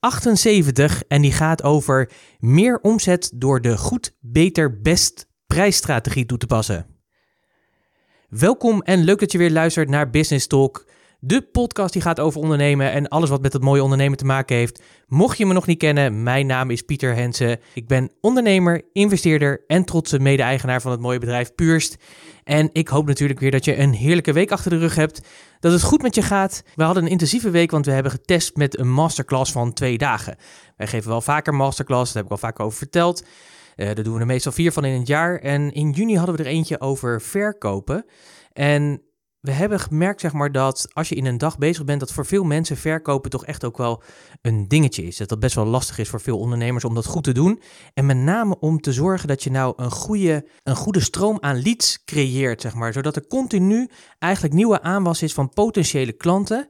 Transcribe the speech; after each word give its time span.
178 0.00 1.02
en 1.08 1.22
die 1.22 1.32
gaat 1.32 1.62
over 1.62 2.10
meer 2.38 2.80
omzet 2.80 3.30
door 3.34 3.60
de 3.60 3.76
goed, 3.76 4.16
beter, 4.20 4.80
best 4.80 5.28
prijsstrategie 5.46 6.26
toe 6.26 6.38
te 6.38 6.46
passen. 6.46 6.86
Welkom 8.28 8.82
en 8.82 9.04
leuk 9.04 9.20
dat 9.20 9.32
je 9.32 9.38
weer 9.38 9.50
luistert 9.50 9.88
naar 9.88 10.10
Business 10.10 10.46
Talk, 10.46 10.86
de 11.20 11.42
podcast 11.42 11.92
die 11.92 12.02
gaat 12.02 12.20
over 12.20 12.40
ondernemen 12.40 12.92
en 12.92 13.08
alles 13.08 13.30
wat 13.30 13.42
met 13.42 13.52
het 13.52 13.62
mooie 13.62 13.82
ondernemen 13.82 14.18
te 14.18 14.24
maken 14.24 14.56
heeft. 14.56 14.82
Mocht 15.06 15.38
je 15.38 15.46
me 15.46 15.52
nog 15.52 15.66
niet 15.66 15.78
kennen, 15.78 16.22
mijn 16.22 16.46
naam 16.46 16.70
is 16.70 16.82
Pieter 16.82 17.14
Hensen. 17.14 17.60
Ik 17.74 17.86
ben 17.86 18.10
ondernemer, 18.20 18.82
investeerder 18.92 19.64
en 19.66 19.84
trotse 19.84 20.18
mede-eigenaar 20.18 20.80
van 20.80 20.90
het 20.90 21.00
mooie 21.00 21.18
bedrijf 21.18 21.54
Purst. 21.54 21.96
En 22.48 22.70
ik 22.72 22.88
hoop 22.88 23.06
natuurlijk 23.06 23.40
weer 23.40 23.50
dat 23.50 23.64
je 23.64 23.78
een 23.78 23.92
heerlijke 23.92 24.32
week 24.32 24.50
achter 24.50 24.70
de 24.70 24.78
rug 24.78 24.94
hebt. 24.94 25.20
Dat 25.60 25.72
het 25.72 25.82
goed 25.82 26.02
met 26.02 26.14
je 26.14 26.22
gaat. 26.22 26.62
We 26.74 26.82
hadden 26.82 27.02
een 27.02 27.10
intensieve 27.10 27.50
week, 27.50 27.70
want 27.70 27.86
we 27.86 27.92
hebben 27.92 28.12
getest 28.12 28.56
met 28.56 28.78
een 28.78 28.92
masterclass 28.92 29.52
van 29.52 29.72
twee 29.72 29.98
dagen. 29.98 30.36
Wij 30.76 30.86
geven 30.86 31.10
wel 31.10 31.20
vaker 31.20 31.54
masterclass, 31.54 32.12
daar 32.12 32.22
heb 32.22 32.32
ik 32.32 32.38
al 32.38 32.48
vaker 32.48 32.64
over 32.64 32.78
verteld. 32.78 33.24
Uh, 33.76 33.86
daar 33.86 34.02
doen 34.02 34.14
we 34.14 34.20
er 34.20 34.26
meestal 34.26 34.52
vier 34.52 34.72
van 34.72 34.84
in 34.84 34.98
het 34.98 35.06
jaar. 35.06 35.38
En 35.38 35.72
in 35.72 35.90
juni 35.90 36.16
hadden 36.16 36.36
we 36.36 36.42
er 36.42 36.48
eentje 36.48 36.80
over 36.80 37.20
verkopen. 37.20 38.04
En 38.52 39.02
we 39.40 39.52
hebben 39.52 39.80
gemerkt, 39.80 40.20
zeg 40.20 40.32
maar, 40.32 40.52
dat 40.52 40.88
als 40.92 41.08
je 41.08 41.14
in 41.14 41.26
een 41.26 41.38
dag 41.38 41.58
bezig 41.58 41.84
bent, 41.84 42.00
dat 42.00 42.12
voor 42.12 42.26
veel 42.26 42.44
mensen 42.44 42.76
verkopen 42.76 43.30
toch 43.30 43.44
echt 43.44 43.64
ook 43.64 43.76
wel 43.76 44.02
een 44.42 44.68
dingetje 44.68 45.02
is. 45.02 45.16
Dat 45.16 45.28
dat 45.28 45.40
best 45.40 45.54
wel 45.54 45.66
lastig 45.66 45.98
is 45.98 46.08
voor 46.08 46.20
veel 46.20 46.38
ondernemers 46.38 46.84
om 46.84 46.94
dat 46.94 47.06
goed 47.06 47.24
te 47.24 47.32
doen. 47.32 47.60
En 47.94 48.06
met 48.06 48.16
name 48.16 48.58
om 48.58 48.80
te 48.80 48.92
zorgen 48.92 49.28
dat 49.28 49.42
je 49.42 49.50
nou 49.50 49.72
een 49.76 49.90
goede, 49.90 50.46
een 50.62 50.76
goede 50.76 51.00
stroom 51.00 51.36
aan 51.40 51.62
leads 51.62 52.04
creëert, 52.04 52.60
zeg 52.60 52.74
maar. 52.74 52.92
Zodat 52.92 53.16
er 53.16 53.26
continu 53.26 53.88
eigenlijk 54.18 54.54
nieuwe 54.54 54.82
aanwas 54.82 55.22
is 55.22 55.34
van 55.34 55.48
potentiële 55.48 56.12
klanten. 56.12 56.68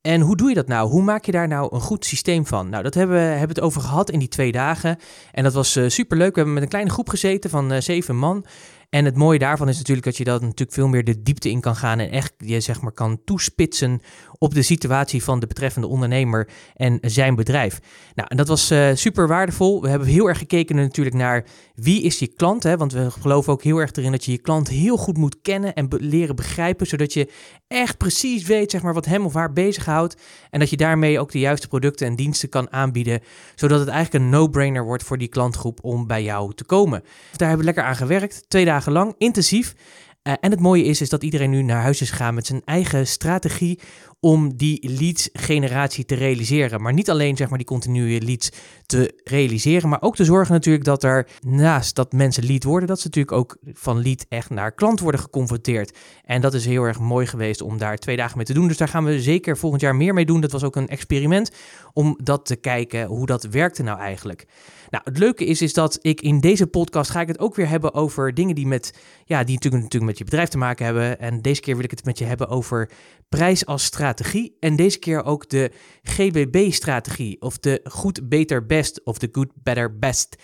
En 0.00 0.20
hoe 0.20 0.36
doe 0.36 0.48
je 0.48 0.54
dat 0.54 0.66
nou? 0.66 0.88
Hoe 0.88 1.02
maak 1.02 1.24
je 1.24 1.32
daar 1.32 1.48
nou 1.48 1.74
een 1.74 1.80
goed 1.80 2.04
systeem 2.04 2.46
van? 2.46 2.68
Nou, 2.68 2.82
dat 2.82 2.94
hebben 2.94 3.16
we 3.16 3.22
hebben 3.22 3.48
het 3.48 3.60
over 3.60 3.80
gehad 3.80 4.10
in 4.10 4.18
die 4.18 4.28
twee 4.28 4.52
dagen. 4.52 4.98
En 5.32 5.42
dat 5.42 5.52
was 5.52 5.76
uh, 5.76 5.88
super 5.88 6.16
leuk. 6.16 6.30
We 6.30 6.36
hebben 6.36 6.54
met 6.54 6.62
een 6.62 6.68
kleine 6.68 6.90
groep 6.90 7.08
gezeten 7.08 7.50
van 7.50 7.72
uh, 7.72 7.80
zeven 7.80 8.16
man. 8.16 8.44
En 8.90 9.04
het 9.04 9.16
mooie 9.16 9.38
daarvan 9.38 9.68
is 9.68 9.76
natuurlijk 9.76 10.06
dat 10.06 10.16
je 10.16 10.24
dat 10.24 10.40
natuurlijk 10.40 10.72
veel 10.72 10.88
meer 10.88 11.04
de 11.04 11.22
diepte 11.22 11.50
in 11.50 11.60
kan 11.60 11.76
gaan 11.76 11.98
en 11.98 12.10
echt 12.10 12.32
je 12.38 12.60
zeg 12.60 12.80
maar 12.80 12.92
kan 12.92 13.20
toespitsen 13.24 14.00
op 14.38 14.54
de 14.54 14.62
situatie 14.62 15.24
van 15.24 15.40
de 15.40 15.46
betreffende 15.46 15.86
ondernemer 15.86 16.48
en 16.74 16.98
zijn 17.02 17.34
bedrijf. 17.34 17.80
Nou, 18.14 18.28
en 18.28 18.36
dat 18.36 18.48
was 18.48 18.72
uh, 18.72 18.88
super 18.94 19.28
waardevol. 19.28 19.82
We 19.82 19.88
hebben 19.88 20.08
heel 20.08 20.28
erg 20.28 20.38
gekeken 20.38 20.76
natuurlijk 20.76 21.16
naar 21.16 21.44
wie 21.74 22.02
is 22.02 22.18
je 22.18 22.26
klant, 22.26 22.62
hè? 22.62 22.76
want 22.76 22.92
we 22.92 23.10
geloven 23.10 23.52
ook 23.52 23.62
heel 23.62 23.78
erg 23.78 23.92
erin 23.92 24.12
dat 24.12 24.24
je 24.24 24.32
je 24.32 24.38
klant 24.38 24.68
heel 24.68 24.96
goed 24.96 25.16
moet 25.16 25.40
kennen 25.42 25.74
en 25.74 25.88
leren 25.90 26.36
begrijpen, 26.36 26.86
zodat 26.86 27.12
je 27.12 27.30
echt 27.66 27.96
precies 27.96 28.46
weet 28.46 28.70
zeg 28.70 28.82
maar, 28.82 28.94
wat 28.94 29.04
hem 29.04 29.24
of 29.24 29.34
haar 29.34 29.52
bezighoudt 29.52 30.16
en 30.50 30.58
dat 30.58 30.70
je 30.70 30.76
daarmee 30.76 31.20
ook 31.20 31.32
de 31.32 31.38
juiste 31.38 31.68
producten 31.68 32.06
en 32.06 32.16
diensten 32.16 32.48
kan 32.48 32.72
aanbieden, 32.72 33.20
zodat 33.54 33.80
het 33.80 33.88
eigenlijk 33.88 34.24
een 34.24 34.30
no-brainer 34.30 34.84
wordt 34.84 35.02
voor 35.02 35.18
die 35.18 35.28
klantgroep 35.28 35.78
om 35.82 36.06
bij 36.06 36.22
jou 36.22 36.54
te 36.54 36.64
komen. 36.64 37.02
Daar 37.36 37.48
hebben 37.48 37.66
we 37.66 37.72
lekker 37.72 37.84
aan 37.84 37.96
gewerkt, 37.96 38.44
twee 38.48 38.64
dagen 38.64 38.77
lang, 38.86 39.14
intensief. 39.18 39.74
Uh, 40.22 40.34
en 40.40 40.50
het 40.50 40.60
mooie 40.60 40.84
is, 40.84 41.00
is 41.00 41.08
dat 41.08 41.22
iedereen 41.22 41.50
nu 41.50 41.62
naar 41.62 41.82
huis 41.82 42.00
is 42.00 42.10
gegaan 42.10 42.34
met 42.34 42.46
zijn 42.46 42.62
eigen 42.64 43.06
strategie 43.06 43.80
om 44.20 44.56
die 44.56 44.90
leads 44.90 45.28
generatie 45.32 46.04
te 46.04 46.14
realiseren. 46.14 46.82
Maar 46.82 46.92
niet 46.92 47.10
alleen 47.10 47.36
zeg 47.36 47.48
maar 47.48 47.58
die 47.58 47.66
continue 47.66 48.20
leads 48.20 48.50
te 48.86 49.20
realiseren, 49.24 49.88
maar 49.88 50.02
ook 50.02 50.16
te 50.16 50.24
zorgen 50.24 50.54
natuurlijk 50.54 50.84
dat 50.84 51.02
er 51.02 51.28
naast 51.40 51.96
dat 51.96 52.12
mensen 52.12 52.44
lead 52.44 52.64
worden, 52.64 52.88
dat 52.88 53.00
ze 53.00 53.06
natuurlijk 53.06 53.36
ook 53.36 53.56
van 53.72 54.02
lead 54.02 54.26
echt 54.28 54.50
naar 54.50 54.72
klant 54.72 55.00
worden 55.00 55.20
geconfronteerd. 55.20 55.96
En 56.24 56.40
dat 56.40 56.54
is 56.54 56.64
heel 56.64 56.82
erg 56.82 57.00
mooi 57.00 57.26
geweest 57.26 57.62
om 57.62 57.78
daar 57.78 57.96
twee 57.96 58.16
dagen 58.16 58.36
mee 58.36 58.46
te 58.46 58.54
doen. 58.54 58.68
Dus 58.68 58.76
daar 58.76 58.88
gaan 58.88 59.04
we 59.04 59.20
zeker 59.20 59.56
volgend 59.56 59.82
jaar 59.82 59.96
meer 59.96 60.14
mee 60.14 60.26
doen. 60.26 60.40
Dat 60.40 60.52
was 60.52 60.64
ook 60.64 60.76
een 60.76 60.88
experiment 60.88 61.50
om 61.92 62.18
dat 62.22 62.46
te 62.46 62.56
kijken 62.56 63.06
hoe 63.06 63.26
dat 63.26 63.44
werkte 63.44 63.82
nou 63.82 63.98
eigenlijk. 63.98 64.46
Nou, 64.90 65.04
het 65.04 65.18
leuke 65.18 65.44
is, 65.44 65.62
is 65.62 65.72
dat 65.72 65.98
ik 66.00 66.20
in 66.20 66.40
deze 66.40 66.66
podcast 66.66 67.10
ga 67.10 67.20
ik 67.20 67.28
het 67.28 67.38
ook 67.38 67.54
weer 67.54 67.68
hebben 67.68 67.94
over 67.94 68.34
dingen 68.34 68.54
die 68.54 68.66
met, 68.66 68.94
ja, 69.24 69.44
die 69.44 69.54
natuurlijk, 69.54 69.82
natuurlijk 69.82 70.10
met 70.10 70.18
je 70.18 70.24
bedrijf 70.24 70.48
te 70.48 70.58
maken 70.58 70.84
hebben. 70.84 71.18
En 71.20 71.42
deze 71.42 71.60
keer 71.60 71.74
wil 71.74 71.84
ik 71.84 71.90
het 71.90 72.04
met 72.04 72.18
je 72.18 72.24
hebben 72.24 72.48
over 72.48 72.90
prijs 73.28 73.66
als 73.66 73.84
strategie. 73.84 74.56
En 74.60 74.76
deze 74.76 74.98
keer 74.98 75.24
ook 75.24 75.48
de 75.48 75.70
GBB-strategie, 76.02 77.40
of 77.40 77.58
de 77.58 77.80
goed, 77.84 78.28
beter, 78.28 78.66
best, 78.66 79.04
of 79.04 79.18
de 79.18 79.28
good, 79.32 79.48
better, 79.54 79.98
best 79.98 80.36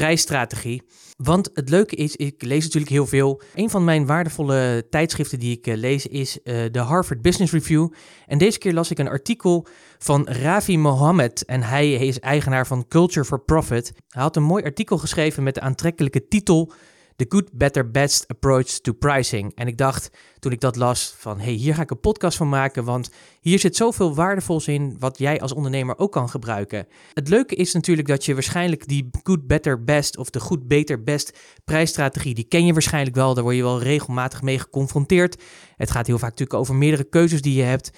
prijsstrategie. 0.00 0.82
Want 1.16 1.50
het 1.54 1.68
leuke 1.68 1.96
is, 1.96 2.16
ik 2.16 2.42
lees 2.42 2.64
natuurlijk 2.64 2.92
heel 2.92 3.06
veel. 3.06 3.42
Een 3.54 3.70
van 3.70 3.84
mijn 3.84 4.06
waardevolle 4.06 4.86
tijdschriften 4.90 5.38
die 5.38 5.56
ik 5.56 5.76
lees 5.76 6.06
is 6.06 6.38
uh, 6.44 6.64
de 6.70 6.78
Harvard 6.78 7.22
Business 7.22 7.52
Review. 7.52 7.88
En 8.26 8.38
deze 8.38 8.58
keer 8.58 8.72
las 8.72 8.90
ik 8.90 8.98
een 8.98 9.08
artikel 9.08 9.66
van 9.98 10.28
Ravi 10.28 10.78
Mohammed. 10.78 11.44
En 11.44 11.62
hij 11.62 11.92
is 11.92 12.18
eigenaar 12.18 12.66
van 12.66 12.88
Culture 12.88 13.26
for 13.26 13.40
Profit. 13.40 13.92
Hij 14.08 14.22
had 14.22 14.36
een 14.36 14.42
mooi 14.42 14.64
artikel 14.64 14.98
geschreven 14.98 15.42
met 15.42 15.54
de 15.54 15.60
aantrekkelijke 15.60 16.28
titel 16.28 16.72
The 17.20 17.26
Good, 17.28 17.52
Better, 17.52 17.90
Best 17.90 18.24
Approach 18.28 18.66
to 18.66 18.92
Pricing. 18.92 19.52
En 19.54 19.66
ik 19.66 19.76
dacht 19.76 20.10
toen 20.38 20.52
ik 20.52 20.60
dat 20.60 20.76
las 20.76 21.14
van, 21.16 21.40
hey, 21.40 21.52
hier 21.52 21.74
ga 21.74 21.82
ik 21.82 21.90
een 21.90 22.00
podcast 22.00 22.36
van 22.36 22.48
maken, 22.48 22.84
want 22.84 23.10
hier 23.40 23.58
zit 23.58 23.76
zoveel 23.76 24.14
waardevols 24.14 24.68
in 24.68 24.96
wat 24.98 25.18
jij 25.18 25.40
als 25.40 25.52
ondernemer 25.52 25.98
ook 25.98 26.12
kan 26.12 26.28
gebruiken. 26.28 26.86
Het 27.14 27.28
leuke 27.28 27.54
is 27.54 27.72
natuurlijk 27.72 28.08
dat 28.08 28.24
je 28.24 28.34
waarschijnlijk 28.34 28.88
die 28.88 29.10
Good, 29.22 29.46
Better, 29.46 29.84
Best 29.84 30.16
of 30.16 30.30
de 30.30 30.40
Goed, 30.40 30.68
Beter, 30.68 31.02
Best 31.02 31.38
prijsstrategie, 31.64 32.34
die 32.34 32.44
ken 32.44 32.66
je 32.66 32.72
waarschijnlijk 32.72 33.16
wel, 33.16 33.34
daar 33.34 33.44
word 33.44 33.56
je 33.56 33.62
wel 33.62 33.82
regelmatig 33.82 34.42
mee 34.42 34.58
geconfronteerd. 34.58 35.42
Het 35.76 35.90
gaat 35.90 36.06
heel 36.06 36.18
vaak 36.18 36.30
natuurlijk 36.30 36.58
over 36.58 36.74
meerdere 36.74 37.04
keuzes 37.04 37.42
die 37.42 37.54
je 37.54 37.62
hebt. 37.62 37.90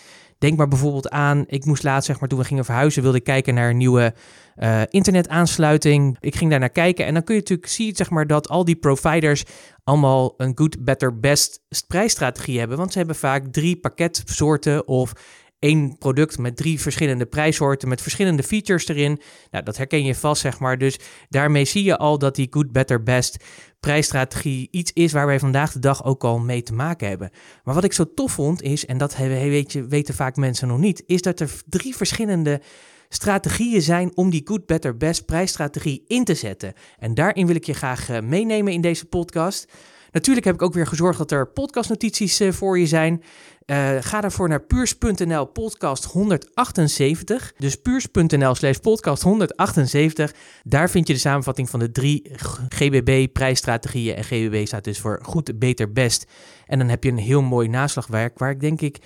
Denk 0.42 0.56
maar 0.56 0.68
bijvoorbeeld 0.68 1.10
aan, 1.10 1.44
ik 1.46 1.64
moest 1.64 1.82
laatst, 1.82 2.06
zeg 2.06 2.20
maar, 2.20 2.28
toen 2.28 2.38
we 2.38 2.44
gingen 2.44 2.64
verhuizen, 2.64 3.02
wilde 3.02 3.18
ik 3.18 3.24
kijken 3.24 3.54
naar 3.54 3.70
een 3.70 3.76
nieuwe 3.76 4.14
uh, 4.56 4.82
internetaansluiting. 4.88 6.16
Ik 6.20 6.34
ging 6.34 6.50
daar 6.50 6.58
naar 6.60 6.70
kijken 6.70 7.06
en 7.06 7.14
dan 7.14 7.24
kun 7.24 7.34
je 7.34 7.40
natuurlijk 7.40 7.68
zien, 7.68 7.96
zeg 7.96 8.10
maar, 8.10 8.26
dat 8.26 8.48
al 8.48 8.64
die 8.64 8.76
providers 8.76 9.44
allemaal 9.84 10.34
een 10.36 10.52
good, 10.54 10.84
better, 10.84 11.18
best 11.18 11.60
prijsstrategie 11.86 12.58
hebben. 12.58 12.76
Want 12.76 12.92
ze 12.92 12.98
hebben 12.98 13.16
vaak 13.16 13.46
drie 13.46 13.76
pakketsoorten 13.76 14.88
of 14.88 15.12
één 15.62 15.98
product 15.98 16.38
met 16.38 16.56
drie 16.56 16.80
verschillende 16.80 17.26
prijssoorten 17.26 17.88
met 17.88 18.02
verschillende 18.02 18.42
features 18.42 18.88
erin. 18.88 19.20
Nou, 19.50 19.64
dat 19.64 19.76
herken 19.76 20.04
je 20.04 20.14
vast, 20.14 20.40
zeg 20.40 20.58
maar. 20.58 20.78
Dus 20.78 20.98
daarmee 21.28 21.64
zie 21.64 21.84
je 21.84 21.98
al 21.98 22.18
dat 22.18 22.34
die 22.34 22.46
good, 22.50 22.72
better, 22.72 23.02
best 23.02 23.44
prijsstrategie 23.80 24.68
iets 24.70 24.92
is 24.92 25.12
waar 25.12 25.26
wij 25.26 25.38
vandaag 25.38 25.72
de 25.72 25.78
dag 25.78 26.04
ook 26.04 26.24
al 26.24 26.38
mee 26.38 26.62
te 26.62 26.72
maken 26.72 27.08
hebben. 27.08 27.30
Maar 27.64 27.74
wat 27.74 27.84
ik 27.84 27.92
zo 27.92 28.14
tof 28.14 28.32
vond 28.32 28.62
is, 28.62 28.86
en 28.86 28.98
dat 28.98 29.16
weet 29.16 29.72
je, 29.72 29.86
weten 29.86 30.14
vaak 30.14 30.36
mensen 30.36 30.68
nog 30.68 30.78
niet, 30.78 31.02
is 31.06 31.22
dat 31.22 31.40
er 31.40 31.50
drie 31.68 31.96
verschillende 31.96 32.60
strategieën 33.08 33.82
zijn 33.82 34.16
om 34.16 34.30
die 34.30 34.42
good, 34.44 34.66
better, 34.66 34.96
best 34.96 35.24
prijsstrategie 35.24 36.04
in 36.06 36.24
te 36.24 36.34
zetten. 36.34 36.72
En 36.98 37.14
daarin 37.14 37.46
wil 37.46 37.56
ik 37.56 37.64
je 37.64 37.74
graag 37.74 38.08
eh, 38.08 38.20
meenemen 38.20 38.72
in 38.72 38.80
deze 38.80 39.04
podcast. 39.04 39.72
Natuurlijk 40.12 40.46
heb 40.46 40.54
ik 40.54 40.62
ook 40.62 40.74
weer 40.74 40.86
gezorgd 40.86 41.18
dat 41.18 41.30
er 41.30 41.46
podcastnotities 41.46 42.40
uh, 42.40 42.52
voor 42.52 42.78
je 42.78 42.86
zijn. 42.86 43.22
Uh, 43.66 43.96
ga 44.00 44.20
daarvoor 44.20 44.48
naar 44.48 44.62
puurs.nl 44.62 45.44
podcast 45.44 46.04
178. 46.04 47.52
Dus 47.58 47.76
puurs.nl 47.76 48.54
slash 48.54 48.76
podcast 48.76 49.22
178. 49.22 50.34
Daar 50.62 50.90
vind 50.90 51.06
je 51.06 51.12
de 51.12 51.18
samenvatting 51.18 51.70
van 51.70 51.80
de 51.80 51.90
drie 51.90 52.30
GBB 52.68 53.32
prijsstrategieën. 53.32 54.16
En 54.16 54.24
GBB 54.24 54.66
staat 54.66 54.84
dus 54.84 55.00
voor 55.00 55.20
goed, 55.22 55.58
beter, 55.58 55.92
best. 55.92 56.26
En 56.66 56.78
dan 56.78 56.88
heb 56.88 57.04
je 57.04 57.10
een 57.10 57.18
heel 57.18 57.42
mooi 57.42 57.68
naslagwerk 57.68 58.38
waar 58.38 58.50
ik 58.50 58.60
denk 58.60 58.80
ik 58.80 58.98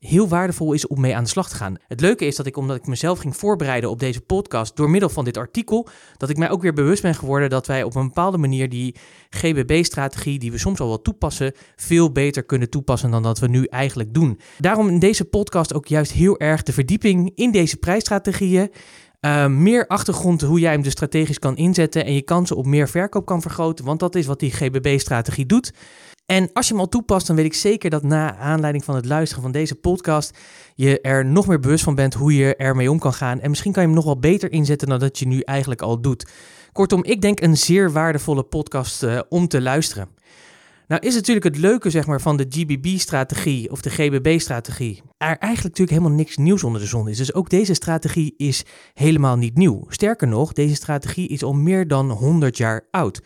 heel 0.00 0.28
waardevol 0.28 0.72
is 0.72 0.86
om 0.86 1.00
mee 1.00 1.16
aan 1.16 1.22
de 1.22 1.28
slag 1.28 1.48
te 1.48 1.56
gaan. 1.56 1.76
Het 1.88 2.00
leuke 2.00 2.24
is 2.24 2.36
dat 2.36 2.46
ik, 2.46 2.56
omdat 2.56 2.76
ik 2.76 2.86
mezelf 2.86 3.18
ging 3.18 3.36
voorbereiden 3.36 3.90
op 3.90 3.98
deze 3.98 4.20
podcast 4.20 4.76
door 4.76 4.90
middel 4.90 5.08
van 5.08 5.24
dit 5.24 5.36
artikel, 5.36 5.88
dat 6.16 6.30
ik 6.30 6.36
mij 6.36 6.50
ook 6.50 6.62
weer 6.62 6.72
bewust 6.72 7.02
ben 7.02 7.14
geworden 7.14 7.50
dat 7.50 7.66
wij 7.66 7.82
op 7.82 7.94
een 7.94 8.06
bepaalde 8.06 8.38
manier 8.38 8.68
die 8.68 8.96
GBB-strategie, 9.30 10.38
die 10.38 10.50
we 10.50 10.58
soms 10.58 10.80
al 10.80 10.88
wel 10.88 11.02
toepassen, 11.02 11.52
veel 11.76 12.12
beter 12.12 12.44
kunnen 12.44 12.70
toepassen 12.70 13.10
dan 13.10 13.22
dat 13.22 13.38
we 13.38 13.46
nu 13.46 13.64
eigenlijk 13.64 14.14
doen. 14.14 14.40
Daarom 14.58 14.88
in 14.88 14.98
deze 14.98 15.24
podcast 15.24 15.74
ook 15.74 15.86
juist 15.86 16.12
heel 16.12 16.38
erg 16.38 16.62
de 16.62 16.72
verdieping 16.72 17.32
in 17.34 17.50
deze 17.50 17.76
prijsstrategieën. 17.76 18.70
Uh, 19.20 19.46
meer 19.46 19.86
achtergrond 19.86 20.40
hoe 20.40 20.60
jij 20.60 20.72
hem 20.72 20.82
dus 20.82 20.92
strategisch 20.92 21.38
kan 21.38 21.56
inzetten 21.56 22.04
en 22.04 22.14
je 22.14 22.22
kansen 22.22 22.56
op 22.56 22.66
meer 22.66 22.88
verkoop 22.88 23.26
kan 23.26 23.42
vergroten, 23.42 23.84
want 23.84 24.00
dat 24.00 24.14
is 24.14 24.26
wat 24.26 24.40
die 24.40 24.50
GBB-strategie 24.50 25.46
doet. 25.46 25.72
En 26.30 26.50
als 26.52 26.66
je 26.66 26.72
hem 26.72 26.82
al 26.82 26.88
toepast, 26.88 27.26
dan 27.26 27.36
weet 27.36 27.44
ik 27.44 27.54
zeker 27.54 27.90
dat 27.90 28.02
na 28.02 28.36
aanleiding 28.36 28.84
van 28.84 28.94
het 28.94 29.04
luisteren 29.04 29.42
van 29.42 29.52
deze 29.52 29.74
podcast 29.74 30.38
je 30.74 31.00
er 31.00 31.26
nog 31.26 31.46
meer 31.46 31.60
bewust 31.60 31.84
van 31.84 31.94
bent 31.94 32.14
hoe 32.14 32.34
je 32.34 32.56
ermee 32.56 32.90
om 32.90 32.98
kan 32.98 33.12
gaan. 33.12 33.40
En 33.40 33.50
misschien 33.50 33.72
kan 33.72 33.82
je 33.82 33.88
hem 33.88 33.96
nog 33.96 34.06
wel 34.06 34.18
beter 34.18 34.52
inzetten 34.52 34.88
dan 34.88 34.98
dat 34.98 35.18
je 35.18 35.26
nu 35.26 35.40
eigenlijk 35.40 35.82
al 35.82 36.00
doet. 36.00 36.30
Kortom, 36.72 37.04
ik 37.04 37.20
denk 37.20 37.40
een 37.40 37.56
zeer 37.56 37.92
waardevolle 37.92 38.42
podcast 38.42 39.02
uh, 39.02 39.20
om 39.28 39.48
te 39.48 39.60
luisteren. 39.60 40.08
Nou 40.86 41.06
is 41.06 41.14
natuurlijk 41.14 41.46
het 41.46 41.58
leuke 41.58 41.90
zeg 41.90 42.06
maar, 42.06 42.20
van 42.20 42.36
de 42.36 42.46
GBB-strategie 42.48 43.70
of 43.70 43.80
de 43.80 43.90
GBB-strategie. 43.90 45.02
Er 45.18 45.26
eigenlijk 45.26 45.62
natuurlijk 45.62 45.90
helemaal 45.90 46.18
niks 46.18 46.36
nieuws 46.36 46.64
onder 46.64 46.80
de 46.80 46.86
zon 46.86 47.08
is. 47.08 47.16
Dus 47.16 47.34
ook 47.34 47.50
deze 47.50 47.74
strategie 47.74 48.34
is 48.36 48.64
helemaal 48.94 49.36
niet 49.36 49.56
nieuw. 49.56 49.84
Sterker 49.88 50.28
nog, 50.28 50.52
deze 50.52 50.74
strategie 50.74 51.28
is 51.28 51.42
al 51.42 51.52
meer 51.52 51.88
dan 51.88 52.10
100 52.10 52.56
jaar 52.56 52.86
oud. 52.90 53.20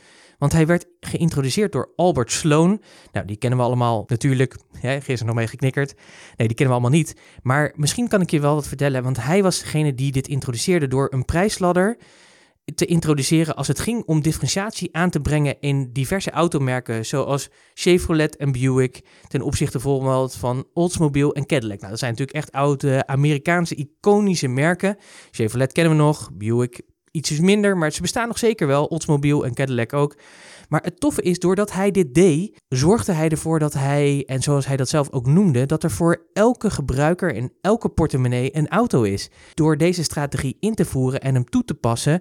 Want 0.44 0.56
hij 0.56 0.66
werd 0.66 0.86
geïntroduceerd 1.00 1.72
door 1.72 1.92
Albert 1.96 2.32
Sloan. 2.32 2.82
Nou, 3.12 3.26
die 3.26 3.36
kennen 3.36 3.58
we 3.58 3.64
allemaal 3.64 4.04
natuurlijk. 4.06 4.56
Hè, 4.72 4.94
gisteren 4.94 5.26
nog 5.26 5.34
mee 5.34 5.46
geknikkerd. 5.46 5.94
Nee, 6.36 6.46
die 6.48 6.56
kennen 6.56 6.76
we 6.76 6.80
allemaal 6.82 6.98
niet. 6.98 7.16
Maar 7.42 7.72
misschien 7.76 8.08
kan 8.08 8.20
ik 8.20 8.30
je 8.30 8.40
wel 8.40 8.54
wat 8.54 8.68
vertellen. 8.68 9.02
Want 9.02 9.22
hij 9.22 9.42
was 9.42 9.58
degene 9.58 9.94
die 9.94 10.12
dit 10.12 10.28
introduceerde 10.28 10.88
door 10.88 11.12
een 11.12 11.24
prijsladder 11.24 11.96
te 12.74 12.86
introduceren 12.86 13.56
als 13.56 13.68
het 13.68 13.80
ging 13.80 14.04
om 14.06 14.22
differentiatie 14.22 14.96
aan 14.96 15.10
te 15.10 15.20
brengen 15.20 15.60
in 15.60 15.92
diverse 15.92 16.30
automerken 16.30 17.06
zoals 17.06 17.50
Chevrolet 17.74 18.36
en 18.36 18.52
Buick 18.52 19.00
ten 19.28 19.42
opzichte 19.42 19.78
bijvoorbeeld 19.78 20.34
van 20.34 20.66
Oldsmobile 20.72 21.32
en 21.32 21.46
Cadillac. 21.46 21.78
Nou, 21.78 21.90
dat 21.90 21.98
zijn 21.98 22.10
natuurlijk 22.10 22.38
echt 22.38 22.52
oude 22.52 23.06
Amerikaanse 23.06 23.74
iconische 23.74 24.48
merken. 24.48 24.96
Chevrolet 25.30 25.72
kennen 25.72 25.96
we 25.96 26.02
nog, 26.02 26.30
Buick 26.32 26.82
ietsjes 27.14 27.40
minder, 27.40 27.76
maar 27.76 27.92
ze 27.92 28.00
bestaan 28.00 28.28
nog 28.28 28.38
zeker 28.38 28.66
wel, 28.66 28.86
Oldsmobile 28.86 29.44
en 29.44 29.54
Cadillac 29.54 29.92
ook. 29.92 30.16
Maar 30.68 30.82
het 30.82 31.00
toffe 31.00 31.22
is, 31.22 31.38
doordat 31.38 31.72
hij 31.72 31.90
dit 31.90 32.14
deed, 32.14 32.56
zorgde 32.68 33.12
hij 33.12 33.28
ervoor 33.28 33.58
dat 33.58 33.72
hij, 33.72 34.24
en 34.26 34.42
zoals 34.42 34.66
hij 34.66 34.76
dat 34.76 34.88
zelf 34.88 35.10
ook 35.10 35.26
noemde, 35.26 35.66
dat 35.66 35.82
er 35.82 35.90
voor 35.90 36.26
elke 36.32 36.70
gebruiker 36.70 37.34
in 37.34 37.52
elke 37.60 37.88
portemonnee 37.88 38.56
een 38.56 38.68
auto 38.68 39.02
is. 39.02 39.30
Door 39.54 39.76
deze 39.76 40.02
strategie 40.02 40.56
in 40.60 40.74
te 40.74 40.84
voeren 40.84 41.20
en 41.20 41.34
hem 41.34 41.44
toe 41.44 41.64
te 41.64 41.74
passen, 41.74 42.20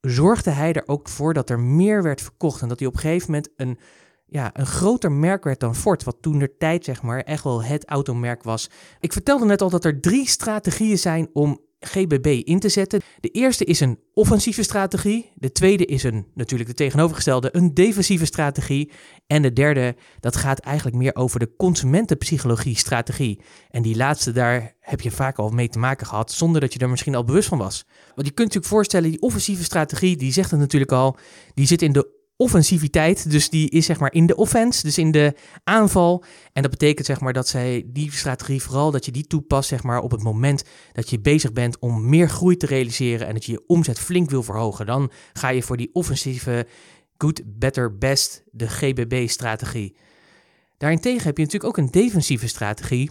zorgde 0.00 0.50
hij 0.50 0.72
er 0.72 0.82
ook 0.86 1.08
voor 1.08 1.34
dat 1.34 1.50
er 1.50 1.60
meer 1.60 2.02
werd 2.02 2.20
verkocht. 2.20 2.62
En 2.62 2.68
dat 2.68 2.78
hij 2.78 2.88
op 2.88 2.94
een 2.94 3.00
gegeven 3.00 3.30
moment 3.30 3.48
een, 3.56 3.78
ja, 4.26 4.50
een 4.52 4.66
groter 4.66 5.12
merk 5.12 5.44
werd 5.44 5.60
dan 5.60 5.76
Ford. 5.76 6.04
Wat 6.04 6.16
toen 6.20 6.38
de 6.38 6.56
tijd 6.56 6.84
zeg 6.84 7.02
maar 7.02 7.20
echt 7.20 7.44
wel 7.44 7.62
het 7.62 7.88
automerk 7.88 8.42
was. 8.42 8.70
Ik 9.00 9.12
vertelde 9.12 9.44
net 9.44 9.62
al 9.62 9.70
dat 9.70 9.84
er 9.84 10.00
drie 10.00 10.28
strategieën 10.28 10.98
zijn 10.98 11.28
om 11.32 11.60
GBB 11.86 12.26
in 12.44 12.58
te 12.58 12.68
zetten. 12.68 13.00
De 13.20 13.28
eerste 13.28 13.64
is 13.64 13.80
een 13.80 13.98
offensieve 14.14 14.62
strategie. 14.62 15.30
De 15.34 15.52
tweede 15.52 15.84
is 15.84 16.02
een, 16.02 16.26
natuurlijk 16.34 16.70
de 16.70 16.76
tegenovergestelde, 16.76 17.48
een 17.52 17.74
defensieve 17.74 18.24
strategie. 18.24 18.90
En 19.26 19.42
de 19.42 19.52
derde, 19.52 19.96
dat 20.20 20.36
gaat 20.36 20.58
eigenlijk 20.58 20.96
meer 20.96 21.14
over 21.14 21.38
de 21.38 21.56
consumentenpsychologie-strategie. 21.56 23.40
En 23.70 23.82
die 23.82 23.96
laatste, 23.96 24.32
daar 24.32 24.74
heb 24.80 25.00
je 25.00 25.10
vaak 25.10 25.38
al 25.38 25.50
mee 25.50 25.68
te 25.68 25.78
maken 25.78 26.06
gehad, 26.06 26.32
zonder 26.32 26.60
dat 26.60 26.72
je 26.72 26.78
er 26.78 26.90
misschien 26.90 27.14
al 27.14 27.24
bewust 27.24 27.48
van 27.48 27.58
was. 27.58 27.84
Want 28.14 28.26
je 28.26 28.34
kunt 28.34 28.48
natuurlijk 28.48 28.66
voorstellen, 28.66 29.10
die 29.10 29.20
offensieve 29.20 29.64
strategie, 29.64 30.16
die 30.16 30.32
zegt 30.32 30.50
het 30.50 30.60
natuurlijk 30.60 30.92
al, 30.92 31.16
die 31.54 31.66
zit 31.66 31.82
in 31.82 31.92
de 31.92 32.20
offensiviteit. 32.42 33.30
Dus 33.30 33.50
die 33.50 33.70
is 33.70 33.86
zeg 33.86 33.98
maar 33.98 34.12
in 34.12 34.26
de 34.26 34.36
offense, 34.36 34.82
dus 34.82 34.98
in 34.98 35.10
de 35.10 35.34
aanval. 35.64 36.24
En 36.52 36.62
dat 36.62 36.70
betekent 36.70 37.06
zeg 37.06 37.20
maar 37.20 37.32
dat 37.32 37.48
zij 37.48 37.84
die 37.86 38.12
strategie 38.12 38.62
vooral 38.62 38.90
dat 38.90 39.04
je 39.04 39.12
die 39.12 39.26
toepast 39.26 39.68
zeg 39.68 39.82
maar 39.82 40.00
op 40.00 40.10
het 40.10 40.22
moment 40.22 40.64
dat 40.92 41.10
je 41.10 41.20
bezig 41.20 41.52
bent 41.52 41.78
om 41.78 42.08
meer 42.08 42.28
groei 42.28 42.56
te 42.56 42.66
realiseren 42.66 43.26
en 43.26 43.34
dat 43.34 43.44
je 43.44 43.52
je 43.52 43.64
omzet 43.66 43.98
flink 43.98 44.30
wil 44.30 44.42
verhogen. 44.42 44.86
Dan 44.86 45.10
ga 45.32 45.48
je 45.48 45.62
voor 45.62 45.76
die 45.76 45.90
offensieve 45.92 46.66
good, 47.16 47.42
better, 47.44 47.98
best, 47.98 48.42
de 48.50 48.68
GBB-strategie. 48.68 49.96
Daarentegen 50.78 51.24
heb 51.24 51.36
je 51.36 51.44
natuurlijk 51.44 51.78
ook 51.78 51.84
een 51.84 51.90
defensieve 51.90 52.48
strategie. 52.48 53.10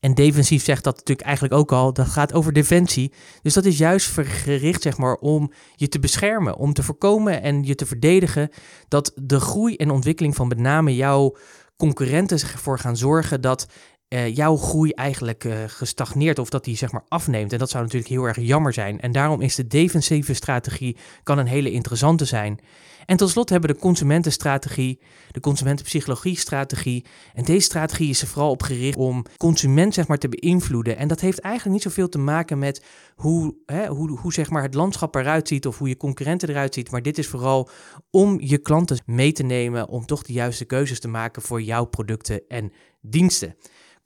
En 0.00 0.14
defensief 0.14 0.64
zegt 0.64 0.84
dat 0.84 0.96
natuurlijk 0.96 1.26
eigenlijk 1.26 1.54
ook 1.54 1.72
al, 1.72 1.92
dat 1.92 2.06
gaat 2.06 2.32
over 2.32 2.52
defensie. 2.52 3.12
Dus 3.42 3.54
dat 3.54 3.64
is 3.64 3.78
juist 3.78 4.10
gericht 4.18 4.82
zeg 4.82 4.96
maar 4.96 5.14
om 5.14 5.52
je 5.74 5.88
te 5.88 5.98
beschermen, 5.98 6.56
om 6.56 6.72
te 6.72 6.82
voorkomen 6.82 7.42
en 7.42 7.64
je 7.64 7.74
te 7.74 7.86
verdedigen 7.86 8.50
dat 8.88 9.12
de 9.14 9.40
groei 9.40 9.76
en 9.76 9.90
ontwikkeling 9.90 10.34
van 10.34 10.48
met 10.48 10.58
name 10.58 10.94
jouw 10.94 11.36
concurrenten 11.76 12.40
ervoor 12.40 12.78
gaan 12.78 12.96
zorgen 12.96 13.40
dat 13.40 13.66
uh, 14.08 14.34
jouw 14.34 14.56
groei 14.56 14.90
eigenlijk 14.90 15.44
uh, 15.44 15.54
gestagneerd 15.66 16.38
of 16.38 16.50
dat 16.50 16.64
die 16.64 16.76
zeg 16.76 16.92
maar 16.92 17.04
afneemt. 17.08 17.52
En 17.52 17.58
dat 17.58 17.70
zou 17.70 17.82
natuurlijk 17.82 18.10
heel 18.10 18.24
erg 18.24 18.40
jammer 18.40 18.72
zijn. 18.72 19.00
En 19.00 19.12
daarom 19.12 19.40
is 19.40 19.54
de 19.54 19.66
defensieve 19.66 20.34
strategie 20.34 20.96
kan 21.22 21.38
een 21.38 21.46
hele 21.46 21.70
interessante 21.70 22.24
zijn. 22.24 22.60
En 23.06 23.16
tot 23.16 23.30
slot 23.30 23.48
hebben 23.48 23.68
we 23.68 23.74
de 23.74 23.82
consumentenstrategie, 23.82 25.00
de 25.30 25.40
consumentenpsychologie-strategie. 25.40 27.04
En 27.34 27.44
deze 27.44 27.64
strategie 27.64 28.08
is 28.08 28.20
er 28.20 28.26
vooral 28.26 28.50
op 28.50 28.62
gericht 28.62 28.96
om 28.96 29.24
consument 29.36 29.94
zeg 29.94 30.06
maar, 30.06 30.18
te 30.18 30.28
beïnvloeden. 30.28 30.96
En 30.96 31.08
dat 31.08 31.20
heeft 31.20 31.38
eigenlijk 31.38 31.74
niet 31.74 31.82
zoveel 31.82 32.08
te 32.08 32.18
maken 32.18 32.58
met 32.58 32.84
hoe, 33.14 33.54
hè, 33.66 33.86
hoe, 33.86 34.18
hoe 34.18 34.32
zeg 34.32 34.50
maar, 34.50 34.62
het 34.62 34.74
landschap 34.74 35.14
eruit 35.14 35.48
ziet 35.48 35.66
of 35.66 35.78
hoe 35.78 35.88
je 35.88 35.96
concurrenten 35.96 36.48
eruit 36.48 36.74
ziet. 36.74 36.90
Maar 36.90 37.02
dit 37.02 37.18
is 37.18 37.26
vooral 37.26 37.68
om 38.10 38.40
je 38.40 38.58
klanten 38.58 38.98
mee 39.06 39.32
te 39.32 39.42
nemen 39.42 39.88
om 39.88 40.06
toch 40.06 40.22
de 40.22 40.32
juiste 40.32 40.64
keuzes 40.64 41.00
te 41.00 41.08
maken 41.08 41.42
voor 41.42 41.62
jouw 41.62 41.84
producten 41.84 42.42
en 42.48 42.72
diensten. 43.00 43.54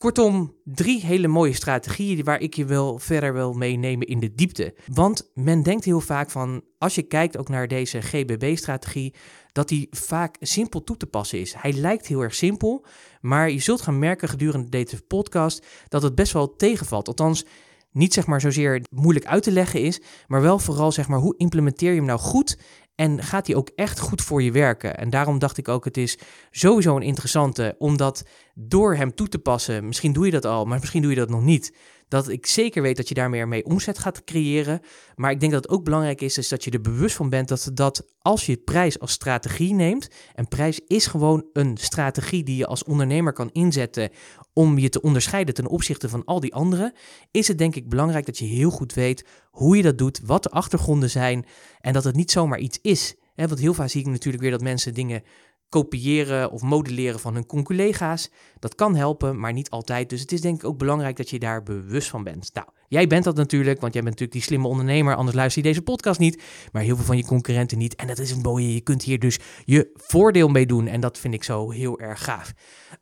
Kortom, 0.01 0.57
drie 0.65 1.01
hele 1.07 1.29
mooie 1.29 1.53
strategieën 1.53 2.25
waar 2.25 2.41
ik 2.41 2.55
je 2.55 2.65
wel 2.65 2.99
verder 2.99 3.33
wil 3.33 3.53
meenemen 3.53 4.07
in 4.07 4.21
de 4.21 4.35
diepte. 4.35 4.75
Want 4.87 5.31
men 5.35 5.63
denkt 5.63 5.85
heel 5.85 6.01
vaak 6.01 6.31
van, 6.31 6.63
als 6.79 6.95
je 6.95 7.03
kijkt 7.03 7.37
ook 7.37 7.49
naar 7.49 7.69
deze 7.69 8.01
GBB-strategie, 8.01 9.15
dat 9.53 9.69
die 9.69 9.87
vaak 9.91 10.37
simpel 10.41 10.85
toe 10.85 10.97
te 10.97 11.07
passen 11.07 11.41
is. 11.41 11.55
Hij 11.55 11.73
lijkt 11.73 12.07
heel 12.07 12.21
erg 12.21 12.35
simpel, 12.35 12.87
maar 13.21 13.51
je 13.51 13.61
zult 13.61 13.81
gaan 13.81 13.99
merken 13.99 14.29
gedurende 14.29 14.69
deze 14.69 15.03
podcast 15.03 15.67
dat 15.89 16.03
het 16.03 16.15
best 16.15 16.33
wel 16.33 16.57
tegenvalt. 16.57 17.09
Althans, 17.09 17.45
niet 17.93 18.15
zeg 18.15 18.27
maar 18.27 18.41
zozeer 18.41 18.85
moeilijk 18.91 19.27
uit 19.27 19.43
te 19.43 19.53
leggen 19.53 19.83
is, 19.83 20.01
maar 20.27 20.43
wel 20.43 20.59
vooral 20.59 20.93
zeg 20.93 21.09
maar 21.09 21.19
hoe 21.19 21.37
implementeer 21.37 21.91
je 21.91 21.97
hem 21.97 22.07
nou 22.07 22.19
goed 22.19 22.59
en 22.95 23.23
gaat 23.23 23.47
die 23.47 23.57
ook 23.57 23.71
echt 23.75 23.99
goed 23.99 24.23
voor 24.23 24.43
je 24.43 24.53
werken? 24.53 24.97
En 24.97 25.11
daarom 25.11 25.39
dacht 25.39 25.59
ik 25.59 25.69
ook, 25.69 25.85
het 25.85 25.97
is 25.97 26.19
sowieso 26.51 26.97
een 26.97 27.03
interessante, 27.03 27.75
omdat 27.79 28.23
door 28.55 28.95
hem 28.95 29.15
toe 29.15 29.29
te 29.29 29.39
passen, 29.39 29.87
misschien 29.87 30.13
doe 30.13 30.25
je 30.25 30.31
dat 30.31 30.45
al, 30.45 30.65
maar 30.65 30.79
misschien 30.79 31.03
doe 31.03 31.11
je 31.11 31.17
dat 31.17 31.31
nog 31.31 31.43
niet. 31.43 31.73
Dat 32.11 32.29
ik 32.29 32.47
zeker 32.47 32.83
weet 32.83 32.97
dat 32.97 33.09
je 33.09 33.15
daarmee 33.15 33.47
mee 33.47 33.65
omzet 33.65 33.99
gaat 33.99 34.25
creëren. 34.25 34.81
Maar 35.17 35.31
ik 35.31 35.41
denk 35.41 35.53
dat 35.53 35.63
het 35.63 35.73
ook 35.73 35.85
belangrijk 35.85 36.21
is, 36.21 36.39
is 36.39 36.49
dat 36.49 36.65
je 36.65 36.71
er 36.71 36.81
bewust 36.81 37.17
van 37.17 37.29
bent 37.29 37.49
dat, 37.49 37.71
dat 37.75 38.07
als 38.19 38.47
je 38.47 38.57
prijs 38.57 39.01
als 39.01 39.13
strategie 39.13 39.75
neemt, 39.75 40.09
en 40.35 40.49
prijs 40.49 40.81
is 40.87 41.07
gewoon 41.07 41.47
een 41.53 41.77
strategie 41.77 42.43
die 42.43 42.57
je 42.57 42.67
als 42.67 42.85
ondernemer 42.85 43.33
kan 43.33 43.51
inzetten 43.53 44.11
om 44.53 44.79
je 44.79 44.89
te 44.89 45.01
onderscheiden 45.01 45.55
ten 45.55 45.67
opzichte 45.67 46.09
van 46.09 46.25
al 46.25 46.41
die 46.41 46.55
anderen, 46.55 46.93
is 47.31 47.49
het 47.49 47.59
denk 47.59 47.77
ik 47.77 47.89
belangrijk 47.89 48.27
dat 48.27 48.39
je 48.39 48.45
heel 48.45 48.71
goed 48.71 48.95
weet 48.95 49.27
hoe 49.51 49.77
je 49.77 49.83
dat 49.83 49.99
doet, 49.99 50.21
wat 50.25 50.43
de 50.43 50.51
achtergronden 50.51 51.11
zijn 51.11 51.47
en 51.81 51.93
dat 51.93 52.05
het 52.05 52.17
niet 52.17 52.31
zomaar 52.31 52.59
iets 52.59 52.79
is. 52.83 53.15
want 53.35 53.59
heel 53.59 53.75
vaak 53.75 53.89
zie 53.89 54.01
ik 54.01 54.07
natuurlijk 54.07 54.43
weer 54.43 54.53
dat 54.53 54.61
mensen 54.61 54.95
dingen 54.95 55.23
kopiëren 55.69 56.51
of 56.51 56.63
modelleren 56.63 57.21
van 57.21 57.35
hun 57.35 57.65
collega's. 57.65 58.31
Dat 58.59 58.75
kan 58.75 58.97
helpen, 58.97 59.39
maar 59.39 59.53
niet 59.53 59.71
altijd. 59.71 60.09
Dus 60.09 60.21
het 60.21 60.33
is 60.33 60.41
denk 60.41 60.57
ik 60.57 60.69
ook 60.69 60.79
belangrijk 60.79 61.17
dat 61.17 61.31
je 61.31 61.39
daar 61.39 61.63
bewust 61.63 62.09
van 62.09 62.25
bent. 62.25 62.51
Nou, 62.55 62.67
Jij 62.91 63.07
bent 63.07 63.25
dat 63.25 63.37
natuurlijk, 63.37 63.81
want 63.81 63.93
jij 63.93 64.03
bent 64.03 64.15
natuurlijk 64.15 64.33
die 64.33 64.43
slimme 64.43 64.69
ondernemer. 64.69 65.15
Anders 65.15 65.37
luister 65.37 65.63
je 65.63 65.69
deze 65.69 65.83
podcast 65.83 66.21
niet. 66.21 66.43
Maar 66.73 66.83
heel 66.83 66.97
veel 66.97 67.05
van 67.05 67.17
je 67.17 67.25
concurrenten 67.25 67.79
niet. 67.79 67.95
En 67.95 68.07
dat 68.07 68.19
is 68.19 68.31
een 68.31 68.41
mooie. 68.41 68.75
Je 68.75 68.81
kunt 68.81 69.03
hier 69.03 69.19
dus 69.19 69.39
je 69.65 69.91
voordeel 69.95 70.49
mee 70.49 70.67
doen. 70.67 70.87
En 70.87 71.01
dat 71.01 71.19
vind 71.19 71.35
ik 71.35 71.45
zo 71.45 71.71
heel 71.71 72.01
erg 72.01 72.25
gaaf. 72.25 72.53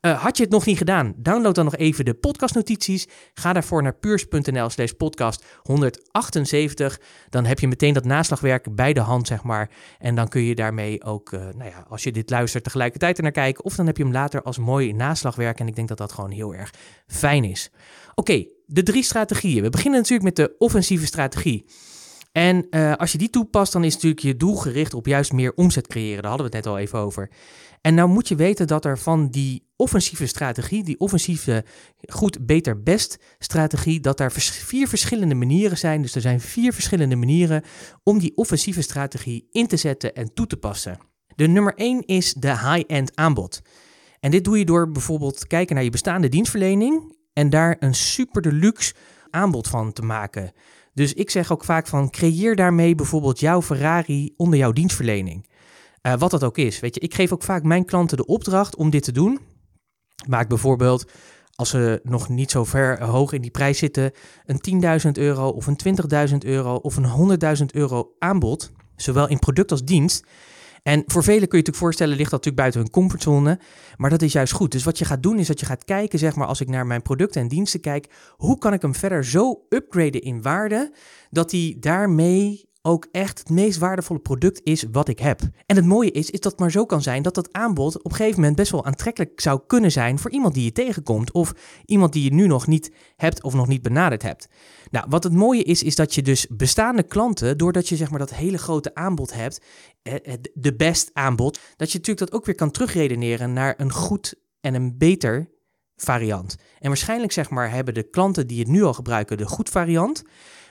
Uh, 0.01 0.23
had 0.23 0.37
je 0.37 0.43
het 0.43 0.51
nog 0.51 0.65
niet 0.65 0.77
gedaan? 0.77 1.13
Download 1.17 1.55
dan 1.55 1.65
nog 1.65 1.75
even 1.75 2.05
de 2.05 2.13
podcastnotities. 2.13 3.07
Ga 3.33 3.53
daarvoor 3.53 3.83
naar 3.83 3.93
puurs.nl 3.93 4.69
slash 4.69 4.91
podcast 4.91 5.45
178. 5.61 6.99
Dan 7.29 7.45
heb 7.45 7.59
je 7.59 7.67
meteen 7.67 7.93
dat 7.93 8.05
naslagwerk 8.05 8.75
bij 8.75 8.93
de 8.93 8.99
hand, 8.99 9.27
zeg 9.27 9.43
maar. 9.43 9.69
En 9.99 10.15
dan 10.15 10.27
kun 10.27 10.41
je 10.41 10.55
daarmee 10.55 11.03
ook, 11.03 11.31
uh, 11.31 11.39
nou 11.39 11.69
ja, 11.69 11.85
als 11.87 12.03
je 12.03 12.11
dit 12.11 12.29
luistert, 12.29 12.63
tegelijkertijd 12.63 13.17
er 13.17 13.23
naar 13.23 13.31
kijken. 13.31 13.63
Of 13.63 13.75
dan 13.75 13.85
heb 13.85 13.97
je 13.97 14.03
hem 14.03 14.11
later 14.11 14.41
als 14.41 14.57
mooi 14.57 14.93
naslagwerk. 14.93 15.59
En 15.59 15.67
ik 15.67 15.75
denk 15.75 15.87
dat 15.87 15.97
dat 15.97 16.11
gewoon 16.11 16.31
heel 16.31 16.55
erg 16.55 16.73
fijn 17.07 17.43
is. 17.43 17.71
Oké, 18.15 18.45
de 18.71 18.83
drie 18.83 19.03
strategieën. 19.03 19.63
We 19.63 19.69
beginnen 19.69 19.99
natuurlijk 19.99 20.23
met 20.23 20.35
de 20.35 20.55
offensieve 20.57 21.05
strategie. 21.05 21.65
En 22.31 22.67
uh, 22.69 22.95
als 22.95 23.11
je 23.11 23.17
die 23.17 23.29
toepast, 23.29 23.71
dan 23.71 23.83
is 23.83 23.93
natuurlijk 23.93 24.21
je 24.21 24.37
doel 24.37 24.55
gericht 24.55 24.93
op 24.93 25.05
juist 25.05 25.31
meer 25.31 25.53
omzet 25.53 25.87
creëren. 25.87 26.21
Daar 26.21 26.31
hadden 26.31 26.49
we 26.49 26.55
het 26.55 26.65
net 26.65 26.73
al 26.73 26.79
even 26.79 26.99
over. 26.99 27.29
En 27.81 27.93
nou 27.93 28.09
moet 28.09 28.27
je 28.27 28.35
weten 28.35 28.67
dat 28.67 28.85
er 28.85 28.97
van 28.97 29.29
die 29.29 29.67
offensieve 29.75 30.25
strategie, 30.25 30.83
die 30.83 30.99
offensieve 30.99 31.65
goed, 32.07 32.45
beter, 32.45 32.83
best 32.83 33.17
strategie, 33.39 33.99
dat 33.99 34.19
er 34.19 34.31
vier 34.31 34.87
verschillende 34.87 35.35
manieren 35.35 35.77
zijn. 35.77 36.01
Dus 36.01 36.15
er 36.15 36.21
zijn 36.21 36.41
vier 36.41 36.73
verschillende 36.73 37.15
manieren 37.15 37.63
om 38.03 38.19
die 38.19 38.37
offensieve 38.37 38.81
strategie 38.81 39.47
in 39.51 39.67
te 39.67 39.77
zetten 39.77 40.15
en 40.15 40.33
toe 40.33 40.47
te 40.47 40.57
passen. 40.57 40.97
De 41.35 41.47
nummer 41.47 41.73
één 41.75 42.05
is 42.05 42.33
de 42.33 42.51
high-end 42.51 43.15
aanbod. 43.15 43.61
En 44.19 44.31
dit 44.31 44.43
doe 44.43 44.57
je 44.57 44.65
door 44.65 44.91
bijvoorbeeld 44.91 45.47
kijken 45.47 45.75
naar 45.75 45.83
je 45.83 45.89
bestaande 45.89 46.29
dienstverlening 46.29 47.17
en 47.33 47.49
daar 47.49 47.75
een 47.79 47.95
super 47.95 48.41
deluxe 48.41 48.93
aanbod 49.29 49.67
van 49.67 49.93
te 49.93 50.01
maken. 50.01 50.51
Dus 50.93 51.13
ik 51.13 51.29
zeg 51.29 51.51
ook 51.51 51.63
vaak 51.63 51.87
van 51.87 52.09
creëer 52.09 52.55
daarmee 52.55 52.95
bijvoorbeeld 52.95 53.39
jouw 53.39 53.61
Ferrari 53.61 54.33
onder 54.37 54.59
jouw 54.59 54.71
dienstverlening. 54.71 55.47
Uh, 56.01 56.13
wat 56.17 56.31
dat 56.31 56.43
ook 56.43 56.57
is. 56.57 56.79
Weet 56.79 56.95
je, 56.95 57.01
ik 57.01 57.13
geef 57.13 57.33
ook 57.33 57.43
vaak 57.43 57.63
mijn 57.63 57.85
klanten 57.85 58.17
de 58.17 58.25
opdracht 58.25 58.75
om 58.75 58.89
dit 58.89 59.03
te 59.03 59.11
doen. 59.11 59.39
Maak 60.27 60.47
bijvoorbeeld, 60.47 61.11
als 61.55 61.69
ze 61.69 61.99
nog 62.03 62.29
niet 62.29 62.51
zo 62.51 62.63
ver 62.63 63.03
hoog 63.03 63.31
in 63.31 63.41
die 63.41 63.51
prijs 63.51 63.77
zitten, 63.77 64.11
een 64.45 65.01
10.000 65.05 65.11
euro 65.11 65.49
of 65.49 65.67
een 65.67 65.79
20.000 66.29 66.37
euro 66.37 66.75
of 66.75 66.97
een 66.97 67.39
100.000 67.57 67.65
euro 67.73 68.11
aanbod, 68.19 68.71
zowel 68.95 69.27
in 69.27 69.39
product 69.39 69.71
als 69.71 69.83
dienst. 69.83 70.25
En 70.83 71.03
voor 71.05 71.23
velen 71.23 71.47
kun 71.47 71.57
je 71.57 71.63
natuurlijk 71.65 71.77
voorstellen, 71.77 72.15
ligt 72.15 72.31
dat 72.31 72.45
natuurlijk 72.45 72.61
buiten 72.61 72.81
hun 72.81 72.89
comfortzone. 72.89 73.59
Maar 73.97 74.09
dat 74.09 74.21
is 74.21 74.33
juist 74.33 74.53
goed. 74.53 74.71
Dus 74.71 74.83
wat 74.83 74.97
je 74.97 75.05
gaat 75.05 75.23
doen, 75.23 75.39
is 75.39 75.47
dat 75.47 75.59
je 75.59 75.65
gaat 75.65 75.85
kijken, 75.85 76.19
zeg 76.19 76.35
maar, 76.35 76.47
als 76.47 76.61
ik 76.61 76.67
naar 76.67 76.87
mijn 76.87 77.01
producten 77.01 77.41
en 77.41 77.47
diensten 77.47 77.79
kijk, 77.79 78.07
hoe 78.37 78.57
kan 78.57 78.73
ik 78.73 78.81
hem 78.81 78.95
verder 78.95 79.25
zo 79.25 79.65
upgraden 79.69 80.21
in 80.21 80.41
waarde, 80.41 80.93
dat 81.29 81.51
hij 81.51 81.75
daarmee 81.79 82.68
ook 82.81 83.07
echt 83.11 83.39
het 83.39 83.49
meest 83.49 83.77
waardevolle 83.77 84.19
product 84.19 84.61
is 84.63 84.85
wat 84.91 85.07
ik 85.07 85.19
heb. 85.19 85.41
En 85.65 85.75
het 85.75 85.85
mooie 85.85 86.11
is, 86.11 86.29
is 86.29 86.39
dat 86.39 86.51
het 86.51 86.61
maar 86.61 86.71
zo 86.71 86.85
kan 86.85 87.01
zijn 87.01 87.21
dat 87.21 87.35
dat 87.35 87.53
aanbod 87.53 87.97
op 87.97 88.11
een 88.11 88.17
gegeven 88.17 88.39
moment 88.39 88.55
best 88.55 88.71
wel 88.71 88.85
aantrekkelijk 88.85 89.41
zou 89.41 89.61
kunnen 89.67 89.91
zijn 89.91 90.19
voor 90.19 90.31
iemand 90.31 90.53
die 90.53 90.63
je 90.63 90.71
tegenkomt 90.71 91.31
of 91.31 91.53
iemand 91.85 92.13
die 92.13 92.23
je 92.23 92.33
nu 92.33 92.47
nog 92.47 92.67
niet 92.67 92.91
hebt 93.15 93.43
of 93.43 93.53
nog 93.53 93.67
niet 93.67 93.81
benaderd 93.81 94.21
hebt. 94.21 94.47
Nou, 94.91 95.05
wat 95.09 95.23
het 95.23 95.33
mooie 95.33 95.63
is, 95.63 95.83
is 95.83 95.95
dat 95.95 96.15
je 96.15 96.21
dus 96.21 96.47
bestaande 96.49 97.03
klanten, 97.03 97.57
doordat 97.57 97.89
je 97.89 97.95
zeg 97.95 98.09
maar 98.09 98.19
dat 98.19 98.33
hele 98.33 98.57
grote 98.57 98.95
aanbod 98.95 99.33
hebt, 99.33 99.61
eh, 100.01 100.13
eh, 100.13 100.33
de 100.53 100.75
best 100.75 101.09
aanbod, 101.13 101.59
dat 101.75 101.91
je 101.91 101.97
natuurlijk 101.97 102.31
dat 102.31 102.39
ook 102.39 102.45
weer 102.45 102.55
kan 102.55 102.71
terugredeneren 102.71 103.53
naar 103.53 103.73
een 103.77 103.91
goed 103.91 104.35
en 104.61 104.73
een 104.73 104.97
beter 104.97 105.49
variant. 105.95 106.55
En 106.79 106.87
waarschijnlijk 106.87 107.31
zeg 107.31 107.49
maar 107.49 107.71
hebben 107.71 107.93
de 107.93 108.09
klanten 108.09 108.47
die 108.47 108.59
het 108.59 108.67
nu 108.67 108.83
al 108.83 108.93
gebruiken 108.93 109.37
de 109.37 109.47
goed 109.47 109.69
variant. 109.69 110.23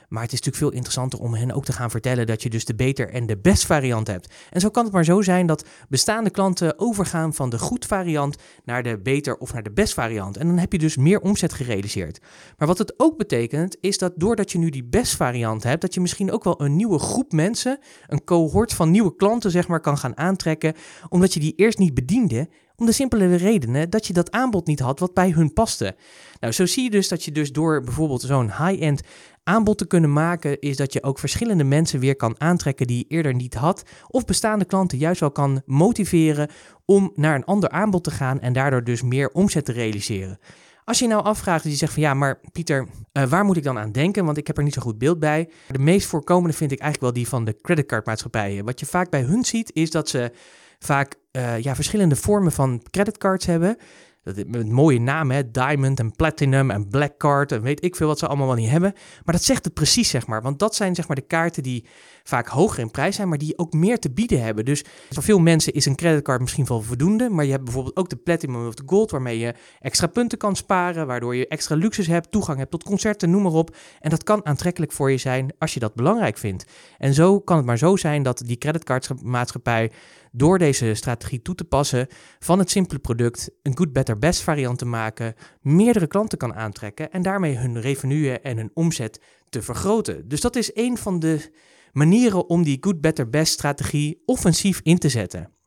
Maar 0.09 0.23
het 0.23 0.33
is 0.33 0.39
natuurlijk 0.39 0.63
veel 0.65 0.77
interessanter 0.77 1.19
om 1.19 1.33
hen 1.33 1.51
ook 1.51 1.65
te 1.65 1.73
gaan 1.73 1.91
vertellen 1.91 2.27
dat 2.27 2.43
je 2.43 2.49
dus 2.49 2.65
de 2.65 2.75
beter 2.75 3.09
en 3.09 3.25
de 3.25 3.37
best 3.37 3.65
variant 3.65 4.07
hebt. 4.07 4.33
En 4.49 4.61
zo 4.61 4.69
kan 4.69 4.83
het 4.83 4.93
maar 4.93 5.03
zo 5.03 5.21
zijn 5.21 5.45
dat 5.45 5.65
bestaande 5.89 6.29
klanten 6.29 6.79
overgaan 6.79 7.33
van 7.33 7.49
de 7.49 7.59
goed 7.59 7.85
variant 7.85 8.37
naar 8.63 8.83
de 8.83 8.99
beter 8.99 9.37
of 9.37 9.53
naar 9.53 9.63
de 9.63 9.71
best 9.71 9.93
variant. 9.93 10.37
En 10.37 10.47
dan 10.47 10.57
heb 10.57 10.71
je 10.71 10.77
dus 10.77 10.97
meer 10.97 11.21
omzet 11.21 11.53
gerealiseerd. 11.53 12.19
Maar 12.57 12.67
wat 12.67 12.77
het 12.77 12.93
ook 12.97 13.17
betekent, 13.17 13.77
is 13.81 13.97
dat 13.97 14.13
doordat 14.15 14.51
je 14.51 14.57
nu 14.57 14.69
die 14.69 14.83
best 14.83 15.15
variant 15.15 15.63
hebt, 15.63 15.81
dat 15.81 15.93
je 15.93 16.01
misschien 16.01 16.31
ook 16.31 16.43
wel 16.43 16.61
een 16.61 16.75
nieuwe 16.75 16.99
groep 16.99 17.31
mensen, 17.31 17.79
een 18.07 18.23
cohort 18.23 18.73
van 18.73 18.91
nieuwe 18.91 19.15
klanten, 19.15 19.51
zeg 19.51 19.67
maar, 19.67 19.79
kan 19.79 19.97
gaan 19.97 20.17
aantrekken, 20.17 20.73
omdat 21.09 21.33
je 21.33 21.39
die 21.39 21.53
eerst 21.55 21.77
niet 21.77 21.93
bediende 21.93 22.49
om 22.79 22.85
de 22.85 22.91
simpele 22.91 23.35
redenen 23.35 23.89
dat 23.89 24.07
je 24.07 24.13
dat 24.13 24.31
aanbod 24.31 24.67
niet 24.67 24.79
had 24.79 24.99
wat 24.99 25.13
bij 25.13 25.29
hun 25.29 25.53
paste. 25.53 25.95
Nou, 26.39 26.53
zo 26.53 26.65
zie 26.65 26.83
je 26.83 26.89
dus 26.89 27.07
dat 27.07 27.23
je 27.23 27.31
dus 27.31 27.51
door 27.51 27.81
bijvoorbeeld 27.83 28.21
zo'n 28.21 28.51
high-end 28.65 29.01
aanbod 29.43 29.77
te 29.77 29.87
kunnen 29.87 30.13
maken, 30.13 30.59
is 30.59 30.77
dat 30.77 30.93
je 30.93 31.03
ook 31.03 31.19
verschillende 31.19 31.63
mensen 31.63 31.99
weer 31.99 32.15
kan 32.15 32.41
aantrekken 32.41 32.87
die 32.87 32.97
je 32.97 33.15
eerder 33.15 33.33
niet 33.33 33.53
had. 33.53 33.83
Of 34.07 34.25
bestaande 34.25 34.65
klanten 34.65 34.97
juist 34.97 35.19
wel 35.19 35.31
kan 35.31 35.61
motiveren 35.65 36.49
om 36.85 37.11
naar 37.15 37.35
een 37.35 37.45
ander 37.45 37.69
aanbod 37.69 38.03
te 38.03 38.11
gaan 38.11 38.39
en 38.39 38.53
daardoor 38.53 38.83
dus 38.83 39.01
meer 39.01 39.29
omzet 39.29 39.65
te 39.65 39.71
realiseren. 39.71 40.39
Als 40.83 40.99
je 40.99 41.07
nou 41.07 41.23
afvraagt 41.23 41.63
en 41.63 41.69
je 41.69 41.75
zegt 41.75 41.93
van 41.93 42.01
ja, 42.01 42.13
maar 42.13 42.39
Pieter, 42.51 42.87
uh, 43.13 43.23
waar 43.23 43.45
moet 43.45 43.57
ik 43.57 43.63
dan 43.63 43.77
aan 43.77 43.91
denken? 43.91 44.25
Want 44.25 44.37
ik 44.37 44.47
heb 44.47 44.57
er 44.57 44.63
niet 44.63 44.73
zo 44.73 44.81
goed 44.81 44.97
beeld 44.97 45.19
bij. 45.19 45.49
De 45.67 45.79
meest 45.79 46.07
voorkomende 46.07 46.55
vind 46.55 46.71
ik 46.71 46.79
eigenlijk 46.79 47.13
wel 47.13 47.23
die 47.23 47.31
van 47.31 47.45
de 47.45 47.57
creditcardmaatschappijen. 47.61 48.65
Wat 48.65 48.79
je 48.79 48.85
vaak 48.85 49.09
bij 49.09 49.21
hun 49.21 49.45
ziet, 49.45 49.71
is 49.73 49.91
dat 49.91 50.09
ze 50.09 50.31
vaak 50.79 51.15
uh, 51.31 51.59
ja, 51.59 51.75
verschillende 51.75 52.15
vormen 52.15 52.51
van 52.51 52.81
creditcards 52.89 53.45
hebben. 53.45 53.77
Dat, 54.23 54.47
met 54.47 54.69
mooie 54.69 54.99
namen, 54.99 55.35
hè? 55.35 55.51
Diamond 55.51 55.99
en 55.99 56.15
Platinum 56.15 56.71
en 56.71 56.87
Black 56.87 57.17
Card 57.17 57.51
en 57.51 57.61
weet 57.61 57.83
ik 57.83 57.95
veel 57.95 58.07
wat 58.07 58.19
ze 58.19 58.27
allemaal 58.27 58.47
wel 58.47 58.55
niet 58.55 58.69
hebben. 58.69 58.93
Maar 59.25 59.35
dat 59.35 59.43
zegt 59.43 59.65
het 59.65 59.73
precies, 59.73 60.09
zeg 60.09 60.27
maar. 60.27 60.41
Want 60.41 60.59
dat 60.59 60.75
zijn 60.75 60.95
zeg 60.95 61.07
maar 61.07 61.15
de 61.15 61.27
kaarten 61.27 61.63
die 61.63 61.85
vaak 62.23 62.47
hoger 62.47 62.79
in 62.79 62.91
prijs 62.91 63.15
zijn, 63.15 63.29
maar 63.29 63.37
die 63.37 63.57
ook 63.57 63.73
meer 63.73 63.99
te 63.99 64.11
bieden 64.11 64.41
hebben. 64.41 64.65
Dus 64.65 64.83
voor 65.09 65.23
veel 65.23 65.39
mensen 65.39 65.73
is 65.73 65.85
een 65.85 65.95
creditcard 65.95 66.41
misschien 66.41 66.65
wel 66.65 66.81
voldoende, 66.81 67.29
maar 67.29 67.45
je 67.45 67.51
hebt 67.51 67.63
bijvoorbeeld 67.63 67.95
ook 67.95 68.09
de 68.09 68.15
Platinum 68.15 68.67
of 68.67 68.73
de 68.73 68.83
Gold, 68.85 69.11
waarmee 69.11 69.39
je 69.39 69.53
extra 69.79 70.07
punten 70.07 70.37
kan 70.37 70.55
sparen, 70.55 71.07
waardoor 71.07 71.35
je 71.35 71.47
extra 71.47 71.75
luxus 71.75 72.07
hebt, 72.07 72.31
toegang 72.31 72.57
hebt 72.57 72.71
tot 72.71 72.83
concerten, 72.83 73.29
noem 73.29 73.41
maar 73.41 73.51
op. 73.51 73.75
En 73.99 74.09
dat 74.09 74.23
kan 74.23 74.45
aantrekkelijk 74.45 74.91
voor 74.91 75.11
je 75.11 75.17
zijn 75.17 75.53
als 75.57 75.73
je 75.73 75.79
dat 75.79 75.95
belangrijk 75.95 76.37
vindt. 76.37 76.65
En 76.97 77.13
zo 77.13 77.39
kan 77.39 77.57
het 77.57 77.65
maar 77.65 77.77
zo 77.77 77.95
zijn 77.95 78.23
dat 78.23 78.41
die 78.45 78.57
creditcardmaatschappij 78.57 79.91
door 80.31 80.57
deze 80.57 80.93
strategie 80.93 81.41
toe 81.41 81.55
te 81.55 81.63
passen 81.63 82.07
van 82.39 82.59
het 82.59 82.69
simpele 82.69 82.99
product 82.99 83.49
een 83.63 83.77
good, 83.77 83.93
better, 83.93 84.19
best 84.19 84.41
variant 84.41 84.77
te 84.77 84.85
maken, 84.85 85.33
meerdere 85.61 86.07
klanten 86.07 86.37
kan 86.37 86.53
aantrekken 86.53 87.11
en 87.11 87.21
daarmee 87.21 87.57
hun 87.57 87.81
revenue 87.81 88.39
en 88.39 88.57
hun 88.57 88.71
omzet 88.73 89.21
te 89.49 89.61
vergroten. 89.61 90.27
Dus 90.27 90.41
dat 90.41 90.55
is 90.55 90.71
een 90.73 90.97
van 90.97 91.19
de 91.19 91.51
manieren 91.91 92.49
om 92.49 92.63
die 92.63 92.77
good, 92.81 93.01
better, 93.01 93.29
best 93.29 93.53
strategie 93.53 94.21
offensief 94.25 94.79
in 94.83 94.97
te 94.97 95.09
zetten. 95.09 95.58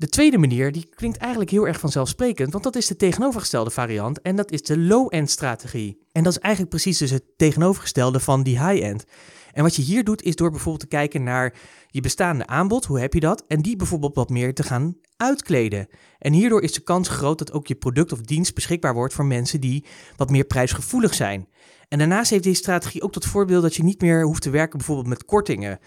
De 0.00 0.08
tweede 0.08 0.38
manier, 0.38 0.72
die 0.72 0.88
klinkt 0.94 1.18
eigenlijk 1.18 1.50
heel 1.50 1.66
erg 1.66 1.80
vanzelfsprekend, 1.80 2.52
want 2.52 2.64
dat 2.64 2.76
is 2.76 2.86
de 2.86 2.96
tegenovergestelde 2.96 3.70
variant 3.70 4.22
en 4.22 4.36
dat 4.36 4.50
is 4.50 4.62
de 4.62 4.78
low-end 4.78 5.30
strategie. 5.30 6.06
En 6.12 6.22
dat 6.22 6.32
is 6.32 6.38
eigenlijk 6.38 6.74
precies 6.74 6.98
dus 6.98 7.10
het 7.10 7.24
tegenovergestelde 7.36 8.20
van 8.20 8.42
die 8.42 8.66
high-end. 8.66 9.04
En 9.52 9.62
wat 9.62 9.76
je 9.76 9.82
hier 9.82 10.04
doet, 10.04 10.22
is 10.22 10.36
door 10.36 10.50
bijvoorbeeld 10.50 10.80
te 10.90 10.96
kijken 10.96 11.22
naar 11.22 11.54
je 11.86 12.00
bestaande 12.00 12.46
aanbod, 12.46 12.84
hoe 12.84 13.00
heb 13.00 13.14
je 13.14 13.20
dat, 13.20 13.44
en 13.48 13.62
die 13.62 13.76
bijvoorbeeld 13.76 14.14
wat 14.14 14.30
meer 14.30 14.54
te 14.54 14.62
gaan 14.62 14.96
uitkleden. 15.16 15.88
En 16.18 16.32
hierdoor 16.32 16.62
is 16.62 16.72
de 16.72 16.80
kans 16.80 17.08
groot 17.08 17.38
dat 17.38 17.52
ook 17.52 17.66
je 17.66 17.74
product 17.74 18.12
of 18.12 18.20
dienst 18.20 18.54
beschikbaar 18.54 18.94
wordt 18.94 19.14
voor 19.14 19.26
mensen 19.26 19.60
die 19.60 19.84
wat 20.16 20.30
meer 20.30 20.44
prijsgevoelig 20.44 21.14
zijn. 21.14 21.48
En 21.88 21.98
daarnaast 21.98 22.30
heeft 22.30 22.44
deze 22.44 22.60
strategie 22.62 23.02
ook 23.02 23.12
tot 23.12 23.26
voorbeeld 23.26 23.62
dat 23.62 23.74
je 23.74 23.82
niet 23.82 24.00
meer 24.00 24.24
hoeft 24.24 24.42
te 24.42 24.50
werken 24.50 24.78
bijvoorbeeld 24.78 25.08
met 25.08 25.24
kortingen. 25.24 25.78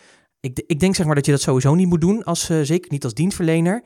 Ik, 0.43 0.63
ik 0.67 0.79
denk 0.79 0.95
zeg 0.95 1.05
maar 1.05 1.15
dat 1.15 1.25
je 1.25 1.31
dat 1.31 1.41
sowieso 1.41 1.75
niet 1.75 1.87
moet 1.87 2.01
doen, 2.01 2.23
als, 2.23 2.49
uh, 2.49 2.61
zeker 2.61 2.91
niet 2.91 3.03
als 3.03 3.13
dienstverlener. 3.13 3.83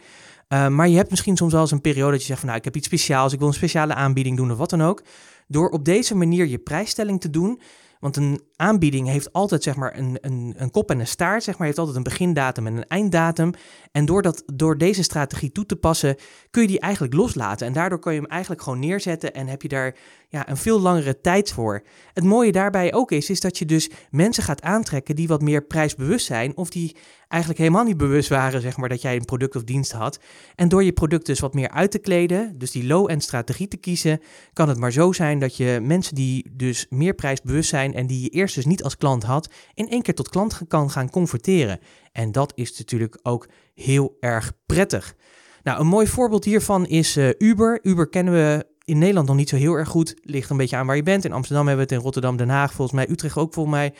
Uh, 0.50 0.68
maar 0.68 0.88
je 0.88 0.96
hebt 0.96 1.10
misschien 1.10 1.38
soms 1.38 1.52
wel 1.52 1.62
eens 1.62 1.72
een 1.72 1.82
periode 1.82 2.12
dat 2.12 2.20
je 2.20 2.26
zegt 2.26 2.40
van 2.40 2.48
nou 2.48 2.60
ik 2.60 2.66
heb 2.66 2.76
iets 2.76 2.88
speciaals, 2.88 3.34
ik 3.34 3.40
wil 3.40 3.48
een 3.48 3.54
speciale 3.54 3.94
aanbieding 3.94 4.38
doen 4.38 4.52
of 4.52 4.58
wat 4.58 4.70
dan 4.70 4.82
ook. 4.82 5.04
Door 5.48 5.70
op 5.70 5.86
deze 5.86 6.16
manier 6.16 6.48
je 6.48 6.58
prijsstelling 6.58 7.22
te 7.22 7.30
doen, 7.30 7.62
want 8.00 8.16
een 8.16 8.42
aanbieding 8.58 9.08
heeft 9.08 9.34
altijd 9.34 9.64
zeg 9.64 9.76
maar, 9.76 9.98
een, 9.98 10.18
een, 10.22 10.54
een 10.58 10.72
kop 10.72 10.92
en 10.92 11.00
een 11.00 11.08
staart, 11.08 11.44
zeg 11.44 11.58
maar, 11.58 11.68
heeft 11.68 11.80
altijd 11.80 11.98
een 11.98 12.04
begindatum 12.04 12.68
en 12.68 12.78
een 12.78 12.88
einddatum. 12.88 13.52
En 13.92 14.06
door, 14.06 14.22
dat, 14.22 14.44
door 14.54 14.78
deze 14.78 15.04
strategie 15.04 15.52
toe 15.52 15.66
te 15.66 15.76
passen, 15.76 16.16
kun 16.52 16.62
je 16.62 16.68
die 16.68 16.80
eigenlijk 16.80 17.14
loslaten. 17.14 17.68
En 17.68 17.74
daardoor 17.74 18.00
kun 18.00 18.14
je 18.14 18.20
hem 18.20 18.30
eigenlijk 18.30 18.62
gewoon 18.62 18.80
neerzetten 18.80 19.34
en 19.34 19.48
heb 19.48 19.62
je 19.62 19.68
daar 19.68 19.96
ja, 20.30 20.50
een 20.50 20.58
veel 20.58 20.80
langere 20.80 21.22
tijd 21.22 21.52
voor. 21.52 21.84
Het 22.14 22.24
mooie 22.24 22.52
daarbij 22.52 22.94
ook 22.94 23.12
is, 23.12 23.30
is 23.30 23.40
dat 23.40 23.58
je 23.58 23.66
dus 23.66 23.90
mensen 24.10 24.44
gaat 24.44 24.62
aantrekken 24.62 25.16
die 25.16 25.28
wat 25.28 25.42
meer 25.42 25.64
prijsbewust 25.64 26.26
zijn 26.26 26.58
of 26.58 26.70
die 26.70 26.96
eigenlijk 27.28 27.62
helemaal 27.62 27.84
niet 27.84 27.98
bewust 27.98 28.30
waren, 28.30 28.62
zeg 28.62 28.78
maar, 28.78 28.90
dat 28.90 29.02
jij 29.02 29.16
een 29.16 29.26
product 29.26 29.56
of 29.56 29.64
dienst 29.64 29.92
had. 29.92 30.20
En 30.56 30.70
door 30.70 30.84
je 30.84 30.92
product 30.92 31.26
dus 31.26 31.40
wat 31.40 31.54
meer 31.54 31.70
uit 31.70 31.92
te 31.92 32.00
kleden, 32.00 32.58
dus 32.58 32.72
die 32.72 32.88
low-end 32.88 33.24
strategie 33.24 33.68
te 33.68 33.78
kiezen, 33.78 34.22
kan 34.54 34.70
het 34.70 34.78
maar 34.78 34.92
zo 34.92 35.12
zijn 35.12 35.40
dat 35.40 35.58
je 35.58 35.80
mensen 35.82 36.16
die 36.16 36.46
dus 36.52 36.86
meer 36.90 37.14
prijsbewust 37.14 37.70
zijn 37.70 37.94
en 37.94 38.08
die 38.08 38.22
je 38.22 38.30
eerst 38.30 38.47
dus 38.54 38.66
niet 38.66 38.84
als 38.84 38.98
klant 38.98 39.24
had, 39.24 39.50
in 39.74 39.90
één 39.90 40.02
keer 40.02 40.16
tot 40.16 40.30
klant 40.30 40.62
kan 40.68 40.92
gaan 40.92 41.10
converteren. 41.10 41.80
En 42.12 42.32
dat 42.32 42.52
is 42.56 42.78
natuurlijk 42.78 43.20
ook 43.24 43.48
heel 43.74 44.18
erg 44.20 44.54
prettig. 44.66 45.16
Nou, 45.64 45.80
een 45.80 45.88
mooi 45.88 46.08
voorbeeld 46.08 46.46
hiervan 46.46 46.86
is 46.86 47.18
uh, 47.18 47.30
Uber. 47.38 47.80
Uber 47.84 48.10
kennen 48.10 48.34
we 48.34 48.66
in 48.84 48.98
Nederland 48.98 49.28
nog 49.28 49.36
niet 49.36 49.50
zo 49.50 49.56
heel 49.56 49.74
erg 49.74 49.90
goed. 49.90 50.16
Ligt 50.22 50.50
een 50.50 50.58
beetje 50.58 50.76
aan 50.76 50.86
waar 50.86 50.96
je 50.96 51.04
bent. 51.04 51.26
In 51.26 51.32
Amsterdam 51.32 51.68
hebben 51.68 51.86
we 51.86 51.92
het, 51.92 52.00
in 52.00 52.06
Rotterdam, 52.06 52.38
Den 52.38 52.50
Haag, 52.50 52.74
volgens 52.74 52.98
mij 52.98 53.10
Utrecht 53.10 53.38
ook 53.38 53.54
volgens 53.54 53.76
mij. 53.76 53.94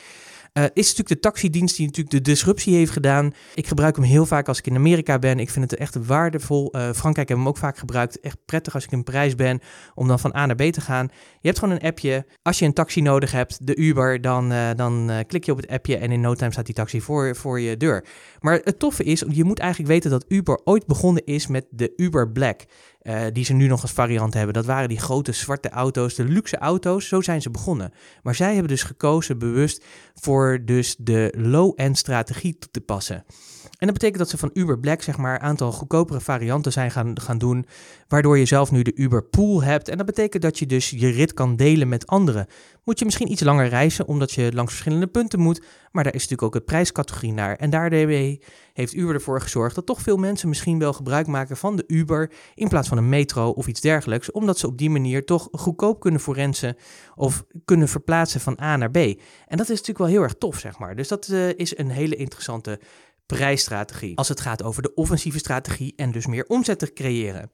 Uh, 0.52 0.64
is 0.64 0.70
natuurlijk 0.72 1.08
de 1.08 1.18
taxidienst 1.20 1.76
die 1.76 1.86
natuurlijk 1.86 2.14
de 2.14 2.30
disruptie 2.30 2.74
heeft 2.74 2.90
gedaan. 2.90 3.34
Ik 3.54 3.66
gebruik 3.66 3.96
hem 3.96 4.04
heel 4.04 4.26
vaak 4.26 4.48
als 4.48 4.58
ik 4.58 4.66
in 4.66 4.74
Amerika 4.74 5.18
ben. 5.18 5.38
Ik 5.38 5.50
vind 5.50 5.70
het 5.70 5.80
echt 5.80 6.06
waardevol. 6.06 6.76
Uh, 6.76 6.90
Frankrijk 6.92 7.28
hebben 7.28 7.38
hem 7.38 7.48
ook 7.48 7.56
vaak 7.56 7.78
gebruikt. 7.78 8.20
Echt 8.20 8.38
prettig 8.44 8.74
als 8.74 8.84
ik 8.84 8.92
in 8.92 9.04
Parijs 9.04 9.34
ben 9.34 9.60
om 9.94 10.08
dan 10.08 10.18
van 10.18 10.36
A 10.36 10.46
naar 10.46 10.56
B 10.56 10.62
te 10.62 10.80
gaan. 10.80 11.08
Je 11.40 11.48
hebt 11.48 11.58
gewoon 11.58 11.74
een 11.74 11.88
appje. 11.88 12.26
Als 12.42 12.58
je 12.58 12.64
een 12.64 12.72
taxi 12.72 13.00
nodig 13.00 13.32
hebt, 13.32 13.66
de 13.66 13.76
Uber, 13.76 14.20
dan, 14.20 14.52
uh, 14.52 14.70
dan 14.76 15.10
klik 15.26 15.44
je 15.44 15.52
op 15.52 15.58
het 15.58 15.68
appje 15.68 15.96
en 15.96 16.12
in 16.12 16.20
no 16.20 16.34
time 16.34 16.52
staat 16.52 16.66
die 16.66 16.74
taxi 16.74 17.00
voor, 17.00 17.36
voor 17.36 17.60
je 17.60 17.76
deur. 17.76 18.04
Maar 18.40 18.60
het 18.64 18.78
toffe 18.78 19.04
is, 19.04 19.24
je 19.28 19.44
moet 19.44 19.58
eigenlijk 19.58 19.90
weten 19.90 20.10
dat 20.10 20.24
Uber 20.28 20.60
ooit 20.64 20.86
begonnen 20.86 21.24
is 21.24 21.46
met 21.46 21.66
de 21.70 21.92
Uber 21.96 22.30
Black. 22.30 22.60
Uh, 23.08 23.20
die 23.32 23.44
ze 23.44 23.52
nu 23.52 23.66
nog 23.66 23.82
als 23.82 23.92
variant 23.92 24.34
hebben. 24.34 24.54
Dat 24.54 24.64
waren 24.64 24.88
die 24.88 24.98
grote 24.98 25.32
zwarte 25.32 25.68
auto's, 25.68 26.14
de 26.14 26.24
luxe 26.24 26.58
auto's. 26.58 27.08
Zo 27.08 27.20
zijn 27.20 27.42
ze 27.42 27.50
begonnen. 27.50 27.92
Maar 28.22 28.34
zij 28.34 28.52
hebben 28.52 28.68
dus 28.68 28.82
gekozen 28.82 29.38
bewust 29.38 29.84
voor 30.14 30.62
dus 30.64 30.96
de 30.98 31.34
low-end 31.36 31.98
strategie 31.98 32.58
toe 32.58 32.70
te 32.70 32.80
passen. 32.80 33.24
En 33.62 33.86
dat 33.86 33.92
betekent 33.92 34.18
dat 34.18 34.28
ze 34.28 34.38
van 34.38 34.50
Uber 34.52 34.78
Black 34.78 35.02
zeg 35.02 35.16
maar 35.16 35.34
een 35.34 35.40
aantal 35.40 35.72
goedkopere 35.72 36.20
varianten 36.20 36.72
zijn 36.72 36.90
gaan, 36.90 37.20
gaan 37.20 37.38
doen, 37.38 37.66
waardoor 38.08 38.38
je 38.38 38.44
zelf 38.44 38.70
nu 38.70 38.82
de 38.82 38.94
Uber 38.94 39.24
Pool 39.24 39.62
hebt. 39.62 39.88
En 39.88 39.96
dat 39.96 40.06
betekent 40.06 40.42
dat 40.42 40.58
je 40.58 40.66
dus 40.66 40.90
je 40.90 41.08
rit 41.08 41.34
kan 41.34 41.56
delen 41.56 41.88
met 41.88 42.06
anderen. 42.06 42.46
Moet 42.84 42.98
je 42.98 43.04
misschien 43.04 43.30
iets 43.30 43.42
langer 43.42 43.68
reizen, 43.68 44.06
omdat 44.06 44.32
je 44.32 44.52
langs 44.52 44.72
verschillende 44.72 45.06
punten 45.06 45.40
moet, 45.40 45.62
maar 45.92 46.04
daar 46.04 46.14
is 46.14 46.20
natuurlijk 46.20 46.48
ook 46.48 46.54
het 46.54 46.64
prijscategorie 46.64 47.32
naar. 47.32 47.56
En 47.56 47.70
daarmee 47.70 48.42
heeft 48.72 48.94
Uber 48.94 49.14
ervoor 49.14 49.40
gezorgd 49.40 49.74
dat 49.74 49.86
toch 49.86 50.02
veel 50.02 50.16
mensen 50.16 50.48
misschien 50.48 50.78
wel 50.78 50.92
gebruik 50.92 51.26
maken 51.26 51.56
van 51.56 51.76
de 51.76 51.84
Uber 51.86 52.32
in 52.54 52.68
plaats 52.68 52.88
van 52.88 52.98
een 52.98 53.08
metro 53.08 53.50
of 53.50 53.66
iets 53.66 53.80
dergelijks, 53.80 54.30
omdat 54.30 54.58
ze 54.58 54.66
op 54.66 54.78
die 54.78 54.90
manier 54.90 55.24
toch 55.24 55.48
goedkoop 55.52 56.00
kunnen 56.00 56.20
forensen 56.20 56.76
of 57.14 57.44
kunnen 57.64 57.88
verplaatsen 57.88 58.40
van 58.40 58.58
A 58.62 58.76
naar 58.76 58.90
B. 58.90 58.96
En 58.96 59.56
dat 59.56 59.60
is 59.60 59.68
natuurlijk 59.68 59.98
wel 59.98 60.06
heel 60.06 60.22
erg 60.22 60.34
tof, 60.34 60.58
zeg 60.58 60.78
maar. 60.78 60.96
Dus 60.96 61.08
dat 61.08 61.28
uh, 61.28 61.48
is 61.48 61.78
een 61.78 61.90
hele 61.90 62.16
interessante 62.16 62.80
prijsstrategie. 63.26 64.16
Als 64.16 64.28
het 64.28 64.40
gaat 64.40 64.62
over 64.62 64.82
de 64.82 64.94
offensieve 64.94 65.38
strategie 65.38 65.92
en 65.96 66.12
dus 66.12 66.26
meer 66.26 66.44
omzet 66.46 66.78
te 66.78 66.92
creëren. 66.92 67.50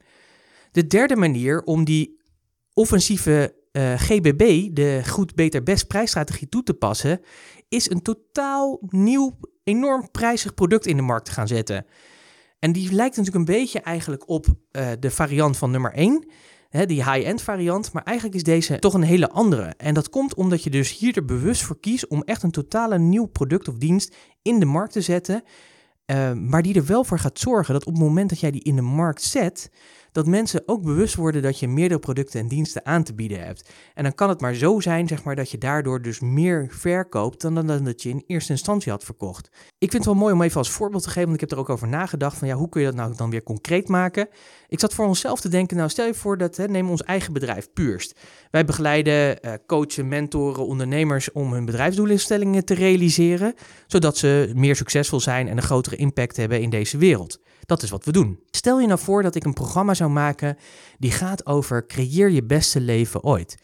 De 0.75 0.87
derde 0.87 1.17
manier 1.17 1.63
om 1.63 1.85
die 1.85 2.21
offensieve 2.73 3.55
uh, 3.73 3.93
eh, 3.93 4.01
GBB, 4.01 4.69
de 4.73 5.03
goed, 5.07 5.35
beter, 5.35 5.63
best 5.63 5.87
prijsstrategie 5.87 6.49
toe 6.49 6.63
te 6.63 6.75
passen, 6.75 7.21
is 7.69 7.91
een 7.91 8.03
totaal 8.03 8.79
nieuw, 8.89 9.39
enorm 9.65 10.11
prijzig 10.11 10.55
product 10.55 10.87
in 10.87 10.97
de 10.97 11.03
markt 11.03 11.25
te 11.25 11.31
gaan 11.33 11.49
zetten. 11.49 11.87
En 12.59 12.73
die 12.73 12.93
lijkt 12.93 13.17
natuurlijk 13.17 13.49
een 13.49 13.55
beetje 13.55 13.81
eigenlijk 13.81 14.29
op 14.29 14.47
uh, 14.47 14.89
de 15.01 15.11
variant 15.11 15.57
van 15.57 15.71
nummer 15.71 15.93
1 15.93 16.27
die 16.87 17.11
high-end 17.11 17.43
variant. 17.43 17.93
Maar 17.93 18.03
eigenlijk 18.03 18.37
is 18.37 18.43
deze 18.43 18.79
toch 18.79 18.95
een 18.95 19.03
hele 19.03 19.31
andere. 19.31 19.75
En 19.77 19.95
dat 19.95 20.09
komt 20.11 20.35
omdat 20.35 20.63
je 20.63 20.71
dus 20.71 20.99
hier 20.99 21.17
er 21.17 21.25
bewust 21.25 21.63
voor 21.63 21.81
kiest 21.81 22.07
om 22.07 22.23
echt 22.23 22.43
een 22.43 22.51
totale 22.51 22.99
nieuw 22.99 23.27
product 23.27 23.69
of 23.69 23.75
dienst 23.75 24.17
in 24.43 24.59
de 24.59 24.67
markt 24.67 24.93
te 24.93 25.01
zetten. 25.01 25.43
Uh, 26.07 26.33
maar 26.33 26.63
die 26.63 26.75
er 26.75 26.87
wel 26.87 27.05
voor 27.05 27.19
gaat 27.19 27.39
zorgen 27.39 27.73
dat 27.73 27.87
op 27.87 27.93
het 27.93 28.03
moment 28.03 28.29
dat 28.29 28.41
jij 28.41 28.51
die 28.51 28.63
in 28.63 28.77
de 28.77 28.83
markt 28.83 29.23
zet, 29.23 29.71
dat 30.15 30.27
mensen 30.27 30.63
ook 30.67 30.83
bewust 30.83 31.15
worden 31.15 31.43
dat 31.43 31.59
je 31.59 31.69
meerdere 31.69 32.01
producten 32.01 32.41
en 32.41 32.49
diensten 32.49 32.87
aan 32.87 33.03
te 33.03 33.15
bieden 33.15 33.45
hebt. 33.45 33.71
En 33.95 34.03
dan 34.03 34.15
kan 34.15 34.29
het 34.29 34.41
maar 34.41 34.55
zo 34.55 34.81
zijn, 34.81 35.09
zeg 35.09 35.25
maar, 35.25 35.37
dat 35.37 35.51
je 35.51 35.59
daardoor 35.59 36.03
dus 36.03 36.21
meer 36.21 36.67
verkoopt 36.71 37.41
dan, 37.41 37.55
dan 37.55 37.85
dat 37.85 38.03
je 38.03 38.09
in 38.09 38.25
eerste 38.27 38.53
instantie 38.53 38.93
had 38.93 39.05
verkocht. 39.05 39.47
Ik 39.79 39.91
vind 39.91 39.93
het 39.93 40.05
wel 40.05 40.15
mooi 40.15 40.35
om 40.35 40.43
even 40.43 40.59
als 40.59 40.71
voorbeeld 40.71 41.03
te 41.03 41.09
geven, 41.09 41.23
want 41.23 41.35
ik 41.35 41.41
heb 41.41 41.51
er 41.51 41.59
ook 41.59 41.69
over 41.69 41.89
nagedacht 41.89 42.39
van 42.39 42.49
ja, 42.49 42.55
hoe 42.55 42.69
kun 42.69 42.81
je 42.81 42.87
dat 42.87 42.97
nou 42.97 43.15
dan 43.17 43.31
weer 43.31 43.43
concreet 43.43 43.89
maken? 43.89 44.29
Ik 44.69 44.81
zat 44.81 44.95
voor 44.95 45.07
onszelf 45.07 45.41
te 45.41 45.49
denken, 45.49 45.77
nou 45.77 45.89
stel 45.89 46.07
je 46.07 46.15
voor 46.15 46.39
dat, 46.39 46.57
hè, 46.57 46.69
neem 46.69 46.91
ons 46.91 47.03
eigen 47.03 47.33
bedrijf, 47.33 47.73
Puurst. 47.73 48.21
Wij 48.51 48.65
begeleiden, 48.65 49.39
uh, 49.45 49.53
coachen, 49.67 50.09
mentoren, 50.09 50.67
ondernemers 50.67 51.33
om 51.33 51.53
hun 51.53 51.65
bedrijfsdoelinstellingen 51.65 52.65
te 52.65 52.75
realiseren, 52.75 53.55
zodat 53.87 54.17
ze 54.17 54.53
meer 54.55 54.77
succesvol 54.77 55.21
zijn 55.21 55.49
en 55.49 55.57
een 55.57 55.63
grotere 55.63 55.97
impact 55.97 56.37
hebben 56.37 56.61
in 56.61 56.71
deze 56.71 56.99
wereld. 56.99 57.39
Dat 57.67 57.83
is 57.83 57.91
wat 57.91 58.05
we 58.05 58.13
doen. 58.13 58.41
Stel 58.51 58.81
je 58.81 58.87
nou 58.87 58.99
voor 58.99 59.23
dat 59.23 59.35
ik 59.35 59.45
een 59.45 59.53
programma 59.53 59.95
zou 59.95 60.11
maken 60.11 60.57
die 60.99 61.11
gaat 61.11 61.47
over 61.47 61.87
creëer 61.87 62.31
je 62.31 62.45
beste 62.45 62.81
leven 62.81 63.23
ooit. 63.23 63.57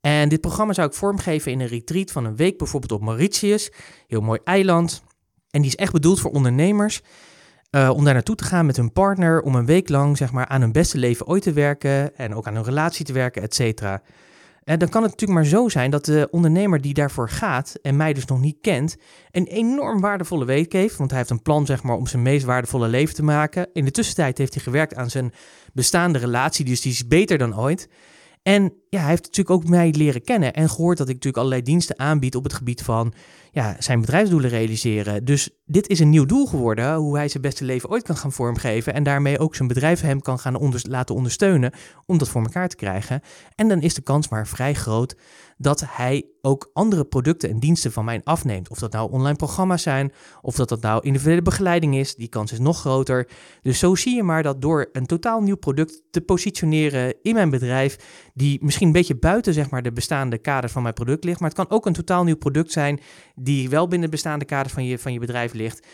En 0.00 0.28
dit 0.28 0.40
programma 0.40 0.72
zou 0.72 0.88
ik 0.88 0.94
vormgeven 0.94 1.52
in 1.52 1.60
een 1.60 1.66
retreat 1.66 2.10
van 2.10 2.24
een 2.24 2.36
week, 2.36 2.58
bijvoorbeeld 2.58 2.92
op 2.92 3.02
Mauritius. 3.02 3.70
Heel 4.06 4.20
mooi 4.20 4.40
eiland. 4.44 5.02
En 5.50 5.60
die 5.60 5.70
is 5.70 5.76
echt 5.76 5.92
bedoeld 5.92 6.20
voor 6.20 6.30
ondernemers. 6.30 7.02
Uh, 7.70 7.90
om 7.94 8.04
daar 8.04 8.14
naartoe 8.14 8.34
te 8.34 8.44
gaan 8.44 8.66
met 8.66 8.76
hun 8.76 8.92
partner, 8.92 9.42
om 9.42 9.54
een 9.54 9.66
week 9.66 9.88
lang 9.88 10.16
zeg 10.16 10.32
maar, 10.32 10.46
aan 10.46 10.60
hun 10.60 10.72
beste 10.72 10.98
leven 10.98 11.26
ooit 11.26 11.42
te 11.42 11.52
werken 11.52 12.16
en 12.16 12.34
ook 12.34 12.46
aan 12.46 12.54
hun 12.54 12.64
relatie 12.64 13.04
te 13.04 13.12
werken, 13.12 13.42
et 13.42 13.54
cetera. 13.54 14.02
Dan 14.76 14.88
kan 14.88 15.02
het 15.02 15.10
natuurlijk 15.10 15.38
maar 15.40 15.44
zo 15.44 15.68
zijn 15.68 15.90
dat 15.90 16.04
de 16.04 16.28
ondernemer 16.30 16.80
die 16.80 16.94
daarvoor 16.94 17.28
gaat 17.28 17.74
en 17.82 17.96
mij 17.96 18.12
dus 18.12 18.24
nog 18.24 18.40
niet 18.40 18.58
kent, 18.60 18.96
een 19.30 19.46
enorm 19.46 20.00
waardevolle 20.00 20.44
week 20.44 20.72
heeft. 20.72 20.96
Want 20.96 21.10
hij 21.10 21.18
heeft 21.18 21.30
een 21.30 21.42
plan 21.42 21.66
zeg 21.66 21.82
maar, 21.82 21.96
om 21.96 22.06
zijn 22.06 22.22
meest 22.22 22.44
waardevolle 22.44 22.88
leven 22.88 23.14
te 23.14 23.22
maken. 23.22 23.68
In 23.72 23.84
de 23.84 23.90
tussentijd 23.90 24.38
heeft 24.38 24.54
hij 24.54 24.62
gewerkt 24.62 24.94
aan 24.94 25.10
zijn 25.10 25.32
bestaande 25.72 26.18
relatie, 26.18 26.64
dus 26.64 26.80
die 26.80 26.92
is 26.92 27.06
beter 27.06 27.38
dan 27.38 27.58
ooit. 27.58 27.88
En 28.42 28.72
ja, 28.90 29.00
hij 29.00 29.08
heeft 29.08 29.22
natuurlijk 29.22 29.50
ook 29.50 29.68
mij 29.68 29.90
leren 29.90 30.22
kennen 30.22 30.54
en 30.54 30.68
gehoord 30.68 30.98
dat 30.98 31.08
ik 31.08 31.14
natuurlijk 31.14 31.42
allerlei 31.42 31.62
diensten 31.62 31.98
aanbied 31.98 32.36
op 32.36 32.44
het 32.44 32.52
gebied 32.52 32.82
van 32.82 33.12
ja, 33.50 33.76
zijn 33.78 34.00
bedrijfsdoelen 34.00 34.50
realiseren. 34.50 35.24
Dus 35.24 35.50
dit 35.64 35.88
is 35.88 36.00
een 36.00 36.10
nieuw 36.10 36.26
doel 36.26 36.46
geworden, 36.46 36.94
hoe 36.94 37.16
hij 37.16 37.28
zijn 37.28 37.42
beste 37.42 37.64
leven 37.64 37.90
ooit 37.90 38.02
kan 38.02 38.16
gaan 38.16 38.32
vormgeven 38.32 38.94
en 38.94 39.02
daarmee 39.02 39.38
ook 39.38 39.54
zijn 39.54 39.68
bedrijf 39.68 40.00
hem 40.00 40.20
kan 40.20 40.38
gaan 40.38 40.72
laten 40.82 41.14
ondersteunen 41.14 41.72
om 42.06 42.18
dat 42.18 42.28
voor 42.28 42.42
elkaar 42.42 42.68
te 42.68 42.76
krijgen. 42.76 43.20
En 43.54 43.68
dan 43.68 43.80
is 43.80 43.94
de 43.94 44.02
kans 44.02 44.28
maar 44.28 44.46
vrij 44.46 44.74
groot 44.74 45.16
dat 45.56 45.82
hij 45.86 46.26
ook 46.40 46.70
andere 46.72 47.04
producten 47.04 47.50
en 47.50 47.60
diensten 47.60 47.92
van 47.92 48.04
mij 48.04 48.20
afneemt. 48.24 48.68
Of 48.68 48.78
dat 48.78 48.92
nou 48.92 49.10
online 49.10 49.36
programma's 49.36 49.82
zijn, 49.82 50.12
of 50.42 50.54
dat 50.56 50.68
dat 50.68 50.80
nou 50.80 51.00
individuele 51.02 51.42
begeleiding 51.42 51.96
is, 51.96 52.14
die 52.14 52.28
kans 52.28 52.52
is 52.52 52.58
nog 52.58 52.80
groter. 52.80 53.28
Dus 53.62 53.78
zo 53.78 53.94
zie 53.94 54.16
je 54.16 54.22
maar 54.22 54.42
dat 54.42 54.62
door 54.62 54.88
een 54.92 55.06
totaal 55.06 55.40
nieuw 55.40 55.56
product 55.56 56.02
te 56.10 56.20
positioneren 56.20 57.14
in 57.22 57.34
mijn 57.34 57.50
bedrijf, 57.50 57.96
die 58.34 58.58
misschien 58.62 58.77
een 58.86 58.92
beetje 58.92 59.16
buiten 59.16 59.54
zeg 59.54 59.70
maar, 59.70 59.82
de 59.82 59.92
bestaande 59.92 60.38
kaders 60.38 60.72
van 60.72 60.82
mijn 60.82 60.94
product 60.94 61.24
ligt, 61.24 61.40
maar 61.40 61.48
het 61.48 61.58
kan 61.58 61.70
ook 61.70 61.86
een 61.86 61.92
totaal 61.92 62.24
nieuw 62.24 62.36
product 62.36 62.72
zijn 62.72 63.00
die 63.34 63.68
wel 63.68 63.88
binnen 63.88 64.10
de 64.10 64.14
bestaande 64.14 64.44
kaders 64.44 64.72
van 64.72 64.84
je, 64.84 64.98
van 64.98 65.12
je 65.12 65.18
bedrijf 65.18 65.52
ligt. 65.52 65.86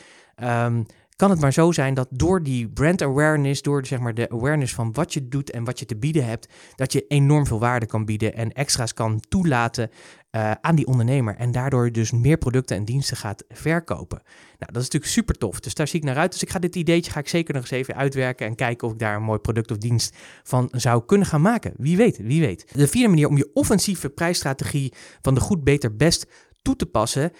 Um, 0.42 0.86
kan 1.16 1.30
het 1.30 1.40
maar 1.40 1.52
zo 1.52 1.72
zijn 1.72 1.94
dat 1.94 2.08
door 2.10 2.42
die 2.42 2.68
brand 2.68 3.02
awareness, 3.02 3.62
door 3.62 3.86
zeg 3.86 3.98
maar 4.00 4.14
de 4.14 4.30
awareness 4.30 4.74
van 4.74 4.92
wat 4.92 5.12
je 5.14 5.28
doet 5.28 5.50
en 5.50 5.64
wat 5.64 5.78
je 5.78 5.84
te 5.84 5.96
bieden 5.96 6.26
hebt, 6.26 6.48
dat 6.74 6.92
je 6.92 7.04
enorm 7.08 7.46
veel 7.46 7.58
waarde 7.58 7.86
kan 7.86 8.04
bieden 8.04 8.34
en 8.34 8.52
extra's 8.52 8.94
kan 8.94 9.20
toelaten 9.28 9.90
uh, 10.34 10.50
aan 10.60 10.74
die 10.74 10.86
ondernemer. 10.86 11.36
En 11.36 11.52
daardoor 11.52 11.92
dus 11.92 12.12
meer 12.12 12.38
producten 12.38 12.76
en 12.76 12.84
diensten 12.84 13.16
gaat 13.16 13.44
verkopen. 13.48 14.22
Nou, 14.58 14.72
dat 14.72 14.82
is 14.82 14.82
natuurlijk 14.82 15.12
super 15.12 15.34
tof. 15.34 15.60
Dus 15.60 15.74
daar 15.74 15.88
zie 15.88 16.00
ik 16.00 16.06
naar 16.06 16.16
uit. 16.16 16.32
Dus 16.32 16.42
ik 16.42 16.50
ga 16.50 16.58
dit 16.58 16.76
ideetje 16.76 17.10
ga 17.10 17.20
ik 17.20 17.28
zeker 17.28 17.54
nog 17.54 17.62
eens 17.62 17.72
even 17.72 17.96
uitwerken 17.96 18.46
en 18.46 18.54
kijken 18.54 18.86
of 18.86 18.92
ik 18.92 18.98
daar 18.98 19.16
een 19.16 19.22
mooi 19.22 19.38
product 19.38 19.70
of 19.70 19.76
dienst 19.76 20.16
van 20.42 20.68
zou 20.72 21.04
kunnen 21.06 21.26
gaan 21.26 21.42
maken. 21.42 21.72
Wie 21.76 21.96
weet, 21.96 22.16
wie 22.16 22.40
weet. 22.40 22.66
De 22.72 22.88
vierde 22.88 23.08
manier 23.08 23.28
om 23.28 23.36
je 23.36 23.50
offensieve 23.52 24.10
prijsstrategie 24.10 24.92
van 25.22 25.34
de 25.34 25.40
goed, 25.40 25.64
beter, 25.64 25.96
best 25.96 26.26
toe 26.64 26.76
te 26.76 26.86
passen, 26.86 27.30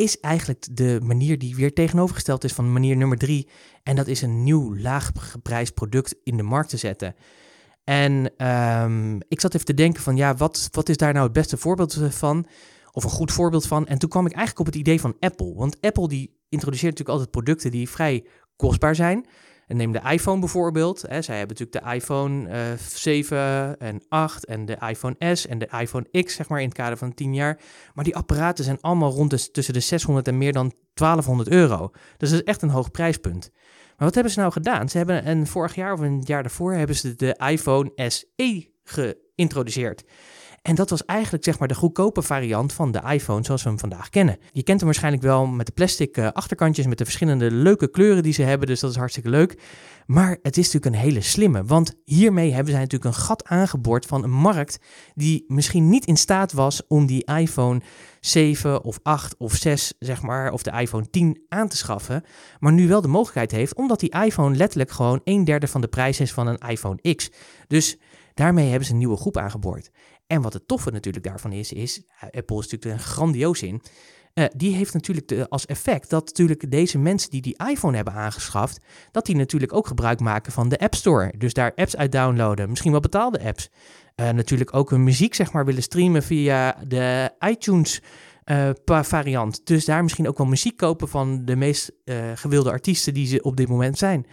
is 0.00 0.20
eigenlijk 0.20 0.76
de 0.76 1.00
manier 1.02 1.38
die 1.38 1.56
weer 1.56 1.72
tegenovergesteld 1.72 2.44
is 2.44 2.52
van 2.52 2.72
manier 2.72 2.96
nummer 2.96 3.18
drie. 3.18 3.48
En 3.82 3.96
dat 3.96 4.06
is 4.06 4.22
een 4.22 4.42
nieuw 4.42 4.76
laaggeprijsd 4.76 5.74
product 5.74 6.14
in 6.24 6.36
de 6.36 6.42
markt 6.42 6.68
te 6.68 6.76
zetten. 6.76 7.14
En 7.84 8.46
um, 8.82 9.20
ik 9.28 9.40
zat 9.40 9.54
even 9.54 9.66
te 9.66 9.74
denken 9.74 10.02
van, 10.02 10.16
ja, 10.16 10.34
wat, 10.34 10.68
wat 10.72 10.88
is 10.88 10.96
daar 10.96 11.12
nou 11.12 11.24
het 11.24 11.32
beste 11.32 11.56
voorbeeld 11.56 11.98
van? 12.08 12.46
Of 12.92 13.04
een 13.04 13.10
goed 13.10 13.32
voorbeeld 13.32 13.66
van? 13.66 13.86
En 13.86 13.98
toen 13.98 14.08
kwam 14.08 14.26
ik 14.26 14.32
eigenlijk 14.32 14.60
op 14.60 14.66
het 14.66 14.82
idee 14.82 15.00
van 15.00 15.16
Apple. 15.20 15.54
Want 15.54 15.80
Apple 15.80 16.08
die 16.08 16.38
introduceert 16.48 16.98
natuurlijk 16.98 17.18
altijd 17.18 17.30
producten 17.30 17.70
die 17.70 17.88
vrij 17.88 18.24
kostbaar 18.56 18.94
zijn. 18.94 19.26
En 19.70 19.76
neem 19.76 19.92
de 19.92 20.00
iPhone 20.10 20.40
bijvoorbeeld. 20.40 21.02
Hè. 21.02 21.22
Zij 21.22 21.38
hebben 21.38 21.56
natuurlijk 21.58 21.86
de 21.86 21.94
iPhone 21.94 22.48
uh, 22.48 22.72
eh, 22.72 22.78
7 22.78 23.78
en 23.78 24.02
8 24.08 24.44
en 24.44 24.66
de 24.66 24.76
iPhone 24.88 25.34
S 25.34 25.46
en 25.46 25.58
de 25.58 25.68
iPhone 25.78 26.22
X, 26.22 26.34
zeg 26.34 26.48
maar, 26.48 26.60
in 26.60 26.66
het 26.66 26.76
kader 26.76 26.98
van 26.98 27.14
10 27.14 27.34
jaar. 27.34 27.60
Maar 27.94 28.04
die 28.04 28.16
apparaten 28.16 28.64
zijn 28.64 28.80
allemaal 28.80 29.10
rond 29.10 29.52
tussen 29.52 29.74
de 29.74 29.80
600 29.80 30.28
en 30.28 30.38
meer 30.38 30.52
dan 30.52 30.72
1200 30.94 31.48
euro. 31.48 31.90
Dus 32.16 32.30
dat 32.30 32.40
is 32.40 32.44
echt 32.44 32.62
een 32.62 32.68
hoog 32.68 32.90
prijspunt. 32.90 33.50
Maar 33.96 34.06
wat 34.06 34.14
hebben 34.14 34.32
ze 34.32 34.38
nou 34.38 34.52
gedaan? 34.52 34.88
Ze 34.88 34.96
hebben 34.96 35.28
een 35.28 35.46
vorig 35.46 35.74
jaar 35.74 35.92
of 35.92 36.00
een 36.00 36.22
jaar 36.24 36.42
daarvoor 36.42 36.72
hebben 36.72 36.96
ze 36.96 37.14
de 37.14 37.40
iPhone 37.46 37.92
SE 38.08 38.70
geïntroduceerd. 38.82 40.04
En 40.62 40.74
dat 40.74 40.90
was 40.90 41.04
eigenlijk 41.04 41.44
zeg 41.44 41.58
maar 41.58 41.68
de 41.68 41.74
goedkope 41.74 42.22
variant 42.22 42.72
van 42.72 42.92
de 42.92 43.02
iPhone 43.06 43.44
zoals 43.44 43.62
we 43.62 43.68
hem 43.68 43.78
vandaag 43.78 44.08
kennen. 44.08 44.38
Je 44.52 44.62
kent 44.62 44.78
hem 44.78 44.88
waarschijnlijk 44.88 45.22
wel 45.22 45.46
met 45.46 45.66
de 45.66 45.72
plastic 45.72 46.16
uh, 46.16 46.28
achterkantjes 46.32 46.86
met 46.86 46.98
de 46.98 47.04
verschillende 47.04 47.50
leuke 47.50 47.90
kleuren 47.90 48.22
die 48.22 48.32
ze 48.32 48.42
hebben, 48.42 48.66
dus 48.66 48.80
dat 48.80 48.90
is 48.90 48.96
hartstikke 48.96 49.28
leuk. 49.28 49.58
Maar 50.06 50.38
het 50.42 50.56
is 50.56 50.64
natuurlijk 50.64 50.94
een 50.94 51.08
hele 51.08 51.20
slimme, 51.20 51.64
want 51.64 51.94
hiermee 52.04 52.52
hebben 52.52 52.72
zij 52.72 52.80
natuurlijk 52.82 53.14
een 53.14 53.22
gat 53.22 53.44
aangeboord 53.44 54.06
van 54.06 54.24
een 54.24 54.30
markt 54.30 54.78
die 55.14 55.44
misschien 55.46 55.88
niet 55.88 56.06
in 56.06 56.16
staat 56.16 56.52
was 56.52 56.86
om 56.86 57.06
die 57.06 57.24
iPhone 57.24 57.80
7 58.20 58.84
of 58.84 58.98
8 59.02 59.34
of 59.38 59.54
6, 59.54 59.94
zeg 59.98 60.22
maar, 60.22 60.52
of 60.52 60.62
de 60.62 60.70
iPhone 60.70 61.10
10 61.10 61.44
aan 61.48 61.68
te 61.68 61.76
schaffen, 61.76 62.24
maar 62.58 62.72
nu 62.72 62.88
wel 62.88 63.00
de 63.00 63.08
mogelijkheid 63.08 63.50
heeft, 63.50 63.74
omdat 63.74 64.00
die 64.00 64.22
iPhone 64.24 64.56
letterlijk 64.56 64.90
gewoon 64.90 65.20
een 65.24 65.44
derde 65.44 65.68
van 65.68 65.80
de 65.80 65.88
prijs 65.88 66.20
is 66.20 66.32
van 66.32 66.46
een 66.46 66.58
iPhone 66.68 67.14
X. 67.14 67.30
Dus 67.66 67.98
daarmee 68.34 68.68
hebben 68.68 68.86
ze 68.86 68.92
een 68.92 68.98
nieuwe 68.98 69.16
groep 69.16 69.36
aangeboord. 69.36 69.90
En 70.30 70.42
wat 70.42 70.52
het 70.52 70.68
toffe 70.68 70.90
natuurlijk 70.90 71.24
daarvan 71.24 71.52
is, 71.52 71.72
is, 71.72 72.02
Apple 72.30 72.58
is 72.58 72.68
natuurlijk 72.68 72.84
een 72.84 73.08
grandioos 73.08 73.62
in, 73.62 73.82
uh, 74.34 74.44
die 74.56 74.74
heeft 74.74 74.92
natuurlijk 74.92 75.28
de, 75.28 75.48
als 75.48 75.66
effect 75.66 76.10
dat 76.10 76.26
natuurlijk 76.26 76.70
deze 76.70 76.98
mensen 76.98 77.30
die 77.30 77.40
die 77.40 77.56
iPhone 77.70 77.96
hebben 77.96 78.14
aangeschaft, 78.14 78.80
dat 79.10 79.26
die 79.26 79.36
natuurlijk 79.36 79.72
ook 79.72 79.86
gebruik 79.86 80.20
maken 80.20 80.52
van 80.52 80.68
de 80.68 80.78
App 80.78 80.94
Store. 80.94 81.32
Dus 81.38 81.52
daar 81.52 81.72
apps 81.74 81.96
uit 81.96 82.12
downloaden, 82.12 82.68
misschien 82.68 82.90
wel 82.90 83.00
betaalde 83.00 83.44
apps. 83.44 83.70
Uh, 84.16 84.30
natuurlijk 84.30 84.74
ook 84.74 84.90
hun 84.90 85.04
muziek 85.04 85.34
zeg 85.34 85.52
maar 85.52 85.64
willen 85.64 85.82
streamen 85.82 86.22
via 86.22 86.76
de 86.86 87.30
iTunes 87.40 88.02
variant. 88.84 89.66
Dus 89.66 89.84
daar 89.84 90.02
misschien 90.02 90.28
ook 90.28 90.38
wel 90.38 90.46
muziek 90.46 90.76
kopen 90.76 91.08
van 91.08 91.44
de 91.44 91.56
meest 91.56 91.92
gewilde 92.34 92.70
artiesten 92.70 93.14
die 93.14 93.26
ze 93.26 93.42
op 93.42 93.56
dit 93.56 93.68
moment 93.68 93.98
zijn. 93.98 94.26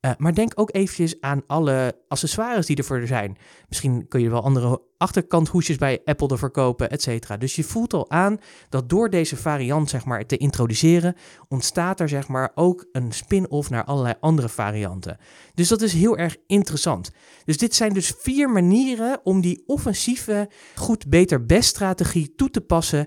Uh, 0.00 0.10
maar 0.18 0.34
denk 0.34 0.52
ook 0.54 0.74
eventjes 0.74 1.20
aan 1.20 1.42
alle 1.46 1.96
accessoires 2.08 2.66
die 2.66 2.76
ervoor 2.76 3.06
zijn. 3.06 3.36
Misschien 3.68 4.08
kun 4.08 4.20
je 4.20 4.30
wel 4.30 4.42
andere 4.42 4.82
achterkanthoesjes 4.96 5.76
bij 5.76 6.00
Apple 6.04 6.28
ervoor 6.28 6.50
kopen, 6.50 6.90
et 6.90 7.02
cetera. 7.02 7.36
Dus 7.36 7.56
je 7.56 7.64
voelt 7.64 7.94
al 7.94 8.10
aan 8.10 8.38
dat 8.68 8.88
door 8.88 9.10
deze 9.10 9.36
variant 9.36 9.90
zeg 9.90 10.04
maar, 10.04 10.26
te 10.26 10.36
introduceren, 10.36 11.14
ontstaat 11.48 12.00
er 12.00 12.08
zeg 12.08 12.28
maar, 12.28 12.50
ook 12.54 12.88
een 12.92 13.12
spin-off 13.12 13.70
naar 13.70 13.84
allerlei 13.84 14.14
andere 14.20 14.48
varianten. 14.48 15.18
Dus 15.54 15.68
dat 15.68 15.80
is 15.82 15.92
heel 15.92 16.16
erg 16.16 16.36
interessant. 16.46 17.10
Dus 17.44 17.58
dit 17.58 17.74
zijn 17.74 17.92
dus 17.92 18.14
vier 18.18 18.50
manieren 18.50 19.20
om 19.22 19.40
die 19.40 19.62
offensieve 19.66 20.50
goed, 20.74 21.08
beter, 21.08 21.46
best 21.46 21.68
strategie 21.68 22.34
toe 22.34 22.50
te 22.50 22.60
passen 22.60 23.06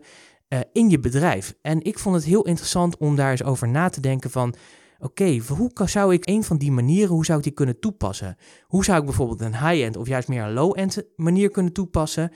uh, 0.50 0.60
in 0.74 0.90
je 0.90 1.00
bedrijf. 1.00 1.54
En 1.62 1.84
ik 1.84 2.00
vond 2.00 2.16
het 2.16 2.26
heel 2.26 2.46
interessant 2.46 2.98
om 2.98 3.16
daar 3.16 3.32
eens 3.32 3.44
over 3.44 3.68
na 3.68 3.90
te 3.90 4.02
denken 4.02 4.30
van 4.30 4.56
oké, 5.04 5.38
hoe 5.48 5.72
zou 5.86 6.14
ik 6.14 6.28
een 6.28 6.44
van 6.44 6.58
die 6.58 6.72
manieren, 6.72 7.14
hoe 7.14 7.26
zou 7.26 7.38
ik 7.38 7.44
die 7.44 7.54
kunnen 7.54 7.80
toepassen? 7.80 8.38
Hoe 8.62 8.84
zou 8.84 9.00
ik 9.00 9.06
bijvoorbeeld 9.06 9.42
een 9.42 9.58
high-end 9.58 9.98
of 9.98 10.08
juist 10.08 10.28
meer 10.28 10.44
een 10.44 10.54
low-end 10.54 11.04
manier 11.16 11.50
kunnen 11.50 11.74
toepassen? 11.74 12.32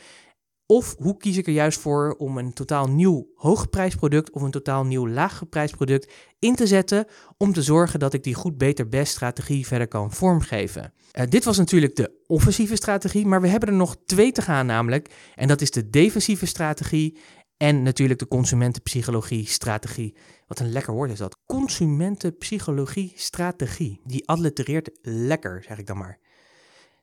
Of 0.66 0.96
hoe 1.00 1.18
kies 1.18 1.38
ik 1.38 1.48
er 1.48 1.54
juist 1.54 1.80
voor 1.80 2.16
om 2.18 2.38
een 2.38 2.54
totaal 2.54 2.88
nieuw 2.88 3.28
hoogprijsproduct 3.36 4.32
of 4.32 4.42
een 4.42 4.52
totaal 4.52 4.84
nieuw 4.84 5.08
laaggeprijsproduct 5.08 6.14
in 6.40 6.56
te 6.56 6.68
zetten 6.68 7.06
om 7.38 7.54
te 7.54 7.62
zorgen 7.62 8.00
dat 8.00 8.14
ik 8.14 8.24
die 8.24 8.34
goed, 8.34 8.58
beter, 8.58 8.90
best 8.90 9.12
strategie 9.12 9.68
verder 9.68 9.88
kan 9.88 10.12
vormgeven. 10.12 10.94
Uh, 11.14 11.26
dit 11.30 11.44
was 11.44 11.58
natuurlijk 11.58 11.96
de 11.96 12.12
offensieve 12.26 12.76
strategie, 12.76 13.26
maar 13.26 13.42
we 13.42 13.48
hebben 13.48 13.70
er 13.70 13.76
nog 13.76 13.98
twee 14.06 14.32
te 14.32 14.42
gaan 14.42 14.66
namelijk. 14.66 15.14
En 15.36 15.48
dat 15.48 15.62
is 15.62 15.72
de 15.72 15.90
defensieve 15.90 16.46
strategie 16.46 17.18
en 17.58 17.84
natuurlijk 17.84 18.20
de 18.20 18.28
consumentenpsychologie-strategie. 18.28 20.16
Wat 20.48 20.60
een 20.60 20.72
lekker 20.72 20.94
woord 20.94 21.12
is 21.12 21.18
dat. 21.18 21.38
Consumentenpsychologie-strategie. 21.46 24.02
Die 24.04 24.28
allitereert 24.28 24.90
lekker, 25.02 25.64
zeg 25.68 25.78
ik 25.78 25.88
dan 25.88 25.98
maar. 25.98 26.20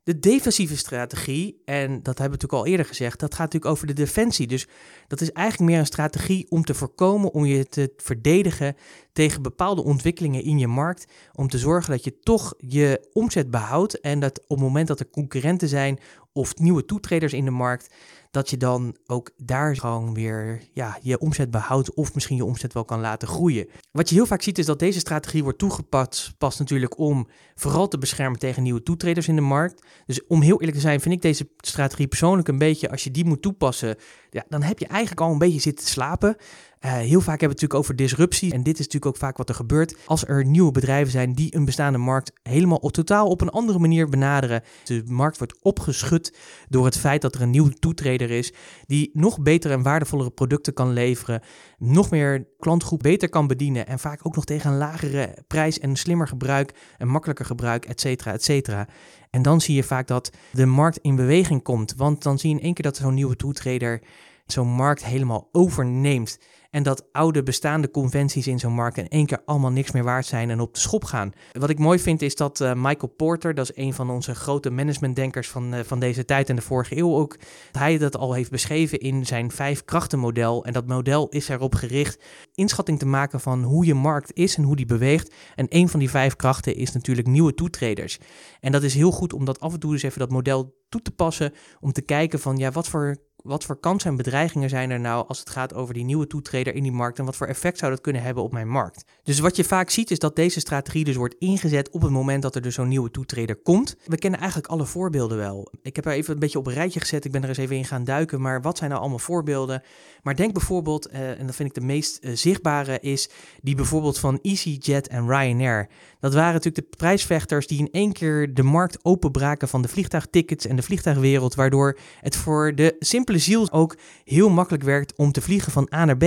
De 0.02 0.18
defensieve 0.18 0.76
strategie, 0.76 1.62
en 1.64 2.02
dat 2.02 2.18
hebben 2.18 2.38
we 2.38 2.42
natuurlijk 2.42 2.52
al 2.52 2.66
eerder 2.66 2.86
gezegd, 2.86 3.20
dat 3.20 3.34
gaat 3.34 3.44
natuurlijk 3.44 3.72
over 3.72 3.86
de 3.86 3.92
defensie. 3.92 4.46
Dus 4.46 4.66
dat 5.06 5.20
is 5.20 5.32
eigenlijk 5.32 5.70
meer 5.70 5.80
een 5.80 5.86
strategie 5.86 6.46
om 6.48 6.64
te 6.64 6.74
voorkomen, 6.74 7.32
om 7.32 7.44
je 7.44 7.68
te 7.68 7.92
verdedigen 7.96 8.76
tegen 9.12 9.42
bepaalde 9.42 9.84
ontwikkelingen 9.84 10.42
in 10.42 10.58
je 10.58 10.66
markt. 10.66 11.12
Om 11.32 11.48
te 11.48 11.58
zorgen 11.58 11.90
dat 11.90 12.04
je 12.04 12.18
toch 12.18 12.54
je 12.58 13.08
omzet 13.12 13.50
behoudt 13.50 14.00
en 14.00 14.20
dat 14.20 14.40
op 14.40 14.48
het 14.48 14.58
moment 14.58 14.88
dat 14.88 15.00
er 15.00 15.10
concurrenten 15.10 15.68
zijn 15.68 15.98
of 16.32 16.56
nieuwe 16.56 16.84
toetreders 16.84 17.32
in 17.32 17.44
de 17.44 17.50
markt, 17.50 17.94
dat 18.34 18.50
je 18.50 18.56
dan 18.56 18.96
ook 19.06 19.30
daar 19.36 19.76
gewoon 19.76 20.14
weer 20.14 20.62
ja, 20.72 20.98
je 21.02 21.18
omzet 21.18 21.50
behoudt 21.50 21.94
of 21.94 22.14
misschien 22.14 22.36
je 22.36 22.44
omzet 22.44 22.72
wel 22.72 22.84
kan 22.84 23.00
laten 23.00 23.28
groeien. 23.28 23.68
Wat 23.92 24.08
je 24.08 24.14
heel 24.14 24.26
vaak 24.26 24.42
ziet 24.42 24.58
is 24.58 24.66
dat 24.66 24.78
deze 24.78 24.98
strategie 24.98 25.42
wordt 25.42 25.58
toegepast 25.58 26.34
pas 26.38 26.58
natuurlijk 26.58 26.98
om 26.98 27.28
vooral 27.54 27.88
te 27.88 27.98
beschermen 27.98 28.38
tegen 28.38 28.62
nieuwe 28.62 28.82
toetreders 28.82 29.28
in 29.28 29.34
de 29.34 29.40
markt. 29.40 29.82
Dus 30.06 30.26
om 30.26 30.40
heel 30.40 30.58
eerlijk 30.58 30.76
te 30.76 30.80
zijn 30.82 31.00
vind 31.00 31.14
ik 31.14 31.22
deze 31.22 31.48
strategie 31.56 32.06
persoonlijk 32.06 32.48
een 32.48 32.58
beetje, 32.58 32.90
als 32.90 33.04
je 33.04 33.10
die 33.10 33.24
moet 33.24 33.42
toepassen, 33.42 33.96
ja, 34.30 34.44
dan 34.48 34.62
heb 34.62 34.78
je 34.78 34.86
eigenlijk 34.86 35.20
al 35.20 35.32
een 35.32 35.38
beetje 35.38 35.60
zitten 35.60 35.86
slapen. 35.86 36.36
Uh, 36.84 36.92
heel 36.92 37.20
vaak 37.20 37.26
hebben 37.26 37.26
we 37.26 37.34
het 37.34 37.40
natuurlijk 37.40 37.80
over 37.80 37.96
disruptie. 37.96 38.52
En 38.52 38.62
dit 38.62 38.78
is 38.78 38.84
natuurlijk 38.84 39.06
ook 39.06 39.16
vaak 39.16 39.36
wat 39.36 39.48
er 39.48 39.54
gebeurt. 39.54 39.96
Als 40.06 40.26
er 40.26 40.46
nieuwe 40.46 40.70
bedrijven 40.70 41.12
zijn 41.12 41.32
die 41.32 41.56
een 41.56 41.64
bestaande 41.64 41.98
markt 41.98 42.32
helemaal 42.42 42.78
op, 42.78 42.92
totaal 42.92 43.28
op 43.28 43.40
een 43.40 43.50
andere 43.50 43.78
manier 43.78 44.08
benaderen. 44.08 44.62
De 44.84 45.02
markt 45.06 45.38
wordt 45.38 45.62
opgeschud 45.62 46.36
door 46.68 46.84
het 46.84 46.98
feit 46.98 47.22
dat 47.22 47.34
er 47.34 47.42
een 47.42 47.50
nieuwe 47.50 47.74
toetreder 47.74 48.30
is. 48.30 48.52
Die 48.86 49.10
nog 49.12 49.40
betere 49.42 49.74
en 49.74 49.82
waardevollere 49.82 50.30
producten 50.30 50.72
kan 50.72 50.92
leveren. 50.92 51.42
Nog 51.78 52.10
meer 52.10 52.46
klantgroep 52.58 53.02
beter 53.02 53.28
kan 53.28 53.46
bedienen. 53.46 53.86
En 53.86 53.98
vaak 53.98 54.20
ook 54.22 54.34
nog 54.34 54.44
tegen 54.44 54.70
een 54.70 54.78
lagere 54.78 55.38
prijs 55.46 55.78
en 55.78 55.96
slimmer 55.96 56.28
gebruik. 56.28 56.74
En 56.98 57.08
makkelijker 57.08 57.44
gebruik, 57.44 57.84
et 57.84 58.00
cetera, 58.00 58.32
et 58.32 58.44
cetera. 58.44 58.88
En 59.30 59.42
dan 59.42 59.60
zie 59.60 59.74
je 59.74 59.82
vaak 59.82 60.06
dat 60.06 60.30
de 60.52 60.66
markt 60.66 60.98
in 60.98 61.16
beweging 61.16 61.62
komt. 61.62 61.94
Want 61.96 62.22
dan 62.22 62.38
zie 62.38 62.50
je 62.50 62.56
in 62.56 62.62
één 62.62 62.74
keer 62.74 62.84
dat 62.84 62.96
zo'n 62.96 63.14
nieuwe 63.14 63.36
toetreder 63.36 64.02
zo'n 64.46 64.68
markt 64.68 65.04
helemaal 65.04 65.48
overneemt. 65.52 66.38
En 66.74 66.82
dat 66.82 67.08
oude 67.12 67.42
bestaande 67.42 67.90
conventies 67.90 68.46
in 68.46 68.58
zo'n 68.58 68.72
markt 68.72 68.96
in 68.96 69.08
één 69.08 69.26
keer 69.26 69.42
allemaal 69.44 69.70
niks 69.70 69.92
meer 69.92 70.04
waard 70.04 70.26
zijn 70.26 70.50
en 70.50 70.60
op 70.60 70.74
de 70.74 70.80
schop 70.80 71.04
gaan. 71.04 71.32
Wat 71.52 71.70
ik 71.70 71.78
mooi 71.78 71.98
vind 71.98 72.22
is 72.22 72.34
dat 72.34 72.60
uh, 72.60 72.72
Michael 72.74 73.12
Porter, 73.16 73.54
dat 73.54 73.70
is 73.70 73.84
een 73.84 73.94
van 73.94 74.10
onze 74.10 74.34
grote 74.34 74.70
managementdenkers 74.70 75.48
van, 75.48 75.74
uh, 75.74 75.80
van 75.80 75.98
deze 75.98 76.24
tijd 76.24 76.48
en 76.48 76.56
de 76.56 76.62
vorige 76.62 76.96
eeuw 76.96 77.14
ook, 77.14 77.38
hij 77.72 77.98
dat 77.98 78.16
al 78.16 78.32
heeft 78.32 78.50
beschreven 78.50 78.98
in 78.98 79.26
zijn 79.26 79.50
vijf 79.50 79.84
krachtenmodel. 79.84 80.64
En 80.64 80.72
dat 80.72 80.86
model 80.86 81.28
is 81.28 81.48
erop 81.48 81.74
gericht 81.74 82.24
inschatting 82.54 82.98
te 82.98 83.06
maken 83.06 83.40
van 83.40 83.62
hoe 83.62 83.86
je 83.86 83.94
markt 83.94 84.32
is 84.32 84.56
en 84.56 84.62
hoe 84.62 84.76
die 84.76 84.86
beweegt. 84.86 85.34
En 85.54 85.66
een 85.68 85.88
van 85.88 86.00
die 86.00 86.10
vijf 86.10 86.36
krachten 86.36 86.76
is 86.76 86.92
natuurlijk 86.92 87.26
nieuwe 87.26 87.54
toetreders. 87.54 88.18
En 88.60 88.72
dat 88.72 88.82
is 88.82 88.94
heel 88.94 89.10
goed 89.10 89.32
om 89.32 89.44
dat 89.44 89.60
af 89.60 89.72
en 89.72 89.80
toe 89.80 89.92
dus 89.92 90.02
even 90.02 90.18
dat 90.18 90.30
model 90.30 90.82
toe 90.88 91.02
te 91.02 91.10
passen 91.10 91.52
om 91.80 91.92
te 91.92 92.02
kijken 92.02 92.40
van 92.40 92.56
ja, 92.56 92.70
wat 92.70 92.88
voor 92.88 93.16
wat 93.44 93.64
voor 93.64 93.80
kansen 93.80 94.10
en 94.10 94.16
bedreigingen 94.16 94.68
zijn 94.68 94.90
er 94.90 95.00
nou 95.00 95.28
als 95.28 95.38
het 95.38 95.50
gaat 95.50 95.74
over 95.74 95.94
die 95.94 96.04
nieuwe 96.04 96.26
toetreder 96.26 96.74
in 96.74 96.82
die 96.82 96.92
markt 96.92 97.18
en 97.18 97.24
wat 97.24 97.36
voor 97.36 97.46
effect 97.46 97.78
zou 97.78 97.90
dat 97.90 98.00
kunnen 98.00 98.22
hebben 98.22 98.42
op 98.42 98.52
mijn 98.52 98.68
markt? 98.68 99.04
Dus 99.22 99.38
wat 99.38 99.56
je 99.56 99.64
vaak 99.64 99.90
ziet 99.90 100.10
is 100.10 100.18
dat 100.18 100.36
deze 100.36 100.60
strategie 100.60 101.04
dus 101.04 101.16
wordt 101.16 101.34
ingezet 101.38 101.90
op 101.90 102.02
het 102.02 102.10
moment 102.10 102.42
dat 102.42 102.54
er 102.54 102.62
dus 102.62 102.74
zo'n 102.74 102.88
nieuwe 102.88 103.10
toetreder 103.10 103.56
komt. 103.56 103.96
We 104.06 104.18
kennen 104.18 104.40
eigenlijk 104.40 104.70
alle 104.70 104.86
voorbeelden 104.86 105.36
wel. 105.36 105.72
Ik 105.82 105.96
heb 105.96 106.06
er 106.06 106.12
even 106.12 106.34
een 106.34 106.38
beetje 106.38 106.58
op 106.58 106.66
een 106.66 106.72
rijtje 106.72 107.00
gezet, 107.00 107.24
ik 107.24 107.32
ben 107.32 107.42
er 107.42 107.48
eens 107.48 107.58
even 107.58 107.76
in 107.76 107.84
gaan 107.84 108.04
duiken, 108.04 108.40
maar 108.40 108.62
wat 108.62 108.78
zijn 108.78 108.90
nou 108.90 109.02
allemaal 109.02 109.18
voorbeelden? 109.18 109.82
Maar 110.22 110.36
denk 110.36 110.52
bijvoorbeeld, 110.52 111.12
uh, 111.12 111.40
en 111.40 111.46
dat 111.46 111.54
vind 111.54 111.68
ik 111.68 111.74
de 111.74 111.86
meest 111.86 112.18
uh, 112.24 112.36
zichtbare, 112.36 113.00
is 113.00 113.28
die 113.62 113.74
bijvoorbeeld 113.74 114.18
van 114.18 114.38
EasyJet 114.42 115.08
en 115.08 115.26
Ryanair. 115.28 115.88
Dat 116.20 116.34
waren 116.34 116.52
natuurlijk 116.52 116.90
de 116.90 116.96
prijsvechters 116.96 117.66
die 117.66 117.78
in 117.78 117.88
één 117.90 118.12
keer 118.12 118.54
de 118.54 118.62
markt 118.62 118.98
openbraken 119.02 119.68
van 119.68 119.82
de 119.82 119.88
vliegtuigtickets 119.88 120.66
en 120.66 120.76
de 120.76 120.82
vliegtuigwereld, 120.82 121.54
waardoor 121.54 121.98
het 122.20 122.36
voor 122.36 122.74
de 122.74 122.96
simpele 122.98 123.32
ziel 123.38 123.72
ook 123.72 123.96
heel 124.24 124.50
makkelijk 124.50 124.82
werkt 124.84 125.16
om 125.16 125.32
te 125.32 125.40
vliegen 125.40 125.72
van 125.72 125.88
A 125.94 126.04
naar 126.04 126.16
B. 126.16 126.22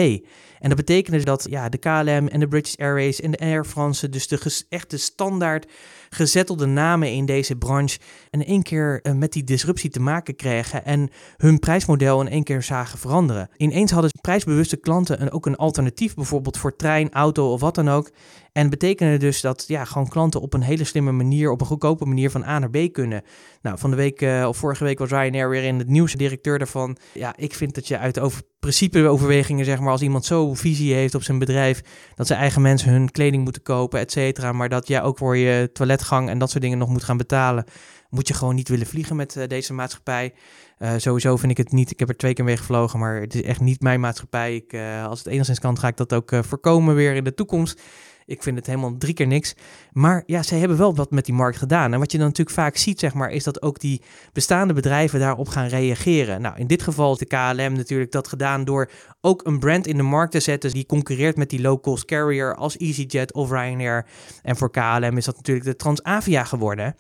En 0.60 0.70
dat 0.70 0.76
betekende 0.76 1.24
dat 1.24 1.48
ja, 1.50 1.70
de 1.70 1.78
KLM 1.78 2.28
en 2.28 2.40
de 2.40 2.48
British 2.48 2.76
Airways 2.76 3.22
en 3.22 3.32
de 3.32 3.38
Air 3.38 3.66
France, 3.66 4.10
dus 4.10 4.28
de 4.28 4.66
echte 4.70 4.98
standaard 4.98 5.66
gezettelde 6.10 6.66
namen 6.66 7.12
in 7.12 7.26
deze 7.26 7.56
branche, 7.56 8.00
in 8.30 8.46
één 8.46 8.64
keer 8.64 9.00
uh, 9.04 9.14
met 9.14 9.34
die 9.34 9.44
disruptie 9.44 9.90
te 9.90 10.00
maken 10.00 10.36
kregen 10.36 10.86
en 10.86 11.10
hun 11.38 11.60
prijsmodel 11.60 12.22
in 12.22 12.30
één 12.30 12.44
keer 12.44 12.64
zagen 12.64 13.00
veranderen. 13.00 13.50
Ineens 13.58 13.92
hadden 13.92 14.12
prijsbewuste 14.22 14.78
klanten 14.78 15.22
een, 15.22 15.32
ook 15.32 15.46
een 15.46 15.56
alternatief, 15.56 16.14
bijvoorbeeld 16.14 16.58
voor 16.58 16.76
trein, 16.76 17.12
auto 17.12 17.52
of 17.52 17.62
wat 17.62 17.76
dan 17.76 17.90
ook. 17.90 18.12
En 18.58 18.70
betekende 18.70 19.18
dus 19.18 19.42
dat 19.42 19.64
ja, 19.68 19.86
gewoon 19.86 20.08
klanten 20.08 20.42
op 20.42 20.54
een 20.54 20.62
hele 20.62 20.84
slimme 20.84 21.12
manier, 21.12 21.52
op 21.52 21.62
een 21.62 21.68
goedkope 21.68 22.06
manier 22.06 22.30
van 22.30 22.44
A 22.44 22.60
naar 22.60 22.70
B 22.70 22.78
kunnen. 22.92 23.22
Nou, 23.62 23.78
van 23.78 23.90
de 23.90 23.96
week 23.96 24.22
uh, 24.22 24.46
of 24.48 24.58
vorige 24.58 24.84
week 24.84 25.00
was 25.00 25.10
Ryanair 25.10 25.50
weer 25.50 25.64
in 25.64 25.80
het 25.80 25.88
nieuws, 25.88 26.14
directeur 26.14 26.58
daarvan. 26.58 26.98
Ja, 27.14 27.34
ik 27.38 27.54
vind 27.54 27.76
dat 27.76 27.88
je 27.88 27.98
uit 27.98 28.20
over 28.20 28.42
principeoverwegingen, 28.60 29.66
zeg 29.66 29.80
maar, 29.80 29.92
als 29.92 30.02
iemand 30.02 30.26
zo 30.26 30.54
visie 30.54 30.94
heeft 30.94 31.16
op 31.16 31.24
zijn 31.24 31.40
bedrijf, 31.40 31.82
dat 32.16 32.28
zijn 32.28 32.40
eigen 32.40 32.62
mensen 32.62 32.92
hun 32.92 33.12
kleding 33.12 33.44
moeten 33.44 33.62
kopen, 33.62 34.00
et 34.00 34.12
cetera, 34.12 34.52
maar 34.52 34.70
dat 34.70 34.88
jij 34.88 35.02
ook 35.02 35.18
voor 35.18 35.38
je 35.38 35.70
toiletgang 35.74 36.30
en 36.30 36.38
dat 36.38 36.50
soort 36.50 36.64
dingen 36.64 36.78
nog 36.78 36.90
moet 36.90 37.04
gaan 37.04 37.18
betalen, 37.18 37.66
moet 38.10 38.28
je 38.28 38.34
gewoon 38.34 38.56
niet 38.56 38.70
willen 38.70 38.88
vliegen 38.88 39.16
met 39.16 39.36
uh, 39.36 39.44
deze 39.48 39.74
maatschappij. 39.74 40.34
Uh, 40.80 40.92
sowieso 40.98 41.38
vind 41.38 41.52
ik 41.52 41.58
het 41.58 41.72
niet, 41.72 41.92
ik 41.92 42.00
heb 42.00 42.10
er 42.10 42.18
twee 42.18 42.34
keer 42.34 42.46
mee 42.46 42.58
gevlogen, 42.58 43.00
maar 43.00 43.22
het 43.22 43.36
is 43.36 43.42
echt 43.42 43.60
niet 43.60 43.82
mijn 43.82 44.00
maatschappij. 44.00 44.56
Ik, 44.56 44.76
als 45.08 45.20
het 45.20 45.28
enigszins 45.28 45.60
kan, 45.60 45.80
ga 45.80 45.88
ik 45.88 45.98
dat 45.98 46.14
ook 46.14 46.32
voorkomen 46.42 46.96
weer 46.96 47.16
in 47.16 47.24
de 47.24 47.34
toekomst. 47.34 47.82
Ik 48.28 48.44
vind 48.44 48.58
het 48.58 48.66
helemaal 48.66 48.98
drie 48.98 49.14
keer 49.14 49.28
niks. 49.28 49.56
Maar 49.92 50.24
ja, 50.26 50.44
zij 50.44 50.60
hebben 50.60 50.78
wel 50.78 50.96
wat 50.96 51.12
met 51.12 51.26
die 51.26 51.34
markt 51.34 51.58
gedaan. 51.58 51.94
En 51.94 52.00
wat 52.00 52.12
je 52.12 52.18
dan 52.18 52.28
natuurlijk 52.28 52.58
vaak 52.58 52.78
ziet, 52.78 53.00
zeg 53.00 53.14
maar, 53.14 53.30
is 53.30 53.44
dat 53.44 53.62
ook 53.62 53.80
die 53.80 54.02
bestaande 54.34 54.74
bedrijven 54.74 55.20
daarop 55.20 55.48
gaan 55.48 55.68
reageren. 55.68 56.42
Nou, 56.42 56.58
in 56.58 56.68
dit 56.68 56.82
geval 56.82 57.12
is 57.12 57.18
de 57.18 57.26
KLM 57.26 57.74
natuurlijk 57.74 58.12
dat 58.12 58.28
gedaan 58.28 58.64
door 58.64 58.90
ook 59.22 59.46
een 59.46 59.60
brand 59.60 59.88
in 59.88 59.98
de 59.98 60.04
markt 60.04 60.32
te 60.32 60.40
zetten 60.40 60.72
die 60.72 60.86
concurreert 60.86 61.38
met 61.38 61.50
die 61.50 61.62
low-cost 61.62 62.06
carrier 62.06 62.56
als 62.56 62.78
EasyJet 62.78 63.34
of 63.34 63.50
Ryanair. 63.50 64.06
En 64.44 64.58
voor 64.58 64.72
KLM 64.72 65.18
is 65.18 65.26
dat 65.26 65.36
natuurlijk 65.36 65.66
de 65.66 65.76
Transavia 65.76 66.44
geworden. 66.44 66.96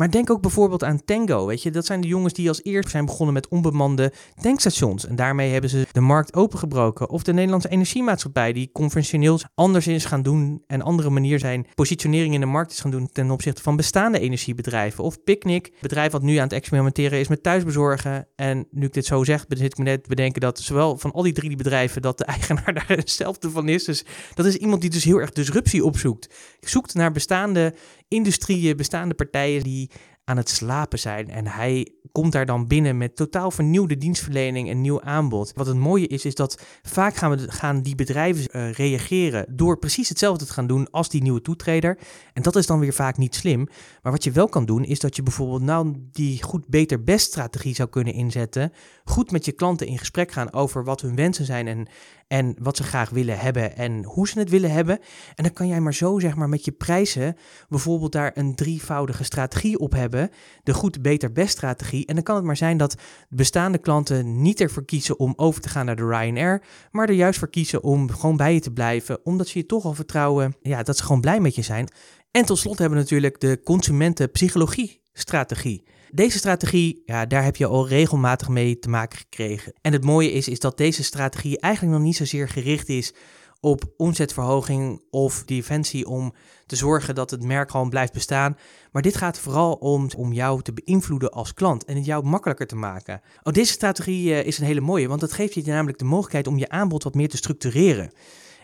Maar 0.00 0.10
denk 0.10 0.30
ook 0.30 0.40
bijvoorbeeld 0.40 0.84
aan 0.84 1.04
Tango. 1.04 1.46
Weet 1.46 1.62
je, 1.62 1.70
dat 1.70 1.86
zijn 1.86 2.00
de 2.00 2.08
jongens 2.08 2.32
die 2.32 2.48
als 2.48 2.64
eerst 2.64 2.90
zijn 2.90 3.04
begonnen 3.04 3.34
met 3.34 3.48
onbemande 3.48 4.12
tankstations. 4.40 5.06
En 5.06 5.16
daarmee 5.16 5.52
hebben 5.52 5.70
ze 5.70 5.86
de 5.92 6.00
markt 6.00 6.34
opengebroken. 6.34 7.10
Of 7.10 7.22
de 7.22 7.32
Nederlandse 7.32 7.68
Energiemaatschappij, 7.68 8.52
die 8.52 8.70
conventioneel 8.72 9.40
anders 9.54 9.86
is 9.86 10.04
gaan 10.04 10.22
doen. 10.22 10.62
En 10.66 10.82
andere 10.82 11.10
manier 11.10 11.38
zijn 11.38 11.66
positionering 11.74 12.34
in 12.34 12.40
de 12.40 12.46
markt 12.46 12.72
is 12.72 12.80
gaan 12.80 12.90
doen 12.90 13.08
ten 13.12 13.30
opzichte 13.30 13.62
van 13.62 13.76
bestaande 13.76 14.20
energiebedrijven. 14.20 15.04
Of 15.04 15.22
Picnic, 15.24 15.72
bedrijf 15.80 16.12
wat 16.12 16.22
nu 16.22 16.36
aan 16.36 16.44
het 16.44 16.52
experimenteren 16.52 17.18
is 17.18 17.28
met 17.28 17.42
thuisbezorgen. 17.42 18.26
En 18.36 18.66
nu 18.70 18.86
ik 18.86 18.92
dit 18.92 19.06
zo 19.06 19.24
zeg, 19.24 19.44
zit 19.48 19.72
ik 19.72 19.78
me 19.78 19.84
net 19.84 20.06
bedenken 20.06 20.40
dat 20.40 20.58
zowel 20.58 20.96
van 20.96 21.12
al 21.12 21.22
die 21.22 21.32
drie 21.32 21.56
bedrijven, 21.56 22.02
dat 22.02 22.18
de 22.18 22.24
eigenaar 22.24 22.74
daar 22.86 22.88
hetzelfde 22.88 23.50
van 23.50 23.68
is. 23.68 23.84
Dus 23.84 24.04
dat 24.34 24.46
is 24.46 24.56
iemand 24.56 24.80
die 24.80 24.90
dus 24.90 25.04
heel 25.04 25.20
erg 25.20 25.30
disruptie 25.30 25.84
opzoekt. 25.84 26.34
Zoekt 26.60 26.94
naar 26.94 27.12
bestaande 27.12 27.74
industrieën, 28.10 28.76
bestaande 28.76 29.14
partijen 29.14 29.62
die 29.62 29.90
aan 30.24 30.36
het 30.36 30.48
slapen 30.48 30.98
zijn. 30.98 31.28
En 31.28 31.46
hij 31.46 31.92
komt 32.12 32.32
daar 32.32 32.46
dan 32.46 32.66
binnen 32.66 32.96
met 32.96 33.16
totaal 33.16 33.50
vernieuwde 33.50 33.96
dienstverlening 33.96 34.68
en 34.68 34.80
nieuw 34.80 35.02
aanbod. 35.02 35.52
Wat 35.54 35.66
het 35.66 35.76
mooie 35.76 36.06
is, 36.06 36.24
is 36.24 36.34
dat 36.34 36.62
vaak 36.82 37.14
gaan, 37.14 37.30
we, 37.30 37.50
gaan 37.50 37.82
die 37.82 37.94
bedrijven 37.94 38.56
uh, 38.56 38.72
reageren 38.72 39.46
door 39.56 39.78
precies 39.78 40.08
hetzelfde 40.08 40.44
te 40.44 40.52
gaan 40.52 40.66
doen 40.66 40.90
als 40.90 41.08
die 41.08 41.22
nieuwe 41.22 41.42
toetreder. 41.42 41.98
En 42.32 42.42
dat 42.42 42.56
is 42.56 42.66
dan 42.66 42.78
weer 42.78 42.92
vaak 42.92 43.16
niet 43.16 43.34
slim. 43.34 43.68
Maar 44.02 44.12
wat 44.12 44.24
je 44.24 44.30
wel 44.30 44.48
kan 44.48 44.64
doen, 44.64 44.84
is 44.84 45.00
dat 45.00 45.16
je 45.16 45.22
bijvoorbeeld 45.22 45.62
nou 45.62 45.94
die 46.12 46.42
goed, 46.42 46.68
beter, 46.68 47.04
best 47.04 47.26
strategie 47.26 47.74
zou 47.74 47.88
kunnen 47.88 48.14
inzetten. 48.14 48.72
Goed 49.04 49.30
met 49.30 49.44
je 49.44 49.52
klanten 49.52 49.86
in 49.86 49.98
gesprek 49.98 50.32
gaan 50.32 50.52
over 50.52 50.84
wat 50.84 51.00
hun 51.00 51.14
wensen 51.14 51.44
zijn 51.44 51.66
en, 51.66 51.88
en 52.30 52.56
wat 52.60 52.76
ze 52.76 52.82
graag 52.82 53.10
willen 53.10 53.38
hebben 53.38 53.76
en 53.76 54.04
hoe 54.04 54.28
ze 54.28 54.38
het 54.38 54.50
willen 54.50 54.70
hebben. 54.70 54.98
En 55.34 55.44
dan 55.44 55.52
kan 55.52 55.68
jij 55.68 55.80
maar 55.80 55.94
zo, 55.94 56.18
zeg 56.18 56.34
maar, 56.36 56.48
met 56.48 56.64
je 56.64 56.72
prijzen 56.72 57.36
bijvoorbeeld 57.68 58.12
daar 58.12 58.30
een 58.34 58.54
drievoudige 58.54 59.24
strategie 59.24 59.78
op 59.78 59.92
hebben. 59.92 60.30
De 60.62 60.74
goed, 60.74 61.02
beter, 61.02 61.32
best 61.32 61.50
strategie. 61.50 62.06
En 62.06 62.14
dan 62.14 62.24
kan 62.24 62.36
het 62.36 62.44
maar 62.44 62.56
zijn 62.56 62.76
dat 62.76 62.94
bestaande 63.28 63.78
klanten 63.78 64.42
niet 64.42 64.60
ervoor 64.60 64.84
kiezen 64.84 65.18
om 65.18 65.32
over 65.36 65.60
te 65.60 65.68
gaan 65.68 65.86
naar 65.86 65.96
de 65.96 66.06
Ryanair, 66.06 66.62
maar 66.90 67.08
er 67.08 67.14
juist 67.14 67.38
voor 67.38 67.50
kiezen 67.50 67.82
om 67.82 68.10
gewoon 68.10 68.36
bij 68.36 68.54
je 68.54 68.60
te 68.60 68.72
blijven, 68.72 69.24
omdat 69.24 69.48
ze 69.48 69.58
je 69.58 69.66
toch 69.66 69.84
al 69.84 69.94
vertrouwen, 69.94 70.56
ja, 70.62 70.82
dat 70.82 70.96
ze 70.96 71.04
gewoon 71.04 71.20
blij 71.20 71.40
met 71.40 71.54
je 71.54 71.62
zijn. 71.62 71.88
En 72.30 72.44
tot 72.44 72.58
slot 72.58 72.78
hebben 72.78 72.98
we 72.98 73.02
natuurlijk 73.02 73.40
de 73.40 73.60
consumentenpsychologie 73.64 75.00
strategie. 75.12 75.84
Deze 76.12 76.38
strategie, 76.38 77.02
ja, 77.06 77.26
daar 77.26 77.44
heb 77.44 77.56
je 77.56 77.66
al 77.66 77.88
regelmatig 77.88 78.48
mee 78.48 78.78
te 78.78 78.88
maken 78.88 79.18
gekregen. 79.18 79.72
En 79.80 79.92
het 79.92 80.04
mooie 80.04 80.32
is, 80.32 80.48
is 80.48 80.60
dat 80.60 80.76
deze 80.76 81.02
strategie 81.02 81.60
eigenlijk 81.60 81.94
nog 81.94 82.04
niet 82.04 82.16
zozeer 82.16 82.48
gericht 82.48 82.88
is 82.88 83.14
op 83.60 83.84
omzetverhoging 83.96 85.02
of 85.10 85.44
defensie 85.44 86.06
om 86.06 86.34
te 86.66 86.76
zorgen 86.76 87.14
dat 87.14 87.30
het 87.30 87.42
merk 87.42 87.70
gewoon 87.70 87.88
blijft 87.88 88.12
bestaan. 88.12 88.56
Maar 88.92 89.02
dit 89.02 89.16
gaat 89.16 89.38
vooral 89.38 89.72
om, 89.72 90.08
om 90.16 90.32
jou 90.32 90.62
te 90.62 90.72
beïnvloeden 90.72 91.30
als 91.30 91.54
klant 91.54 91.84
en 91.84 91.96
het 91.96 92.04
jou 92.04 92.24
makkelijker 92.24 92.66
te 92.66 92.76
maken. 92.76 93.20
Oh, 93.42 93.52
deze 93.52 93.72
strategie 93.72 94.28
uh, 94.28 94.44
is 94.44 94.58
een 94.58 94.66
hele 94.66 94.80
mooie, 94.80 95.08
want 95.08 95.20
dat 95.20 95.32
geeft 95.32 95.54
je 95.54 95.62
namelijk 95.64 95.98
de 95.98 96.04
mogelijkheid 96.04 96.46
om 96.46 96.58
je 96.58 96.68
aanbod 96.68 97.02
wat 97.02 97.14
meer 97.14 97.28
te 97.28 97.36
structureren. 97.36 98.12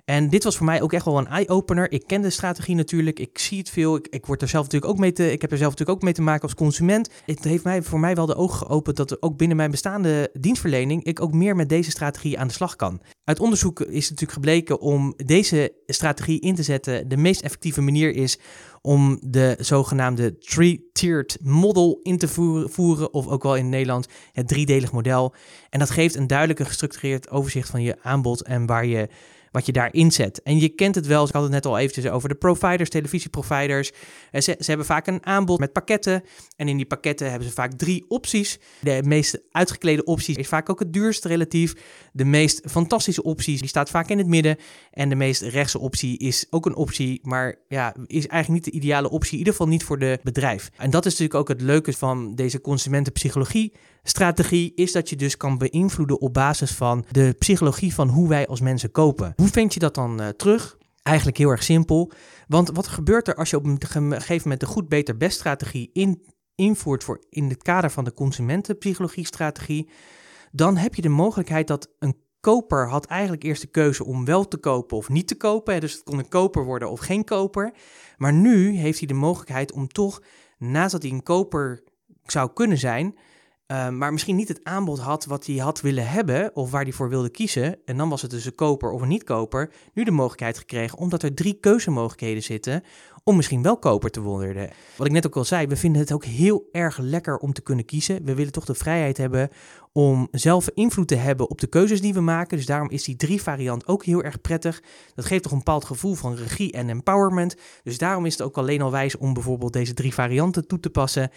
En 0.07 0.29
dit 0.29 0.45
was 0.45 0.57
voor 0.57 0.67
mij 0.67 0.83
ook 0.83 0.93
echt 0.93 1.05
wel 1.05 1.19
een 1.19 1.27
eye-opener. 1.27 1.93
Ik 1.93 2.07
ken 2.07 2.23
de 2.23 2.31
strategie 2.31 2.75
natuurlijk, 2.75 3.19
ik 3.19 3.39
zie 3.39 3.59
het 3.59 3.71
veel. 3.71 3.97
Ik, 3.97 4.07
ik, 4.11 4.27
word 4.27 4.43
er 4.43 4.49
zelf 4.49 4.65
natuurlijk 4.65 4.93
ook 4.93 4.99
mee 4.99 5.13
te, 5.13 5.33
ik 5.33 5.41
heb 5.41 5.51
er 5.51 5.57
zelf 5.59 5.71
natuurlijk 5.71 5.99
ook 5.99 6.05
mee 6.05 6.15
te 6.15 6.23
maken 6.23 6.43
als 6.43 6.55
consument. 6.55 7.11
Het 7.25 7.45
heeft 7.45 7.65
mij, 7.65 7.83
voor 7.83 8.01
mij 8.01 8.15
wel 8.15 8.27
de 8.27 8.35
ogen 8.35 8.67
geopend 8.67 8.97
dat 8.97 9.11
er 9.11 9.17
ook 9.21 9.37
binnen 9.37 9.57
mijn 9.57 9.71
bestaande 9.71 10.31
dienstverlening 10.33 11.05
ik 11.05 11.21
ook 11.21 11.33
meer 11.33 11.57
met 11.57 11.69
deze 11.69 11.91
strategie 11.91 12.39
aan 12.39 12.47
de 12.47 12.53
slag 12.53 12.77
kan. 12.77 13.01
Uit 13.25 13.41
onderzoek 13.41 13.81
is 13.81 14.03
natuurlijk 14.03 14.33
gebleken 14.33 14.81
om 14.81 15.15
deze 15.17 15.73
strategie 15.87 16.41
in 16.41 16.55
te 16.55 16.63
zetten. 16.63 17.09
De 17.09 17.17
meest 17.17 17.43
effectieve 17.43 17.81
manier 17.81 18.15
is 18.15 18.39
om 18.81 19.19
de 19.21 19.57
zogenaamde 19.59 20.39
three-tiered 20.39 21.39
model 21.43 22.01
in 22.03 22.19
te 22.19 22.29
voeren, 22.69 23.13
of 23.13 23.27
ook 23.27 23.43
wel 23.43 23.57
in 23.57 23.69
Nederland 23.69 24.09
het 24.33 24.49
driedelig 24.49 24.93
model. 24.93 25.35
En 25.71 25.79
dat 25.79 25.91
geeft 25.91 26.15
een 26.15 26.27
duidelijke 26.27 26.65
gestructureerd 26.65 27.31
overzicht 27.31 27.71
van 27.71 27.83
je 27.83 27.97
aanbod 28.03 28.43
en 28.43 28.67
waar 28.67 28.87
je 28.87 29.09
wat 29.57 29.67
je 29.67 29.73
daar 29.73 29.93
inzet. 29.93 30.43
En 30.43 30.61
je 30.61 30.69
kent 30.69 30.95
het 30.95 31.07
wel, 31.07 31.27
ik 31.27 31.33
had 31.33 31.43
het 31.43 31.51
net 31.51 31.67
al 31.67 31.79
eventjes 31.79 32.09
over 32.09 32.29
de 32.29 32.35
providers, 32.35 32.91
televisieproviders. 32.91 33.93
Eh, 34.31 34.41
ze, 34.41 34.55
ze 34.59 34.65
hebben 34.67 34.87
vaak 34.87 35.07
een 35.07 35.27
aanbod 35.27 35.59
met 35.59 35.73
pakketten. 35.73 36.23
En 36.57 36.69
in 36.69 36.77
die 36.77 36.87
pakketten 36.87 37.31
hebben 37.31 37.49
ze 37.49 37.55
vaak 37.55 37.73
drie 37.73 38.05
opties. 38.09 38.59
De 38.81 39.01
meest 39.05 39.41
uitgeklede 39.51 40.05
optie 40.05 40.39
is 40.39 40.49
vaak 40.49 40.71
ook 40.71 40.79
het 40.79 40.93
duurst 40.93 41.25
relatief. 41.25 41.75
De 42.13 42.25
meest 42.25 42.61
fantastische 42.71 43.23
optie 43.23 43.59
die 43.59 43.69
staat 43.69 43.91
vaak 43.91 44.09
in 44.09 44.19
het 44.19 44.27
midden. 44.27 44.57
En 44.91 45.09
de 45.09 45.15
meest 45.15 45.43
rechtse 45.43 45.79
optie 45.79 46.19
is 46.19 46.47
ook 46.51 46.67
een 46.67 46.77
optie, 46.77 47.21
maar 47.23 47.55
ja, 47.69 47.95
is 48.07 48.27
eigenlijk 48.27 48.65
niet 48.65 48.75
de 48.75 48.81
ideale 48.81 49.11
optie. 49.11 49.33
In 49.33 49.39
ieder 49.39 49.53
geval 49.53 49.69
niet 49.69 49.85
voor 49.85 49.99
de 49.99 50.19
bedrijf. 50.23 50.71
En 50.77 50.91
dat 50.91 51.07
is 51.07 51.11
natuurlijk 51.11 51.41
ook 51.41 51.49
het 51.49 51.61
leuke 51.61 51.93
van 51.93 52.35
deze 52.35 52.61
consumentenpsychologie 52.61 53.73
strategie 54.09 54.73
is 54.75 54.93
dat 54.93 55.09
je 55.09 55.17
dus 55.17 55.37
kan 55.37 55.59
beïnvloeden 55.59 56.21
op 56.21 56.35
basis 56.35 56.71
van 56.71 57.05
de 57.11 57.35
psychologie 57.39 57.95
van 57.95 58.09
hoe 58.09 58.29
wij 58.29 58.47
als 58.47 58.61
mensen 58.61 58.91
kopen. 58.91 59.33
Hoe 59.37 59.49
vind 59.49 59.75
je 59.75 59.81
dat 59.81 59.95
dan 59.95 60.21
uh, 60.21 60.29
terug? 60.29 60.77
Eigenlijk 61.03 61.37
heel 61.37 61.51
erg 61.51 61.63
simpel. 61.63 62.13
Want 62.49 62.71
wat 62.73 62.89
gebeurt 62.89 63.29
er 63.29 63.35
als 63.35 63.51
je 63.51 63.57
op 63.57 63.65
een 63.65 63.81
gegeven 63.81 64.41
moment 64.43 64.61
de 64.61 64.67
goed, 64.67 64.89
beter, 64.89 65.17
best 65.17 65.39
strategie 65.39 65.91
in, 65.93 66.23
invoert 66.55 67.05
voor 67.05 67.25
in 67.29 67.49
het 67.49 67.63
kader 67.63 67.91
van 67.91 68.05
de 68.05 68.13
consumentenpsychologie-strategie? 68.13 69.91
Dan 70.53 70.77
heb 70.77 70.95
je 70.95 71.03
de 71.03 71.09
mogelijkheid 71.09 71.67
dat 71.67 71.91
een 71.99 72.17
koper 72.41 72.89
had 72.89 73.07
eigenlijk 73.07 73.43
eerst 73.43 73.61
de 73.61 73.69
keuze 73.69 74.05
om 74.05 74.25
wel 74.25 74.49
te 74.49 74.57
kopen 74.57 74.97
of 74.97 75.09
niet 75.09 75.29
te 75.29 75.37
kopen. 75.37 75.81
Dus 75.81 75.93
het 75.93 76.03
kon 76.03 76.19
een 76.19 76.29
koper 76.29 76.65
worden 76.65 76.91
of 76.91 77.01
geen 77.01 77.25
koper. 77.25 77.75
Maar 78.17 78.33
nu 78.33 78.77
heeft 78.77 78.99
hij 78.99 79.09
de 79.09 79.15
mogelijkheid 79.15 79.73
om 79.73 79.89
toch, 79.89 80.23
naast 80.59 80.93
dat 80.93 81.03
hij 81.03 81.11
een 81.11 81.23
koper 81.23 81.83
zou 82.25 82.53
kunnen 82.53 82.79
zijn, 82.79 83.15
Ehm, 83.67 83.99
maar 83.99 84.13
misschien 84.13 84.37
niet 84.37 84.49
het 84.49 84.65
aanbod 84.65 84.99
had 84.99 85.25
wat 85.25 85.47
hij 85.47 85.57
had 85.57 85.81
willen 85.81 86.09
hebben 86.09 86.57
of 86.57 86.71
waar 86.71 86.83
hij 86.83 86.93
voor 86.93 87.09
wilde 87.09 87.31
kiezen. 87.31 87.79
En 87.85 87.97
dan 87.97 88.09
was 88.09 88.23
het 88.23 88.31
dus 88.31 88.45
een 88.45 88.55
koper 88.55 88.91
of 88.91 89.01
een 89.01 89.09
niet-koper. 89.09 89.71
Nu 89.93 90.05
de 90.05 90.11
mogelijkheid 90.11 90.59
gekregen, 90.59 90.99
omdat 90.99 91.23
er 91.23 91.35
drie 91.35 91.55
keuzemogelijkheden 91.61 92.43
zitten, 92.43 92.83
om 93.29 93.37
misschien 93.37 93.63
wel 93.63 93.79
koper 93.79 94.11
te 94.11 94.21
worden. 94.21 94.71
Wat 94.97 95.07
ik 95.07 95.13
net 95.13 95.27
ook 95.27 95.37
al 95.37 95.45
zei, 95.45 95.67
we 95.67 95.77
vinden 95.77 96.01
het 96.01 96.13
ook 96.13 96.25
heel 96.25 96.69
erg 96.73 96.99
lekker 96.99 97.37
om 97.37 97.53
te 97.53 97.61
kunnen 97.61 97.85
kiezen. 97.85 98.25
We 98.25 98.35
willen 98.35 98.53
toch 98.53 98.65
de 98.65 98.75
vrijheid 98.75 99.17
hebben 99.17 99.49
om 99.93 100.29
zelf 100.31 100.71
invloed 100.75 101.09
te 101.09 101.15
hebben 101.15 101.51
op 101.51 101.61
de 101.61 101.67
keuzes 101.67 102.01
die 102.01 102.15
we 102.15 102.21
maken. 102.21 102.57
Dus 102.57 102.67
daarom 102.67 102.91
is 102.91 103.05
die 103.05 103.17
drie 103.17 103.43
variant 103.43 103.87
ook 103.87 104.05
heel 104.05 104.23
erg 104.23 104.41
prettig. 104.41 104.83
Dat 105.15 105.25
geeft 105.25 105.43
toch 105.43 105.53
een 105.53 105.59
bepaald 105.59 105.85
gevoel 105.85 106.15
van 106.15 106.35
regie 106.35 106.73
en 106.73 106.89
empowerment. 106.89 107.57
Dus 107.83 107.99
daarom 107.99 108.27
is 108.27 108.33
het 108.33 108.43
ook 108.43 108.59
alleen 108.59 108.83
al 108.83 108.91
wijs 108.91 109.17
om 109.17 109.33
bijvoorbeeld 109.33 109.73
deze 109.73 109.95
drie 109.95 110.15
varianten 110.15 110.67
toe 110.67 110.81
te 110.81 110.91
passen. 110.91 111.31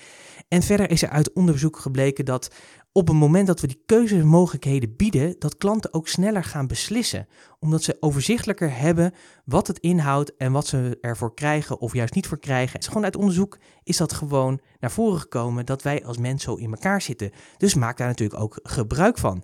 En 0.47 0.61
verder 0.61 0.89
is 0.91 1.01
er 1.01 1.09
uit 1.09 1.33
onderzoek 1.33 1.77
gebleken 1.77 2.25
dat 2.25 2.51
op 2.91 3.07
het 3.07 3.17
moment 3.17 3.47
dat 3.47 3.59
we 3.59 3.67
die 3.67 3.83
keuzemogelijkheden 3.85 4.95
bieden, 4.95 5.35
dat 5.39 5.57
klanten 5.57 5.93
ook 5.93 6.07
sneller 6.07 6.43
gaan 6.43 6.67
beslissen. 6.67 7.27
Omdat 7.59 7.83
ze 7.83 7.97
overzichtelijker 7.99 8.77
hebben 8.77 9.13
wat 9.45 9.67
het 9.67 9.79
inhoudt 9.79 10.35
en 10.35 10.51
wat 10.51 10.67
ze 10.67 10.97
ervoor 11.01 11.33
krijgen 11.33 11.79
of 11.79 11.93
juist 11.93 12.13
niet 12.13 12.27
voor 12.27 12.39
krijgen. 12.39 12.79
Dus 12.79 12.87
gewoon 12.87 13.03
uit 13.03 13.15
onderzoek 13.15 13.57
is 13.83 13.97
dat 13.97 14.13
gewoon 14.13 14.59
naar 14.79 14.91
voren 14.91 15.19
gekomen 15.19 15.65
dat 15.65 15.81
wij 15.81 16.05
als 16.05 16.17
mens 16.17 16.43
zo 16.43 16.55
in 16.55 16.71
elkaar 16.71 17.01
zitten. 17.01 17.31
Dus 17.57 17.73
maak 17.73 17.97
daar 17.97 18.07
natuurlijk 18.07 18.41
ook 18.41 18.59
gebruik 18.63 19.17
van. 19.17 19.43